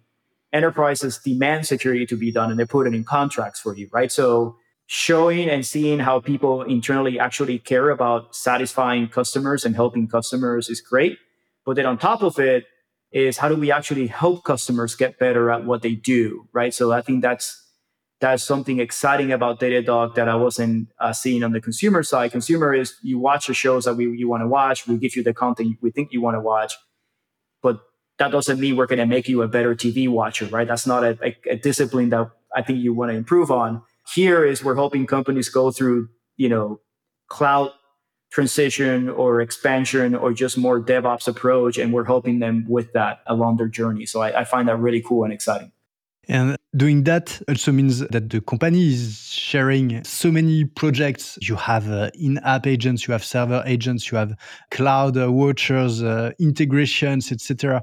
Enterprises 0.53 1.17
demand 1.17 1.67
security 1.67 2.05
to 2.05 2.15
be 2.15 2.31
done 2.31 2.49
and 2.49 2.59
they 2.59 2.65
put 2.65 2.87
it 2.87 2.93
in 2.93 3.03
contracts 3.03 3.59
for 3.59 3.75
you, 3.75 3.89
right? 3.91 4.11
So 4.11 4.55
showing 4.87 5.49
and 5.49 5.65
seeing 5.65 5.99
how 5.99 6.19
people 6.19 6.61
internally 6.61 7.19
actually 7.19 7.59
care 7.59 7.89
about 7.89 8.35
satisfying 8.35 9.07
customers 9.07 9.65
and 9.65 9.75
helping 9.75 10.07
customers 10.07 10.69
is 10.69 10.79
great. 10.79 11.17
But 11.65 11.75
then 11.75 11.85
on 11.85 11.97
top 11.97 12.21
of 12.21 12.39
it 12.39 12.65
is 13.11 13.37
how 13.37 13.49
do 13.49 13.55
we 13.55 13.71
actually 13.71 14.07
help 14.07 14.43
customers 14.43 14.95
get 14.95 15.19
better 15.19 15.49
at 15.49 15.65
what 15.65 15.81
they 15.81 15.95
do, 15.95 16.47
right? 16.53 16.73
So 16.73 16.91
I 16.91 17.01
think 17.01 17.21
that's 17.21 17.64
that's 18.21 18.43
something 18.43 18.79
exciting 18.79 19.31
about 19.31 19.59
Datadog 19.59 20.15
that 20.15 20.29
I 20.29 20.35
wasn't 20.35 20.89
uh, 20.99 21.11
seeing 21.11 21.43
on 21.43 21.51
the 21.51 21.59
consumer 21.59 22.01
side. 22.01 22.31
Consumer 22.31 22.73
is 22.73 22.95
you 23.01 23.19
watch 23.19 23.47
the 23.47 23.53
shows 23.53 23.85
that 23.85 23.95
we 23.95 24.09
you 24.17 24.29
want 24.29 24.41
to 24.41 24.47
watch. 24.47 24.87
We 24.87 24.97
give 24.97 25.15
you 25.15 25.23
the 25.23 25.33
content 25.33 25.77
we 25.81 25.91
think 25.91 26.11
you 26.11 26.21
want 26.21 26.35
to 26.35 26.41
watch, 26.41 26.73
but 27.61 27.81
that 28.17 28.31
doesn't 28.31 28.59
mean 28.59 28.77
we're 28.77 28.85
going 28.85 28.99
to 28.99 29.05
make 29.05 29.27
you 29.27 29.41
a 29.41 29.47
better 29.47 29.75
TV 29.75 30.07
watcher, 30.07 30.45
right? 30.45 30.67
That's 30.67 30.87
not 30.87 31.03
a, 31.03 31.17
a, 31.21 31.51
a 31.51 31.55
discipline 31.57 32.09
that 32.09 32.31
I 32.55 32.61
think 32.61 32.79
you 32.79 32.93
want 32.93 33.11
to 33.11 33.17
improve 33.17 33.51
on. 33.51 33.81
Here 34.13 34.45
is 34.45 34.63
we're 34.63 34.75
helping 34.75 35.05
companies 35.05 35.49
go 35.49 35.71
through, 35.71 36.09
you 36.37 36.47
know, 36.47 36.79
cloud 37.27 37.71
transition 38.31 39.09
or 39.09 39.41
expansion 39.41 40.15
or 40.15 40.33
just 40.33 40.57
more 40.57 40.81
DevOps 40.81 41.27
approach, 41.27 41.77
and 41.77 41.93
we're 41.93 42.05
helping 42.05 42.39
them 42.39 42.65
with 42.67 42.93
that 42.93 43.19
along 43.27 43.57
their 43.57 43.67
journey. 43.67 44.05
So 44.05 44.21
I, 44.21 44.41
I 44.41 44.43
find 44.45 44.67
that 44.67 44.77
really 44.77 45.01
cool 45.01 45.23
and 45.23 45.33
exciting. 45.33 45.71
And 46.27 46.57
doing 46.75 47.03
that 47.03 47.41
also 47.47 47.71
means 47.71 47.99
that 47.99 48.29
the 48.29 48.41
company 48.41 48.89
is 48.93 49.17
sharing 49.29 50.03
so 50.03 50.31
many 50.31 50.65
projects. 50.65 51.37
You 51.41 51.55
have 51.55 51.89
uh, 51.89 52.09
in-app 52.15 52.67
agents, 52.67 53.07
you 53.07 53.11
have 53.13 53.23
server 53.23 53.63
agents, 53.65 54.11
you 54.11 54.17
have 54.17 54.35
cloud 54.71 55.17
uh, 55.17 55.31
watchers, 55.31 56.03
uh, 56.03 56.31
integrations, 56.39 57.31
etc. 57.31 57.81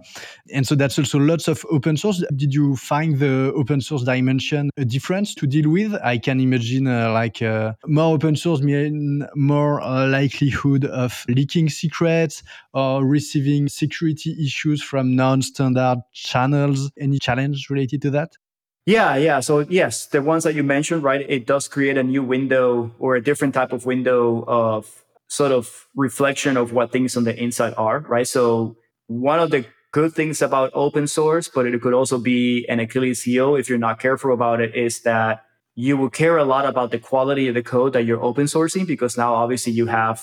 And 0.53 0.67
so 0.67 0.75
that's 0.75 0.99
also 0.99 1.19
lots 1.19 1.49
of 1.49 1.65
open 1.71 1.97
source. 1.97 2.23
Did 2.37 2.55
you 2.55 2.77
find 2.77 3.19
the 3.19 3.53
open 3.55 3.81
source 3.81 4.05
dimension 4.05 4.71
a 4.77 4.85
difference 4.85 5.35
to 5.37 5.47
deal 5.47 5.71
with? 5.71 5.95
I 6.03 6.19
can 6.19 6.41
imagine 6.41 6.87
uh, 6.87 7.13
like 7.13 7.41
uh, 7.43 7.73
more 7.87 8.15
open 8.15 8.37
source 8.37 8.61
mean 8.61 9.27
more 9.35 9.81
uh, 9.81 10.07
likelihood 10.09 10.85
of 10.87 11.25
leaking 11.29 11.69
secrets 11.71 12.43
or 12.75 13.05
receiving 13.05 13.69
security 13.69 14.37
issues 14.45 14.83
from 14.83 15.17
non-standard 15.17 15.99
channels. 16.13 16.91
Any 16.99 17.19
challenge 17.19 17.71
related 17.71 18.03
to 18.03 18.11
that? 18.11 18.37
Yeah, 18.85 19.17
yeah. 19.17 19.41
So 19.41 19.61
yes, 19.61 20.07
the 20.07 20.23
ones 20.23 20.45
that 20.45 20.55
you 20.55 20.63
mentioned, 20.65 21.03
right? 21.05 21.25
It 21.29 21.47
does 21.47 21.69
create 21.69 21.97
a 21.97 22.03
new 22.03 22.23
window 22.23 22.93
or 22.99 23.15
a 23.15 23.23
different 23.23 23.55
type 23.55 23.73
of 23.73 23.87
window 23.87 24.45
of 24.47 25.05
sort 25.29 25.53
of 25.53 25.87
reflection 25.95 26.57
of 26.57 26.73
what 26.73 26.91
things 26.91 27.17
on 27.17 27.25
the 27.25 27.41
inside 27.41 27.75
are, 27.77 28.01
right? 28.01 28.27
So 28.27 28.77
one 29.07 29.39
of 29.39 29.51
the 29.51 29.67
good 29.93 30.13
things 30.13 30.43
about 30.43 30.71
open 30.75 31.07
source, 31.07 31.49
but 31.49 31.67
it 31.67 31.81
could 31.81 31.95
also 31.95 32.19
be 32.19 32.67
an 32.69 32.81
Achilles 32.81 33.23
heel 33.23 33.55
if 33.55 33.69
you're 33.69 33.79
not 33.79 34.01
careful 34.01 34.33
about 34.33 34.61
it, 34.61 34.75
is 34.75 35.03
that 35.03 35.45
you 35.75 35.97
will 35.97 36.11
care 36.11 36.37
a 36.37 36.45
lot 36.45 36.67
about 36.67 36.91
the 36.91 36.99
quality 36.99 37.49
of 37.49 37.55
the 37.55 37.63
code 37.63 37.93
that 37.93 38.05
you're 38.05 38.23
open 38.23 38.47
sourcing 38.47 38.87
because 38.87 39.17
now 39.17 39.35
obviously 39.35 39.73
you 39.73 39.87
have 39.87 40.23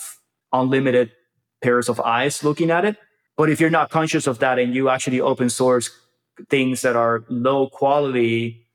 unlimited 0.51 1.11
pairs 1.63 1.89
of 1.89 1.99
eyes 2.01 2.43
looking 2.43 2.69
at 2.69 2.83
it. 2.85 2.97
But 3.37 3.49
if 3.49 3.59
you're 3.61 3.69
not 3.69 3.89
conscious 3.89 4.27
of 4.27 4.39
that 4.39 4.59
and 4.59 4.75
you 4.75 4.89
actually 4.89 5.21
open 5.21 5.49
source 5.49 5.89
things 6.49 6.81
that 6.81 6.95
are 6.95 7.23
low 7.29 7.67
quality, 7.69 8.67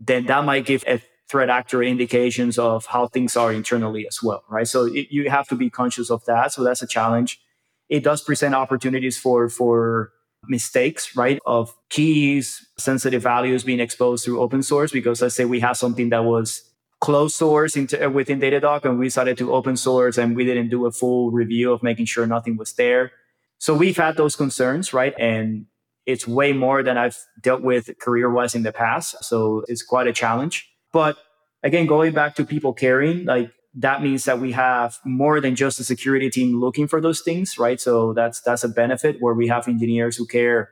then 0.00 0.26
that 0.26 0.44
might 0.44 0.66
give 0.66 0.84
a 0.86 1.00
threat 1.28 1.50
actor 1.50 1.82
indications 1.82 2.58
of 2.58 2.86
how 2.86 3.06
things 3.06 3.36
are 3.36 3.52
internally 3.52 4.06
as 4.06 4.22
well, 4.22 4.42
right? 4.48 4.66
So 4.66 4.86
it, 4.86 5.08
you 5.10 5.28
have 5.30 5.46
to 5.48 5.54
be 5.54 5.70
conscious 5.70 6.10
of 6.10 6.24
that. 6.24 6.52
So 6.52 6.64
that's 6.64 6.82
a 6.82 6.86
challenge. 6.86 7.40
It 7.88 8.02
does 8.02 8.22
present 8.22 8.54
opportunities 8.54 9.18
for 9.18 9.48
for 9.48 10.12
mistakes, 10.46 11.16
right? 11.16 11.38
Of 11.44 11.74
keys, 11.90 12.66
sensitive 12.78 13.22
values 13.22 13.64
being 13.64 13.80
exposed 13.80 14.24
through 14.24 14.40
open 14.40 14.62
source. 14.62 14.92
Because 14.92 15.20
let's 15.20 15.34
say 15.34 15.44
we 15.44 15.60
have 15.60 15.76
something 15.76 16.10
that 16.10 16.24
was 16.24 16.62
closed 17.00 17.36
source 17.36 17.76
into, 17.76 18.08
within 18.10 18.40
Datadog 18.40 18.84
and 18.84 18.98
we 18.98 19.06
decided 19.06 19.38
to 19.38 19.52
open 19.52 19.76
source 19.76 20.18
and 20.18 20.34
we 20.34 20.44
didn't 20.44 20.68
do 20.68 20.86
a 20.86 20.92
full 20.92 21.30
review 21.30 21.72
of 21.72 21.82
making 21.82 22.06
sure 22.06 22.26
nothing 22.26 22.56
was 22.56 22.72
there. 22.72 23.12
So 23.58 23.74
we've 23.74 23.96
had 23.96 24.16
those 24.16 24.36
concerns, 24.36 24.92
right? 24.92 25.14
And 25.18 25.66
it's 26.08 26.26
way 26.26 26.54
more 26.54 26.82
than 26.82 26.96
I've 26.96 27.18
dealt 27.42 27.60
with 27.60 27.90
career 28.00 28.30
wise 28.30 28.54
in 28.54 28.62
the 28.62 28.72
past. 28.72 29.22
So 29.22 29.62
it's 29.68 29.82
quite 29.82 30.06
a 30.06 30.12
challenge. 30.12 30.66
But 30.90 31.18
again, 31.62 31.86
going 31.86 32.14
back 32.14 32.34
to 32.36 32.46
people 32.46 32.72
caring, 32.72 33.26
like 33.26 33.52
that 33.74 34.02
means 34.02 34.24
that 34.24 34.40
we 34.40 34.52
have 34.52 34.96
more 35.04 35.38
than 35.38 35.54
just 35.54 35.78
a 35.80 35.84
security 35.84 36.30
team 36.30 36.58
looking 36.58 36.88
for 36.88 37.02
those 37.02 37.20
things, 37.20 37.58
right? 37.58 37.78
So 37.78 38.14
that's 38.14 38.40
that's 38.40 38.64
a 38.64 38.70
benefit 38.70 39.16
where 39.20 39.34
we 39.34 39.48
have 39.48 39.68
engineers 39.68 40.16
who 40.16 40.26
care 40.26 40.70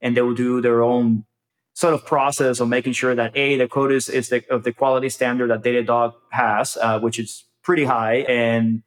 and 0.00 0.16
they 0.16 0.22
will 0.22 0.34
do 0.34 0.62
their 0.62 0.82
own 0.82 1.26
sort 1.74 1.92
of 1.92 2.06
process 2.06 2.58
of 2.58 2.68
making 2.68 2.94
sure 2.94 3.14
that 3.14 3.36
a 3.36 3.58
the 3.58 3.68
code 3.68 3.92
is, 3.92 4.08
is 4.08 4.30
the, 4.30 4.42
of 4.50 4.64
the 4.64 4.72
quality 4.72 5.10
standard 5.10 5.50
that 5.50 5.62
Datadog 5.62 6.14
has, 6.30 6.78
uh, 6.80 6.98
which 6.98 7.18
is 7.18 7.44
pretty 7.62 7.84
high, 7.84 8.24
and 8.26 8.82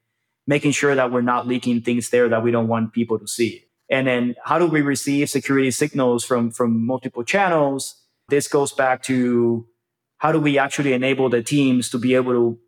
making 0.47 0.71
sure 0.71 0.95
that 0.95 1.11
we're 1.11 1.21
not 1.21 1.47
leaking 1.47 1.81
things 1.81 2.09
there 2.09 2.27
that 2.27 2.41
we 2.41 2.49
don't 2.49 2.67
want 2.67 2.91
people 2.91 3.19
to 3.19 3.27
see. 3.27 3.65
And 3.91 4.07
then 4.07 4.35
how 4.45 4.57
do 4.57 4.65
we 4.65 4.81
receive 4.81 5.29
security 5.29 5.69
signals 5.69 6.23
from, 6.23 6.49
from 6.49 6.85
multiple 6.85 7.23
channels? 7.23 7.95
This 8.29 8.47
goes 8.47 8.71
back 8.71 9.03
to 9.03 9.67
how 10.17 10.31
do 10.31 10.39
we 10.39 10.57
actually 10.57 10.93
enable 10.93 11.29
the 11.29 11.43
teams 11.43 11.89
to 11.89 11.99
be 11.99 12.15
able 12.15 12.31
to 12.31 12.59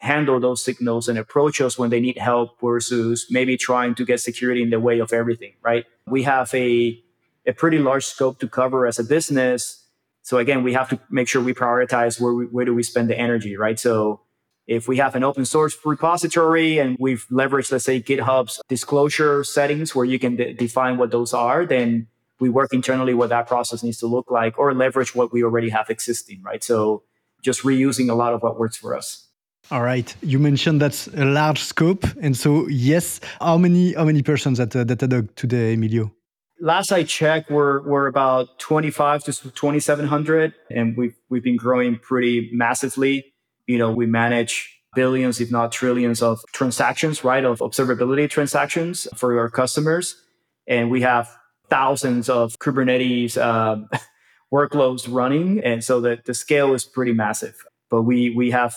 handle 0.00 0.38
those 0.38 0.62
signals 0.62 1.08
and 1.08 1.18
approach 1.18 1.60
us 1.60 1.78
when 1.78 1.90
they 1.90 2.00
need 2.00 2.18
help 2.18 2.60
versus 2.60 3.26
maybe 3.30 3.56
trying 3.56 3.94
to 3.94 4.04
get 4.04 4.20
security 4.20 4.62
in 4.62 4.70
the 4.70 4.78
way 4.78 4.98
of 4.98 5.12
everything, 5.12 5.54
right? 5.62 5.86
We 6.06 6.22
have 6.24 6.54
a, 6.54 7.02
a 7.46 7.52
pretty 7.52 7.78
large 7.78 8.04
scope 8.04 8.38
to 8.40 8.48
cover 8.48 8.86
as 8.86 8.98
a 8.98 9.04
business. 9.04 9.86
So 10.22 10.36
again, 10.36 10.62
we 10.62 10.74
have 10.74 10.90
to 10.90 11.00
make 11.10 11.28
sure 11.28 11.42
we 11.42 11.54
prioritize 11.54 12.20
where 12.20 12.34
we, 12.34 12.44
where 12.44 12.66
do 12.66 12.74
we 12.74 12.82
spend 12.82 13.08
the 13.08 13.18
energy, 13.18 13.56
right? 13.56 13.80
So 13.80 14.20
if 14.68 14.86
we 14.86 14.98
have 14.98 15.16
an 15.16 15.24
open 15.24 15.46
source 15.46 15.76
repository 15.84 16.78
and 16.78 16.96
we've 17.00 17.26
leveraged, 17.32 17.72
let's 17.72 17.86
say, 17.86 18.00
GitHub's 18.00 18.60
disclosure 18.68 19.42
settings 19.42 19.94
where 19.94 20.04
you 20.04 20.18
can 20.18 20.36
de- 20.36 20.52
define 20.52 20.98
what 20.98 21.10
those 21.10 21.32
are, 21.32 21.64
then 21.64 22.06
we 22.38 22.50
work 22.50 22.72
internally 22.72 23.14
what 23.14 23.30
that 23.30 23.48
process 23.48 23.82
needs 23.82 23.98
to 23.98 24.06
look 24.06 24.30
like 24.30 24.58
or 24.58 24.74
leverage 24.74 25.14
what 25.14 25.32
we 25.32 25.42
already 25.42 25.70
have 25.70 25.88
existing, 25.88 26.42
right? 26.42 26.62
So 26.62 27.02
just 27.42 27.62
reusing 27.62 28.10
a 28.10 28.14
lot 28.14 28.34
of 28.34 28.42
what 28.42 28.58
works 28.58 28.76
for 28.76 28.94
us. 28.94 29.28
All 29.70 29.82
right. 29.82 30.14
You 30.22 30.38
mentioned 30.38 30.82
that's 30.82 31.08
a 31.08 31.24
large 31.24 31.60
scope. 31.60 32.04
And 32.20 32.36
so, 32.36 32.68
yes, 32.68 33.20
how 33.40 33.56
many 33.56 33.94
how 33.94 34.04
many 34.04 34.22
persons 34.22 34.60
at 34.60 34.76
uh, 34.76 34.84
Datadog 34.84 35.34
today, 35.34 35.74
Emilio? 35.74 36.12
Last 36.60 36.92
I 36.92 37.04
checked, 37.04 37.50
we're, 37.50 37.82
we're 37.88 38.06
about 38.06 38.58
25 38.58 39.24
to 39.24 39.32
2,700, 39.32 40.54
and 40.70 40.96
we've, 40.96 41.14
we've 41.28 41.44
been 41.44 41.56
growing 41.56 42.00
pretty 42.00 42.50
massively 42.52 43.32
you 43.68 43.78
know, 43.78 43.92
we 43.92 44.06
manage 44.06 44.74
billions, 44.96 45.40
if 45.40 45.52
not 45.52 45.70
trillions 45.70 46.22
of 46.22 46.40
transactions, 46.52 47.22
right? 47.22 47.44
Of 47.44 47.60
observability 47.60 48.28
transactions 48.28 49.06
for 49.14 49.38
our 49.38 49.50
customers. 49.50 50.20
And 50.66 50.90
we 50.90 51.02
have 51.02 51.30
thousands 51.68 52.28
of 52.28 52.58
Kubernetes 52.58 53.36
uh, 53.36 53.86
workloads 54.52 55.06
running. 55.08 55.62
And 55.62 55.84
so 55.84 56.00
the, 56.00 56.18
the 56.24 56.34
scale 56.34 56.74
is 56.74 56.84
pretty 56.84 57.12
massive. 57.12 57.62
But 57.90 58.02
we, 58.02 58.30
we 58.30 58.50
have 58.50 58.74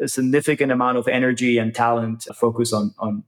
a 0.00 0.08
significant 0.08 0.72
amount 0.72 0.98
of 0.98 1.06
energy 1.06 1.56
and 1.58 1.72
talent 1.72 2.26
focused 2.34 2.74
on, 2.74 2.92
on 2.98 3.22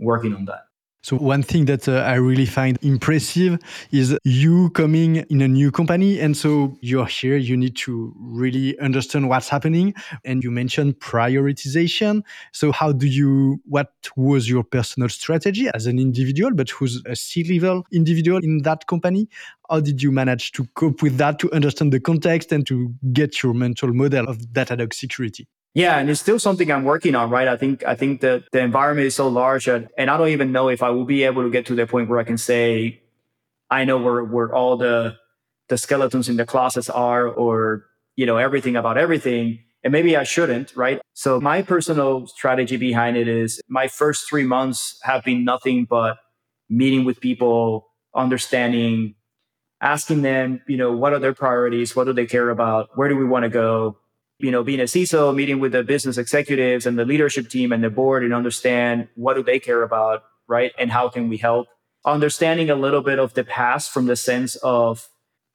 working 0.00 0.32
on 0.32 0.44
that. 0.44 0.65
So 1.06 1.16
one 1.16 1.44
thing 1.44 1.66
that 1.66 1.86
uh, 1.86 1.98
I 1.98 2.14
really 2.14 2.46
find 2.46 2.76
impressive 2.82 3.60
is 3.92 4.18
you 4.24 4.70
coming 4.70 5.18
in 5.30 5.40
a 5.40 5.46
new 5.46 5.70
company. 5.70 6.18
And 6.18 6.36
so 6.36 6.76
you're 6.80 7.06
here, 7.06 7.36
you 7.36 7.56
need 7.56 7.76
to 7.76 8.12
really 8.18 8.76
understand 8.80 9.28
what's 9.28 9.48
happening. 9.48 9.94
And 10.24 10.42
you 10.42 10.50
mentioned 10.50 10.98
prioritization. 10.98 12.24
So 12.50 12.72
how 12.72 12.90
do 12.90 13.06
you, 13.06 13.60
what 13.66 13.92
was 14.16 14.48
your 14.48 14.64
personal 14.64 15.08
strategy 15.08 15.68
as 15.72 15.86
an 15.86 16.00
individual, 16.00 16.52
but 16.52 16.70
who's 16.70 17.00
a 17.06 17.14
C-level 17.14 17.86
individual 17.92 18.38
in 18.38 18.62
that 18.62 18.88
company? 18.88 19.28
How 19.70 19.78
did 19.78 20.02
you 20.02 20.10
manage 20.10 20.50
to 20.52 20.66
cope 20.74 21.02
with 21.02 21.18
that, 21.18 21.38
to 21.38 21.52
understand 21.52 21.92
the 21.92 22.00
context 22.00 22.50
and 22.50 22.66
to 22.66 22.92
get 23.12 23.44
your 23.44 23.54
mental 23.54 23.92
model 23.92 24.26
of 24.26 24.38
Datadog 24.38 24.92
security? 24.92 25.46
Yeah, 25.76 25.98
and 25.98 26.08
it's 26.08 26.20
still 26.20 26.38
something 26.38 26.72
I'm 26.72 26.84
working 26.84 27.14
on, 27.14 27.28
right? 27.28 27.46
I 27.46 27.58
think 27.58 27.84
I 27.84 27.94
think 27.96 28.22
that 28.22 28.44
the 28.50 28.60
environment 28.60 29.06
is 29.08 29.14
so 29.14 29.28
large, 29.28 29.68
and, 29.68 29.88
and 29.98 30.08
I 30.08 30.16
don't 30.16 30.30
even 30.30 30.50
know 30.50 30.70
if 30.70 30.82
I 30.82 30.88
will 30.88 31.04
be 31.04 31.24
able 31.24 31.42
to 31.42 31.50
get 31.50 31.66
to 31.66 31.74
the 31.74 31.86
point 31.86 32.08
where 32.08 32.18
I 32.18 32.24
can 32.24 32.38
say 32.38 33.02
I 33.70 33.84
know 33.84 33.98
where 33.98 34.24
where 34.24 34.54
all 34.54 34.78
the 34.78 35.16
the 35.68 35.78
skeletons 35.78 36.30
in 36.30 36.36
the 36.36 36.46
closets 36.46 36.90
are, 36.90 37.28
or 37.28 37.84
you 38.16 38.26
know 38.26 38.38
everything 38.38 38.76
about 38.76 38.98
everything. 38.98 39.60
And 39.84 39.92
maybe 39.92 40.16
I 40.16 40.24
shouldn't, 40.24 40.74
right? 40.76 41.00
So 41.14 41.40
my 41.40 41.62
personal 41.62 42.26
strategy 42.26 42.76
behind 42.78 43.16
it 43.18 43.28
is 43.28 43.60
my 43.68 43.88
first 43.88 44.28
three 44.28 44.44
months 44.44 44.98
have 45.02 45.24
been 45.24 45.44
nothing 45.44 45.86
but 45.88 46.16
meeting 46.70 47.04
with 47.04 47.20
people, 47.20 47.88
understanding, 48.14 49.14
asking 49.80 50.22
them, 50.22 50.62
you 50.68 50.76
know, 50.76 50.92
what 50.92 51.12
are 51.12 51.20
their 51.20 51.34
priorities, 51.34 51.96
what 51.96 52.04
do 52.04 52.14
they 52.14 52.26
care 52.26 52.50
about, 52.50 52.90
where 52.96 53.08
do 53.08 53.16
we 53.16 53.24
want 53.24 53.44
to 53.44 53.50
go, 53.50 53.98
you 54.38 54.50
know, 54.50 54.62
being 54.62 54.80
a 54.80 54.84
CISO, 54.84 55.34
meeting 55.34 55.60
with 55.60 55.72
the 55.72 55.82
business 55.82 56.18
executives 56.18 56.86
and 56.86 56.98
the 56.98 57.04
leadership 57.04 57.48
team 57.48 57.72
and 57.72 57.82
the 57.82 57.90
board 57.90 58.22
and 58.22 58.34
understand 58.34 59.08
what 59.14 59.34
do 59.34 59.42
they 59.42 59.58
care 59.58 59.82
about, 59.82 60.24
right? 60.46 60.72
And 60.78 60.90
how 60.90 61.08
can 61.08 61.28
we 61.28 61.38
help? 61.38 61.68
Understanding 62.04 62.70
a 62.70 62.74
little 62.74 63.02
bit 63.02 63.18
of 63.18 63.34
the 63.34 63.44
past 63.44 63.90
from 63.90 64.06
the 64.06 64.16
sense 64.16 64.56
of 64.56 65.08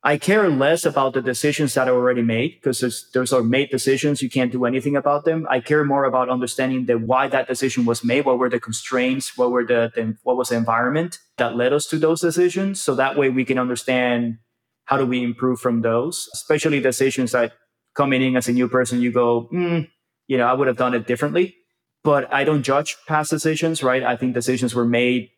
I 0.03 0.17
care 0.17 0.49
less 0.49 0.83
about 0.83 1.13
the 1.13 1.21
decisions 1.21 1.75
that 1.75 1.87
are 1.87 1.93
already 1.93 2.23
made 2.23 2.55
because 2.55 2.79
there's, 2.79 3.07
those 3.13 3.31
are 3.31 3.43
made 3.43 3.69
decisions. 3.69 4.23
You 4.23 4.31
can't 4.31 4.51
do 4.51 4.65
anything 4.65 4.95
about 4.95 5.25
them. 5.25 5.45
I 5.47 5.59
care 5.59 5.85
more 5.85 6.05
about 6.05 6.27
understanding 6.27 6.87
the 6.87 6.97
why 6.97 7.27
that 7.27 7.47
decision 7.47 7.85
was 7.85 8.03
made. 8.03 8.25
What 8.25 8.39
were 8.39 8.49
the 8.49 8.59
constraints? 8.59 9.37
What 9.37 9.51
were 9.51 9.63
the, 9.63 9.91
the 9.93 10.17
what 10.23 10.37
was 10.37 10.49
the 10.49 10.55
environment 10.55 11.19
that 11.37 11.55
led 11.55 11.71
us 11.71 11.85
to 11.87 11.97
those 11.97 12.19
decisions? 12.19 12.81
So 12.81 12.95
that 12.95 13.15
way 13.15 13.29
we 13.29 13.45
can 13.45 13.59
understand 13.59 14.39
how 14.85 14.97
do 14.97 15.05
we 15.05 15.23
improve 15.23 15.59
from 15.59 15.81
those, 15.81 16.27
especially 16.33 16.79
decisions 16.79 17.31
that 17.33 17.53
coming 17.95 18.21
in 18.21 18.35
as 18.35 18.47
a 18.47 18.53
new 18.53 18.67
person, 18.67 19.01
you 19.01 19.11
go, 19.11 19.49
mm, 19.53 19.87
you 20.27 20.37
know, 20.37 20.45
I 20.45 20.53
would 20.53 20.67
have 20.67 20.77
done 20.77 20.93
it 20.93 21.07
differently. 21.07 21.55
But 22.03 22.33
I 22.33 22.43
don't 22.43 22.63
judge 22.63 22.97
past 23.07 23.29
decisions, 23.29 23.83
right? 23.83 24.03
I 24.03 24.15
think 24.15 24.33
decisions 24.33 24.73
were 24.73 24.85
made 24.85 25.29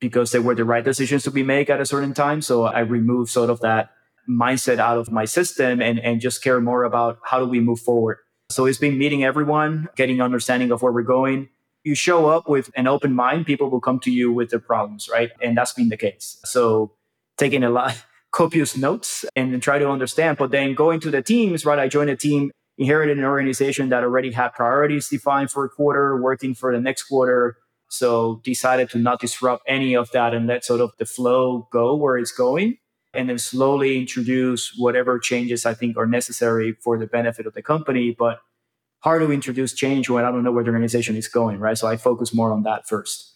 because 0.00 0.32
they 0.32 0.38
were 0.38 0.54
the 0.54 0.64
right 0.64 0.84
decisions 0.84 1.22
to 1.24 1.30
be 1.30 1.42
made 1.42 1.70
at 1.70 1.80
a 1.80 1.86
certain 1.86 2.12
time. 2.12 2.42
So 2.42 2.64
I 2.64 2.80
remove 2.80 3.30
sort 3.30 3.50
of 3.50 3.60
that 3.60 3.90
mindset 4.28 4.78
out 4.78 4.98
of 4.98 5.10
my 5.10 5.24
system 5.24 5.80
and, 5.80 5.98
and 5.98 6.20
just 6.20 6.42
care 6.42 6.60
more 6.60 6.84
about 6.84 7.18
how 7.24 7.38
do 7.38 7.46
we 7.46 7.60
move 7.60 7.80
forward. 7.80 8.18
So 8.50 8.66
it's 8.66 8.78
been 8.78 8.98
meeting 8.98 9.24
everyone, 9.24 9.88
getting 9.96 10.20
understanding 10.20 10.70
of 10.70 10.82
where 10.82 10.92
we're 10.92 11.02
going. 11.02 11.48
You 11.84 11.94
show 11.94 12.28
up 12.28 12.48
with 12.48 12.70
an 12.74 12.86
open 12.86 13.14
mind, 13.14 13.46
people 13.46 13.70
will 13.70 13.80
come 13.80 14.00
to 14.00 14.10
you 14.10 14.32
with 14.32 14.50
their 14.50 14.60
problems, 14.60 15.08
right? 15.10 15.30
And 15.40 15.56
that's 15.56 15.72
been 15.72 15.88
the 15.88 15.96
case. 15.96 16.38
So 16.44 16.92
taking 17.38 17.64
a 17.64 17.70
lot 17.70 17.96
copious 18.32 18.76
notes 18.76 19.24
and 19.36 19.62
try 19.62 19.78
to 19.78 19.88
understand. 19.88 20.38
But 20.38 20.50
then 20.50 20.74
going 20.74 21.00
to 21.00 21.10
the 21.10 21.22
teams, 21.22 21.64
right? 21.64 21.78
I 21.78 21.88
joined 21.88 22.10
a 22.10 22.16
team, 22.16 22.50
inherited 22.78 23.18
an 23.18 23.24
organization 23.24 23.88
that 23.90 24.02
already 24.02 24.32
had 24.32 24.50
priorities 24.50 25.08
defined 25.08 25.50
for 25.50 25.64
a 25.64 25.68
quarter, 25.68 26.20
working 26.20 26.54
for 26.54 26.72
the 26.72 26.80
next 26.80 27.04
quarter. 27.04 27.56
So 27.88 28.40
decided 28.44 28.88
to 28.90 28.98
not 28.98 29.20
disrupt 29.20 29.64
any 29.66 29.94
of 29.94 30.12
that 30.12 30.32
and 30.32 30.46
let 30.46 30.64
sort 30.64 30.80
of 30.80 30.92
the 30.98 31.06
flow 31.06 31.68
go 31.72 31.96
where 31.96 32.16
it's 32.16 32.32
going. 32.32 32.78
And 33.12 33.28
then 33.28 33.38
slowly 33.38 33.98
introduce 33.98 34.72
whatever 34.78 35.18
changes 35.18 35.66
I 35.66 35.74
think 35.74 35.96
are 35.96 36.06
necessary 36.06 36.76
for 36.80 36.96
the 36.96 37.08
benefit 37.08 37.44
of 37.44 37.54
the 37.54 37.62
company. 37.62 38.14
But 38.16 38.38
hard 39.00 39.22
to 39.22 39.32
introduce 39.32 39.74
change 39.74 40.08
when 40.08 40.24
I 40.24 40.30
don't 40.30 40.44
know 40.44 40.52
where 40.52 40.62
the 40.62 40.70
organization 40.70 41.16
is 41.16 41.26
going, 41.26 41.58
right? 41.58 41.76
So 41.76 41.88
I 41.88 41.96
focus 41.96 42.32
more 42.32 42.52
on 42.52 42.62
that 42.62 42.86
first. 42.86 43.29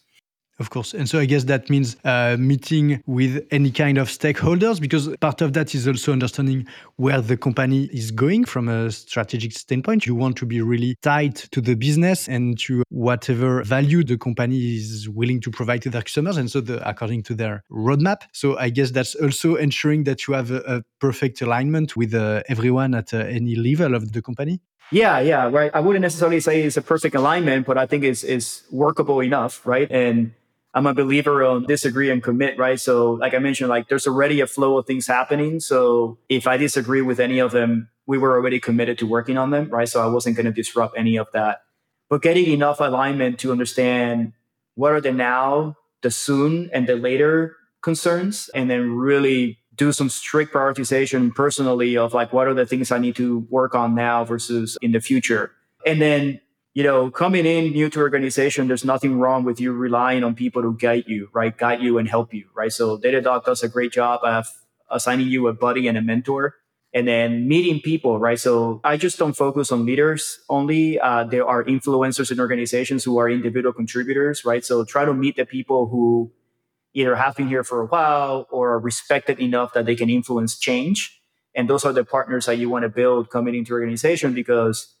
Of 0.57 0.69
course. 0.69 0.93
And 0.93 1.09
so 1.09 1.19
I 1.19 1.25
guess 1.25 1.43
that 1.45 1.69
means 1.69 1.97
uh, 2.05 2.37
meeting 2.39 3.03
with 3.05 3.45
any 3.51 3.71
kind 3.71 3.97
of 3.97 4.07
stakeholders 4.07 4.79
because 4.79 5.09
part 5.17 5.41
of 5.41 5.51
that 5.53 5.75
is 5.75 5.85
also 5.85 6.13
understanding 6.13 6.65
where 6.95 7.19
the 7.19 7.35
company 7.35 7.89
is 7.91 8.09
going 8.11 8.45
from 8.45 8.69
a 8.69 8.89
strategic 8.89 9.51
standpoint. 9.51 10.05
You 10.05 10.15
want 10.15 10.37
to 10.37 10.45
be 10.45 10.61
really 10.61 10.95
tied 11.01 11.35
to 11.35 11.59
the 11.59 11.75
business 11.75 12.29
and 12.29 12.57
to 12.59 12.83
whatever 12.87 13.63
value 13.63 14.01
the 14.01 14.17
company 14.17 14.75
is 14.77 15.09
willing 15.09 15.41
to 15.41 15.51
provide 15.51 15.81
to 15.81 15.89
their 15.89 16.03
customers. 16.03 16.37
And 16.37 16.49
so 16.49 16.61
the, 16.61 16.87
according 16.87 17.23
to 17.23 17.33
their 17.33 17.63
roadmap. 17.69 18.21
So 18.31 18.57
I 18.57 18.69
guess 18.69 18.91
that's 18.91 19.15
also 19.15 19.55
ensuring 19.55 20.05
that 20.05 20.25
you 20.25 20.35
have 20.35 20.51
a, 20.51 20.61
a 20.77 20.83
perfect 21.01 21.41
alignment 21.41 21.97
with 21.97 22.13
uh, 22.13 22.43
everyone 22.47 22.95
at 22.95 23.13
uh, 23.13 23.17
any 23.17 23.55
level 23.55 23.93
of 23.93 24.13
the 24.13 24.21
company. 24.21 24.61
Yeah, 24.91 25.19
yeah, 25.19 25.49
right. 25.49 25.71
I 25.73 25.79
wouldn't 25.81 26.03
necessarily 26.03 26.39
say 26.39 26.61
it's 26.61 26.77
a 26.77 26.81
perfect 26.81 27.15
alignment, 27.15 27.65
but 27.65 27.77
I 27.77 27.87
think 27.87 28.03
it's, 28.03 28.23
it's 28.23 28.63
workable 28.71 29.19
enough, 29.19 29.65
right? 29.65 29.89
And 29.91 30.31
I'm 30.75 30.85
a 30.85 30.93
believer 30.93 31.43
on 31.45 31.63
disagree 31.63 32.11
and 32.11 32.21
commit, 32.21 32.59
right? 32.59 32.79
So, 32.79 33.13
like 33.13 33.33
I 33.33 33.39
mentioned, 33.39 33.69
like 33.69 33.87
there's 33.87 34.05
already 34.05 34.41
a 34.41 34.47
flow 34.47 34.77
of 34.77 34.85
things 34.85 35.07
happening. 35.07 35.61
So, 35.61 36.17
if 36.27 36.47
I 36.47 36.57
disagree 36.57 37.01
with 37.01 37.19
any 37.19 37.39
of 37.39 37.51
them, 37.51 37.89
we 38.05 38.17
were 38.17 38.33
already 38.35 38.59
committed 38.59 38.97
to 38.99 39.07
working 39.07 39.37
on 39.37 39.51
them, 39.51 39.69
right? 39.69 39.87
So, 39.87 40.03
I 40.03 40.07
wasn't 40.07 40.35
going 40.35 40.47
to 40.47 40.51
disrupt 40.51 40.97
any 40.97 41.15
of 41.15 41.27
that. 41.31 41.61
But 42.09 42.21
getting 42.21 42.51
enough 42.51 42.81
alignment 42.81 43.39
to 43.39 43.53
understand 43.53 44.33
what 44.75 44.91
are 44.91 45.01
the 45.01 45.13
now, 45.13 45.77
the 46.01 46.11
soon, 46.11 46.69
and 46.73 46.87
the 46.87 46.97
later 46.97 47.55
concerns, 47.81 48.49
and 48.53 48.69
then 48.69 48.91
really 48.91 49.59
do 49.75 49.91
some 49.91 50.09
strict 50.09 50.53
prioritization 50.53 51.33
personally 51.33 51.97
of 51.97 52.13
like 52.13 52.33
what 52.33 52.47
are 52.47 52.53
the 52.53 52.65
things 52.65 52.91
I 52.91 52.97
need 52.97 53.15
to 53.15 53.47
work 53.49 53.75
on 53.75 53.95
now 53.95 54.25
versus 54.25 54.77
in 54.81 54.91
the 54.91 54.99
future. 54.99 55.51
And 55.85 56.01
then 56.01 56.41
you 56.75 56.83
know, 56.83 57.09
coming 57.09 57.45
in 57.45 57.71
new 57.71 57.89
to 57.89 57.99
organization, 58.01 58.67
there's 58.67 58.83
nothing 58.83 59.17
wrong 59.17 59.45
with 59.45 59.61
you 59.61 59.71
relying 59.71 60.25
on 60.25 60.35
people 60.35 60.61
to 60.61 60.75
guide 60.77 61.05
you, 61.07 61.29
right? 61.33 61.57
Guide 61.57 61.81
you 61.81 61.97
and 61.97 62.07
help 62.07 62.33
you, 62.33 62.49
right? 62.53 62.71
So 62.71 62.97
Datadog 62.97 63.45
does 63.45 63.63
a 63.63 63.69
great 63.69 63.93
job 63.93 64.19
of 64.23 64.47
assigning 64.91 65.29
you 65.29 65.47
a 65.47 65.53
buddy 65.53 65.87
and 65.87 65.97
a 65.97 66.01
mentor 66.01 66.55
and 66.93 67.07
then 67.07 67.47
meeting 67.47 67.79
people, 67.79 68.19
right? 68.19 68.37
So 68.37 68.81
I 68.83 68.97
just 68.97 69.17
don't 69.17 69.37
focus 69.37 69.71
on 69.71 69.85
leaders 69.85 70.39
only. 70.49 70.99
Uh, 70.99 71.23
there 71.23 71.47
are 71.47 71.63
influencers 71.63 72.29
in 72.29 72.41
organizations 72.41 73.05
who 73.05 73.17
are 73.19 73.29
individual 73.29 73.71
contributors, 73.71 74.43
right? 74.43 74.63
So 74.65 74.83
try 74.83 75.05
to 75.05 75.13
meet 75.13 75.37
the 75.37 75.45
people 75.45 75.87
who 75.87 76.33
either 76.93 77.15
have 77.15 77.37
been 77.37 77.47
here 77.47 77.63
for 77.63 77.83
a 77.83 77.85
while 77.85 78.47
or 78.51 78.71
are 78.71 78.79
respected 78.79 79.39
enough 79.39 79.71
that 79.73 79.85
they 79.85 79.95
can 79.95 80.09
influence 80.09 80.59
change. 80.59 81.21
And 81.53 81.69
those 81.69 81.85
are 81.85 81.93
the 81.93 82.03
partners 82.03 82.47
that 82.47 82.57
you 82.57 82.69
want 82.69 82.83
to 82.83 82.89
build 82.89 83.29
coming 83.29 83.55
into 83.55 83.71
organization 83.71 84.33
because 84.33 84.94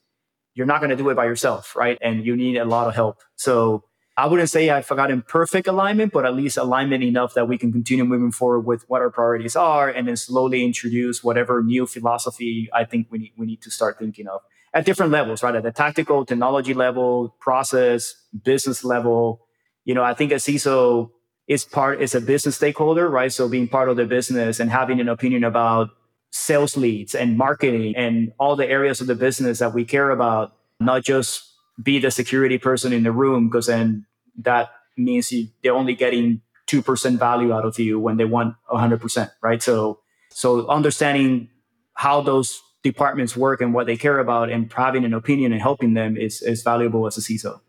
you're 0.55 0.65
not 0.65 0.79
going 0.79 0.89
to 0.89 0.95
do 0.95 1.09
it 1.09 1.15
by 1.15 1.25
yourself, 1.25 1.75
right? 1.75 1.97
And 2.01 2.25
you 2.25 2.35
need 2.35 2.57
a 2.57 2.65
lot 2.65 2.87
of 2.87 2.95
help. 2.95 3.21
So 3.35 3.83
I 4.17 4.27
wouldn't 4.27 4.49
say 4.49 4.69
I've 4.69 4.87
gotten 4.87 5.21
perfect 5.21 5.67
alignment, 5.67 6.13
but 6.13 6.25
at 6.25 6.33
least 6.33 6.55
alignment 6.57 7.03
enough 7.03 7.33
that 7.33 7.49
we 7.49 7.57
can 7.57 7.73
continue 7.73 8.05
moving 8.05 8.31
forward 8.31 8.61
with 8.61 8.85
what 8.87 9.01
our 9.01 9.11
priorities 9.11 9.57
are 9.57 9.89
and 9.89 10.07
then 10.07 10.15
slowly 10.15 10.63
introduce 10.63 11.21
whatever 11.21 11.61
new 11.61 11.85
philosophy 11.85 12.69
I 12.73 12.85
think 12.85 13.07
we 13.11 13.19
need, 13.19 13.33
we 13.37 13.45
need 13.45 13.61
to 13.63 13.69
start 13.69 13.99
thinking 13.99 14.27
of 14.27 14.39
at 14.73 14.85
different 14.85 15.11
levels, 15.11 15.43
right? 15.43 15.55
At 15.55 15.63
the 15.63 15.71
tactical, 15.71 16.25
technology 16.25 16.73
level, 16.73 17.35
process, 17.41 18.15
business 18.43 18.85
level. 18.85 19.41
You 19.83 19.93
know, 19.93 20.03
I 20.03 20.13
think 20.13 20.31
a 20.31 20.35
CISO 20.35 21.11
is 21.47 21.65
part, 21.65 22.01
is 22.01 22.15
a 22.15 22.21
business 22.21 22.55
stakeholder, 22.55 23.09
right? 23.09 23.31
So 23.31 23.49
being 23.49 23.67
part 23.67 23.89
of 23.89 23.97
the 23.97 24.05
business 24.05 24.61
and 24.61 24.71
having 24.71 25.01
an 25.01 25.09
opinion 25.09 25.43
about 25.43 25.89
sales 26.31 26.75
leads 26.75 27.15
and 27.15 27.37
marketing 27.37 27.95
and 27.95 28.31
all 28.39 28.55
the 28.55 28.67
areas 28.67 29.01
of 29.01 29.07
the 29.07 29.15
business 29.15 29.59
that 29.59 29.73
we 29.73 29.85
care 29.85 30.09
about, 30.09 30.55
not 30.79 31.03
just 31.03 31.51
be 31.81 31.99
the 31.99 32.11
security 32.11 32.57
person 32.57 32.93
in 32.93 33.03
the 33.03 33.11
room, 33.11 33.49
because 33.49 33.67
then 33.67 34.05
that 34.37 34.69
means 34.97 35.31
you, 35.31 35.47
they're 35.63 35.73
only 35.73 35.95
getting 35.95 36.41
2% 36.67 37.19
value 37.19 37.53
out 37.53 37.65
of 37.65 37.77
you 37.79 37.99
when 37.99 38.17
they 38.17 38.25
want 38.25 38.55
100%, 38.71 39.31
right? 39.41 39.61
So, 39.61 39.99
so 40.29 40.67
understanding 40.67 41.49
how 41.93 42.21
those 42.21 42.61
departments 42.83 43.35
work 43.35 43.61
and 43.61 43.73
what 43.73 43.87
they 43.87 43.97
care 43.97 44.19
about 44.19 44.49
and 44.49 44.71
having 44.71 45.05
an 45.05 45.13
opinion 45.13 45.51
and 45.51 45.61
helping 45.61 45.93
them 45.93 46.17
is, 46.17 46.41
is 46.41 46.63
valuable 46.63 47.07
as 47.07 47.17
a 47.17 47.21
CISO. 47.21 47.59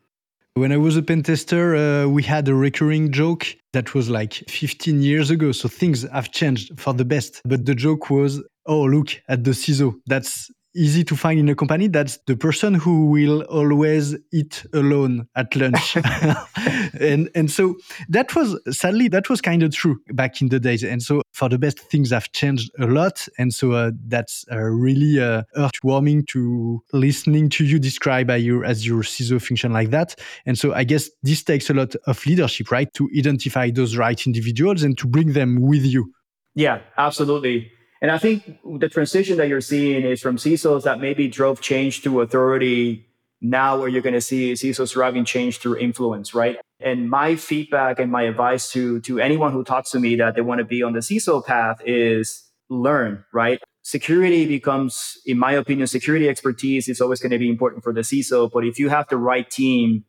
When 0.57 0.73
I 0.73 0.79
was 0.79 0.97
a 0.97 1.03
pen 1.03 1.23
tester, 1.23 1.77
uh, 1.77 2.09
we 2.09 2.23
had 2.23 2.49
a 2.49 2.55
recurring 2.55 3.13
joke 3.13 3.45
that 3.75 3.93
was 3.93 4.09
like 4.09 4.43
15 4.49 5.03
years 5.03 5.31
ago. 5.31 5.53
So 5.53 5.69
things 5.69 6.11
have 6.11 6.33
changed 6.33 6.81
for 6.81 6.95
the 6.95 7.05
best. 7.05 7.43
But 7.45 7.67
the 7.67 7.75
joke 7.75 8.09
was 8.09 8.43
oh, 8.65 8.83
look 8.85 9.09
at 9.29 9.45
the 9.45 9.51
CISO. 9.51 9.95
That's 10.07 10.51
easy 10.77 11.03
to 11.05 11.17
find 11.17 11.41
in 11.41 11.49
a 11.49 11.55
company. 11.55 11.89
That's 11.89 12.19
the 12.27 12.37
person 12.37 12.75
who 12.75 13.07
will 13.07 13.43
always 13.43 14.15
eat 14.33 14.67
alone 14.73 15.29
at 15.35 15.57
lunch. 15.57 15.97
and, 17.01 17.31
and 17.35 17.51
so 17.51 17.77
that 18.09 18.35
was, 18.37 18.61
sadly, 18.71 19.09
that 19.09 19.29
was 19.29 19.41
kind 19.41 19.63
of 19.63 19.75
true 19.75 20.01
back 20.13 20.41
in 20.41 20.49
the 20.49 20.61
days. 20.61 20.85
And 20.85 21.03
so 21.03 21.23
for 21.33 21.49
the 21.49 21.59
best, 21.59 21.81
things 21.81 22.11
have 22.11 22.31
changed 22.33 22.71
a 22.79 22.87
lot. 22.87 23.27
And 23.39 23.53
so 23.53 23.73
uh, 23.73 23.91
that's 24.07 24.45
uh, 24.53 24.59
really 24.59 25.21
uh, 25.21 25.43
heartwarming 25.57 26.27
to 26.29 26.83
listening 26.93 27.49
to 27.51 27.65
you 27.65 27.79
describe 27.79 28.31
your, 28.31 28.65
as 28.65 28.87
your 28.87 29.03
CISO 29.03 29.43
function 29.43 29.73
like 29.73 29.91
that. 29.91 30.15
And 30.45 30.59
so 30.59 30.75
I 30.75 30.85
guess 30.85 31.11
this 31.23 31.43
takes 31.43 31.71
a 31.71 31.75
lot 31.75 31.95
of 32.07 32.25
leadership, 32.27 32.71
right? 32.71 32.93
To 32.95 33.09
identify 33.17 33.71
those 33.71 33.97
right 33.97 34.27
individuals 34.27 34.83
and 34.83 34.97
to 34.99 35.07
bring 35.07 35.33
them 35.33 35.61
with 35.61 35.85
you. 35.85 36.13
Yeah, 36.55 36.81
absolutely. 36.97 37.71
And 38.03 38.11
I 38.11 38.19
think 38.19 38.59
the 38.79 38.89
transition 38.89 39.39
that 39.39 39.49
you're 39.49 39.61
seeing 39.61 40.05
is 40.05 40.21
from 40.21 40.37
CISOs 40.37 40.83
that 40.85 41.01
maybe 41.01 41.29
drove 41.29 41.61
change 41.61 42.03
through 42.03 42.21
authority. 42.21 43.07
Now, 43.41 43.79
where 43.79 43.89
you're 43.89 44.03
going 44.03 44.15
to 44.15 44.21
see 44.21 44.53
CISOs 44.53 44.93
driving 44.93 45.25
change 45.25 45.59
through 45.59 45.79
influence, 45.79 46.35
right? 46.35 46.59
And 46.81 47.09
my 47.09 47.37
feedback 47.37 47.99
and 47.99 48.11
my 48.11 48.23
advice 48.23 48.71
to, 48.73 49.01
to 49.03 49.21
anyone 49.21 49.53
who 49.53 49.65
talks 49.65 49.91
to 49.91 50.01
me 50.01 50.17
that 50.17 50.35
they 50.35 50.41
want 50.41 50.59
to 50.59 50.65
be 50.65 50.83
on 50.83 50.93
the 50.93 51.01
CISO 51.01 51.45
path 51.45 51.81
is 51.85 52.51
learn, 52.69 53.25
right? 53.33 53.61
Security 53.83 54.47
becomes, 54.47 55.19
in 55.27 55.39
my 55.39 55.53
opinion, 55.53 55.87
security 55.87 56.29
expertise 56.29 56.89
is 56.89 57.01
always 57.01 57.21
going 57.21 57.31
to 57.31 57.39
be 57.39 57.49
important 57.49 57.85
for 57.85 57.93
the 57.93 58.01
CISO. 58.01 58.51
But 58.51 58.65
if 58.65 58.79
you 58.79 58.89
have 58.89 59.09
the 59.09 59.17
right 59.17 59.49
team 59.49 60.05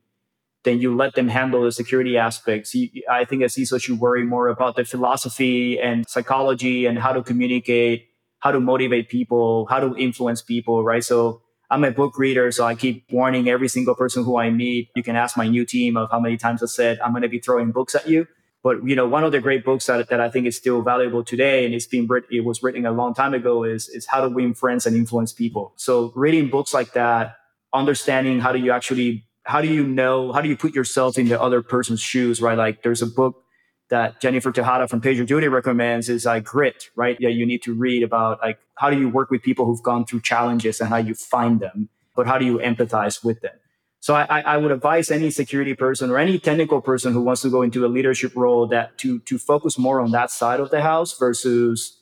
then 0.67 0.81
you 0.81 0.93
let 0.93 1.15
them 1.15 1.29
handle 1.29 1.63
the 1.63 1.71
security 1.71 2.17
aspects. 2.17 2.75
I 3.09 3.23
think 3.23 3.41
a 3.41 3.45
CISO 3.45 3.81
should 3.81 3.99
worry 3.99 4.25
more 4.25 4.49
about 4.49 4.75
the 4.75 4.83
philosophy 4.83 5.79
and 5.79 6.07
psychology 6.07 6.85
and 6.85 6.99
how 6.99 7.13
to 7.13 7.23
communicate, 7.23 8.09
how 8.39 8.51
to 8.51 8.59
motivate 8.59 9.07
people, 9.07 9.65
how 9.67 9.79
to 9.79 9.95
influence 9.95 10.41
people, 10.41 10.83
right? 10.83 11.03
So 11.03 11.41
I'm 11.71 11.83
a 11.85 11.91
book 11.91 12.19
reader, 12.19 12.51
so 12.51 12.65
I 12.65 12.75
keep 12.75 13.05
warning 13.11 13.47
every 13.47 13.69
single 13.69 13.95
person 13.95 14.25
who 14.25 14.37
I 14.37 14.49
meet. 14.49 14.89
You 14.95 15.03
can 15.03 15.15
ask 15.15 15.37
my 15.37 15.47
new 15.47 15.65
team 15.65 15.95
of 15.95 16.11
how 16.11 16.19
many 16.19 16.35
times 16.35 16.61
I 16.61 16.65
said 16.65 16.99
I'm 16.99 17.11
going 17.11 17.23
to 17.23 17.29
be 17.29 17.39
throwing 17.39 17.71
books 17.71 17.95
at 17.95 18.07
you. 18.09 18.27
But 18.61 18.85
you 18.85 18.95
know, 18.95 19.07
one 19.07 19.23
of 19.23 19.31
the 19.31 19.39
great 19.39 19.63
books 19.63 19.85
that, 19.85 20.09
that 20.09 20.19
I 20.19 20.29
think 20.29 20.47
is 20.47 20.57
still 20.57 20.81
valuable 20.81 21.23
today, 21.23 21.65
and 21.65 21.73
it's 21.73 21.85
been 21.85 22.09
it 22.29 22.43
was 22.43 22.61
written 22.61 22.85
a 22.85 22.91
long 22.91 23.13
time 23.13 23.33
ago, 23.33 23.63
is 23.63 23.87
is 23.87 24.07
How 24.07 24.21
to 24.21 24.29
Win 24.29 24.53
Friends 24.53 24.85
and 24.85 24.95
Influence 24.95 25.31
People. 25.31 25.73
So 25.77 26.11
reading 26.15 26.49
books 26.49 26.73
like 26.73 26.93
that, 26.93 27.37
understanding 27.73 28.39
how 28.39 28.51
do 28.51 28.59
you 28.59 28.71
actually 28.71 29.26
how 29.47 29.61
do 29.61 29.67
you 29.67 29.85
know 29.85 30.31
how 30.33 30.41
do 30.41 30.49
you 30.49 30.57
put 30.57 30.75
yourself 30.75 31.17
in 31.17 31.27
the 31.27 31.41
other 31.41 31.61
person's 31.61 32.01
shoes 32.01 32.41
right? 32.41 32.57
Like 32.57 32.83
there's 32.83 33.01
a 33.01 33.07
book 33.07 33.43
that 33.89 34.19
jennifer 34.19 34.51
tejada 34.51 34.87
from 34.87 34.99
pagerduty 35.01 35.49
recommends 35.49 36.09
is 36.09 36.25
like 36.25 36.43
grit 36.43 36.89
right? 36.95 37.17
Yeah 37.19 37.29
you 37.29 37.45
need 37.45 37.63
to 37.63 37.73
read 37.73 38.03
about 38.03 38.39
like 38.41 38.59
how 38.75 38.89
do 38.89 38.99
you 38.99 39.09
work 39.09 39.31
with 39.31 39.41
people 39.41 39.65
who've 39.65 39.83
gone 39.83 40.05
through 40.05 40.21
challenges 40.21 40.79
and 40.79 40.89
how 40.89 40.97
you 40.97 41.15
find 41.15 41.59
them 41.59 41.89
but 42.17 42.27
how 42.27 42.37
do 42.37 42.45
you 42.45 42.57
empathize 42.57 43.23
with 43.23 43.39
them? 43.41 43.53
So 43.99 44.15
I, 44.15 44.41
I 44.41 44.57
would 44.57 44.71
advise 44.71 45.11
any 45.11 45.31
security 45.31 45.73
person 45.73 46.09
or 46.09 46.17
any 46.17 46.39
technical 46.39 46.81
person 46.81 47.13
who 47.13 47.21
wants 47.21 47.41
to 47.43 47.49
go 47.49 47.61
into 47.61 47.85
a 47.85 47.89
leadership 47.89 48.35
role 48.35 48.67
that 48.67 48.97
to 48.99 49.19
to 49.19 49.37
focus 49.37 49.77
more 49.77 50.01
on 50.01 50.11
that 50.11 50.31
side 50.31 50.59
of 50.59 50.69
the 50.71 50.81
house 50.81 51.17
versus 51.17 51.96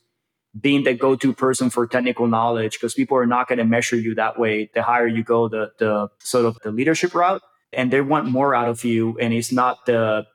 being 0.59 0.83
the 0.83 0.93
go-to 0.93 1.33
person 1.33 1.69
for 1.69 1.85
technical 1.85 2.27
knowledge 2.27 2.73
because 2.73 2.93
people 2.93 3.17
are 3.17 3.25
not 3.25 3.47
going 3.47 3.57
to 3.57 3.65
measure 3.65 3.97
you 3.97 4.15
that 4.15 4.39
way 4.39 4.69
the 4.73 4.81
higher 4.81 5.07
you 5.07 5.23
go 5.23 5.47
the 5.47 5.71
the 5.79 6.07
sort 6.19 6.45
of 6.45 6.57
the 6.63 6.71
leadership 6.71 7.13
route 7.13 7.41
and 7.73 7.91
they 7.91 8.01
want 8.01 8.25
more 8.27 8.55
out 8.55 8.69
of 8.69 8.83
you 8.83 9.17
and 9.19 9.33
it's 9.33 9.51
not 9.51 9.85
the 9.85 10.25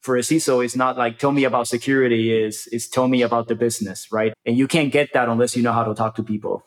for 0.00 0.16
a 0.16 0.20
CISO, 0.20 0.64
it's 0.64 0.76
not 0.76 0.96
like 0.96 1.18
tell 1.18 1.32
me 1.32 1.44
about 1.44 1.68
security 1.68 2.32
is 2.32 2.66
is 2.68 2.88
tell 2.88 3.06
me 3.06 3.22
about 3.22 3.48
the 3.48 3.54
business, 3.54 4.10
right? 4.10 4.32
And 4.46 4.56
you 4.56 4.66
can't 4.66 4.90
get 4.90 5.12
that 5.12 5.28
unless 5.28 5.56
you 5.56 5.62
know 5.62 5.72
how 5.72 5.84
to 5.84 5.94
talk 5.94 6.16
to 6.16 6.22
people. 6.22 6.62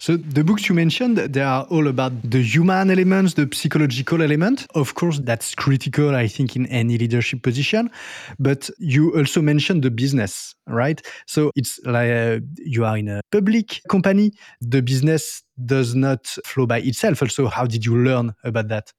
So 0.00 0.16
the 0.16 0.44
books 0.44 0.68
you 0.68 0.76
mentioned, 0.76 1.18
they 1.18 1.40
are 1.40 1.64
all 1.70 1.88
about 1.88 2.12
the 2.22 2.40
human 2.40 2.88
elements, 2.88 3.34
the 3.34 3.48
psychological 3.52 4.22
element. 4.22 4.64
Of 4.76 4.94
course, 4.94 5.18
that's 5.18 5.56
critical, 5.56 6.14
I 6.14 6.28
think, 6.28 6.54
in 6.54 6.66
any 6.66 6.96
leadership 6.98 7.42
position. 7.42 7.90
But 8.38 8.70
you 8.78 9.16
also 9.16 9.42
mentioned 9.42 9.82
the 9.82 9.90
business, 9.90 10.54
right? 10.68 11.04
So 11.26 11.50
it's 11.56 11.80
like 11.84 12.12
uh, 12.12 12.38
you 12.58 12.84
are 12.84 12.96
in 12.96 13.08
a 13.08 13.22
public 13.32 13.80
company. 13.88 14.30
The 14.60 14.82
business 14.82 15.42
does 15.66 15.96
not 15.96 16.26
flow 16.44 16.66
by 16.66 16.78
itself. 16.78 17.20
Also, 17.20 17.48
how 17.48 17.66
did 17.66 17.84
you 17.84 17.96
learn 17.96 18.34
about 18.44 18.68
that? 18.68 18.92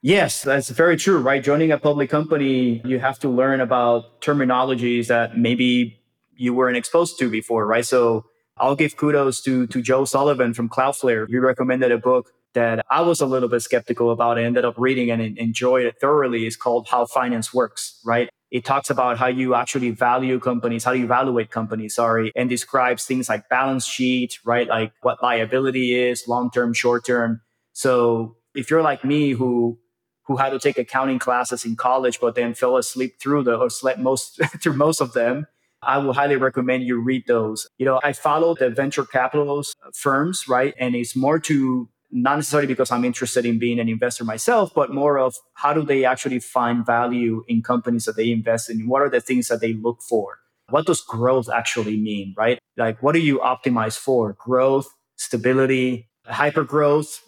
Yes, 0.00 0.42
that's 0.42 0.70
very 0.70 0.96
true, 0.96 1.18
right? 1.18 1.44
Joining 1.44 1.70
a 1.70 1.78
public 1.78 2.08
company, 2.08 2.80
you 2.84 2.98
have 2.98 3.18
to 3.20 3.28
learn 3.28 3.60
about 3.60 4.22
terminologies 4.22 5.08
that 5.08 5.36
maybe 5.36 6.00
you 6.34 6.54
weren't 6.54 6.78
exposed 6.78 7.18
to 7.18 7.30
before, 7.30 7.66
right? 7.66 7.86
So 7.86 8.24
I'll 8.62 8.76
give 8.76 8.96
kudos 8.96 9.42
to 9.42 9.66
to 9.66 9.82
Joe 9.82 10.04
Sullivan 10.04 10.54
from 10.54 10.68
Cloudflare. 10.68 11.26
He 11.28 11.36
recommended 11.38 11.90
a 11.90 11.98
book 11.98 12.32
that 12.54 12.86
I 12.88 13.00
was 13.00 13.20
a 13.20 13.26
little 13.26 13.48
bit 13.48 13.60
skeptical 13.60 14.12
about. 14.12 14.38
I 14.38 14.44
ended 14.44 14.64
up 14.64 14.74
reading 14.78 15.10
and 15.10 15.36
enjoyed 15.36 15.84
it 15.84 15.96
thoroughly. 16.00 16.46
It's 16.46 16.54
called 16.54 16.86
How 16.88 17.04
Finance 17.06 17.52
Works, 17.52 18.00
right? 18.04 18.28
It 18.52 18.64
talks 18.64 18.88
about 18.88 19.18
how 19.18 19.26
you 19.26 19.56
actually 19.56 19.90
value 19.90 20.38
companies, 20.38 20.84
how 20.84 20.92
you 20.92 21.04
evaluate 21.06 21.50
companies, 21.50 21.96
sorry, 21.96 22.30
and 22.36 22.48
describes 22.48 23.04
things 23.04 23.28
like 23.28 23.48
balance 23.48 23.84
sheet, 23.84 24.38
right? 24.44 24.68
Like 24.68 24.92
what 25.00 25.20
liability 25.22 25.98
is, 25.98 26.28
long 26.28 26.48
term, 26.50 26.72
short 26.72 27.04
term. 27.04 27.40
So 27.72 28.36
if 28.54 28.70
you're 28.70 28.82
like 28.82 29.04
me 29.04 29.30
who 29.32 29.80
who 30.26 30.36
had 30.36 30.50
to 30.50 30.60
take 30.60 30.78
accounting 30.78 31.18
classes 31.18 31.64
in 31.64 31.74
college, 31.74 32.20
but 32.20 32.36
then 32.36 32.54
fell 32.54 32.76
asleep 32.76 33.18
through 33.20 33.42
the 33.42 33.56
or 33.56 33.70
slept 33.70 33.98
most 33.98 34.40
through 34.62 34.74
most 34.74 35.00
of 35.00 35.14
them, 35.14 35.48
I 35.82 35.98
will 35.98 36.12
highly 36.12 36.36
recommend 36.36 36.84
you 36.84 37.00
read 37.00 37.24
those. 37.26 37.66
You 37.78 37.86
know, 37.86 38.00
I 38.02 38.12
follow 38.12 38.54
the 38.54 38.70
venture 38.70 39.04
capital 39.04 39.60
uh, 39.60 39.90
firms, 39.94 40.46
right? 40.48 40.74
And 40.78 40.94
it's 40.94 41.16
more 41.16 41.38
to 41.40 41.88
not 42.12 42.36
necessarily 42.36 42.66
because 42.66 42.90
I'm 42.90 43.04
interested 43.04 43.46
in 43.46 43.58
being 43.58 43.80
an 43.80 43.88
investor 43.88 44.24
myself, 44.24 44.72
but 44.74 44.92
more 44.92 45.18
of 45.18 45.34
how 45.54 45.72
do 45.72 45.82
they 45.82 46.04
actually 46.04 46.40
find 46.40 46.84
value 46.84 47.42
in 47.48 47.62
companies 47.62 48.04
that 48.04 48.16
they 48.16 48.30
invest 48.30 48.68
in? 48.70 48.86
What 48.86 49.02
are 49.02 49.08
the 49.08 49.20
things 49.20 49.48
that 49.48 49.60
they 49.60 49.72
look 49.72 50.02
for? 50.02 50.38
What 50.68 50.86
does 50.86 51.00
growth 51.00 51.48
actually 51.48 51.96
mean, 51.96 52.34
right? 52.36 52.58
Like, 52.76 53.02
what 53.02 53.12
do 53.12 53.18
you 53.18 53.38
optimize 53.38 53.98
for? 53.98 54.34
Growth, 54.34 54.88
stability, 55.16 56.10
hyper 56.26 56.64
growth, 56.64 57.20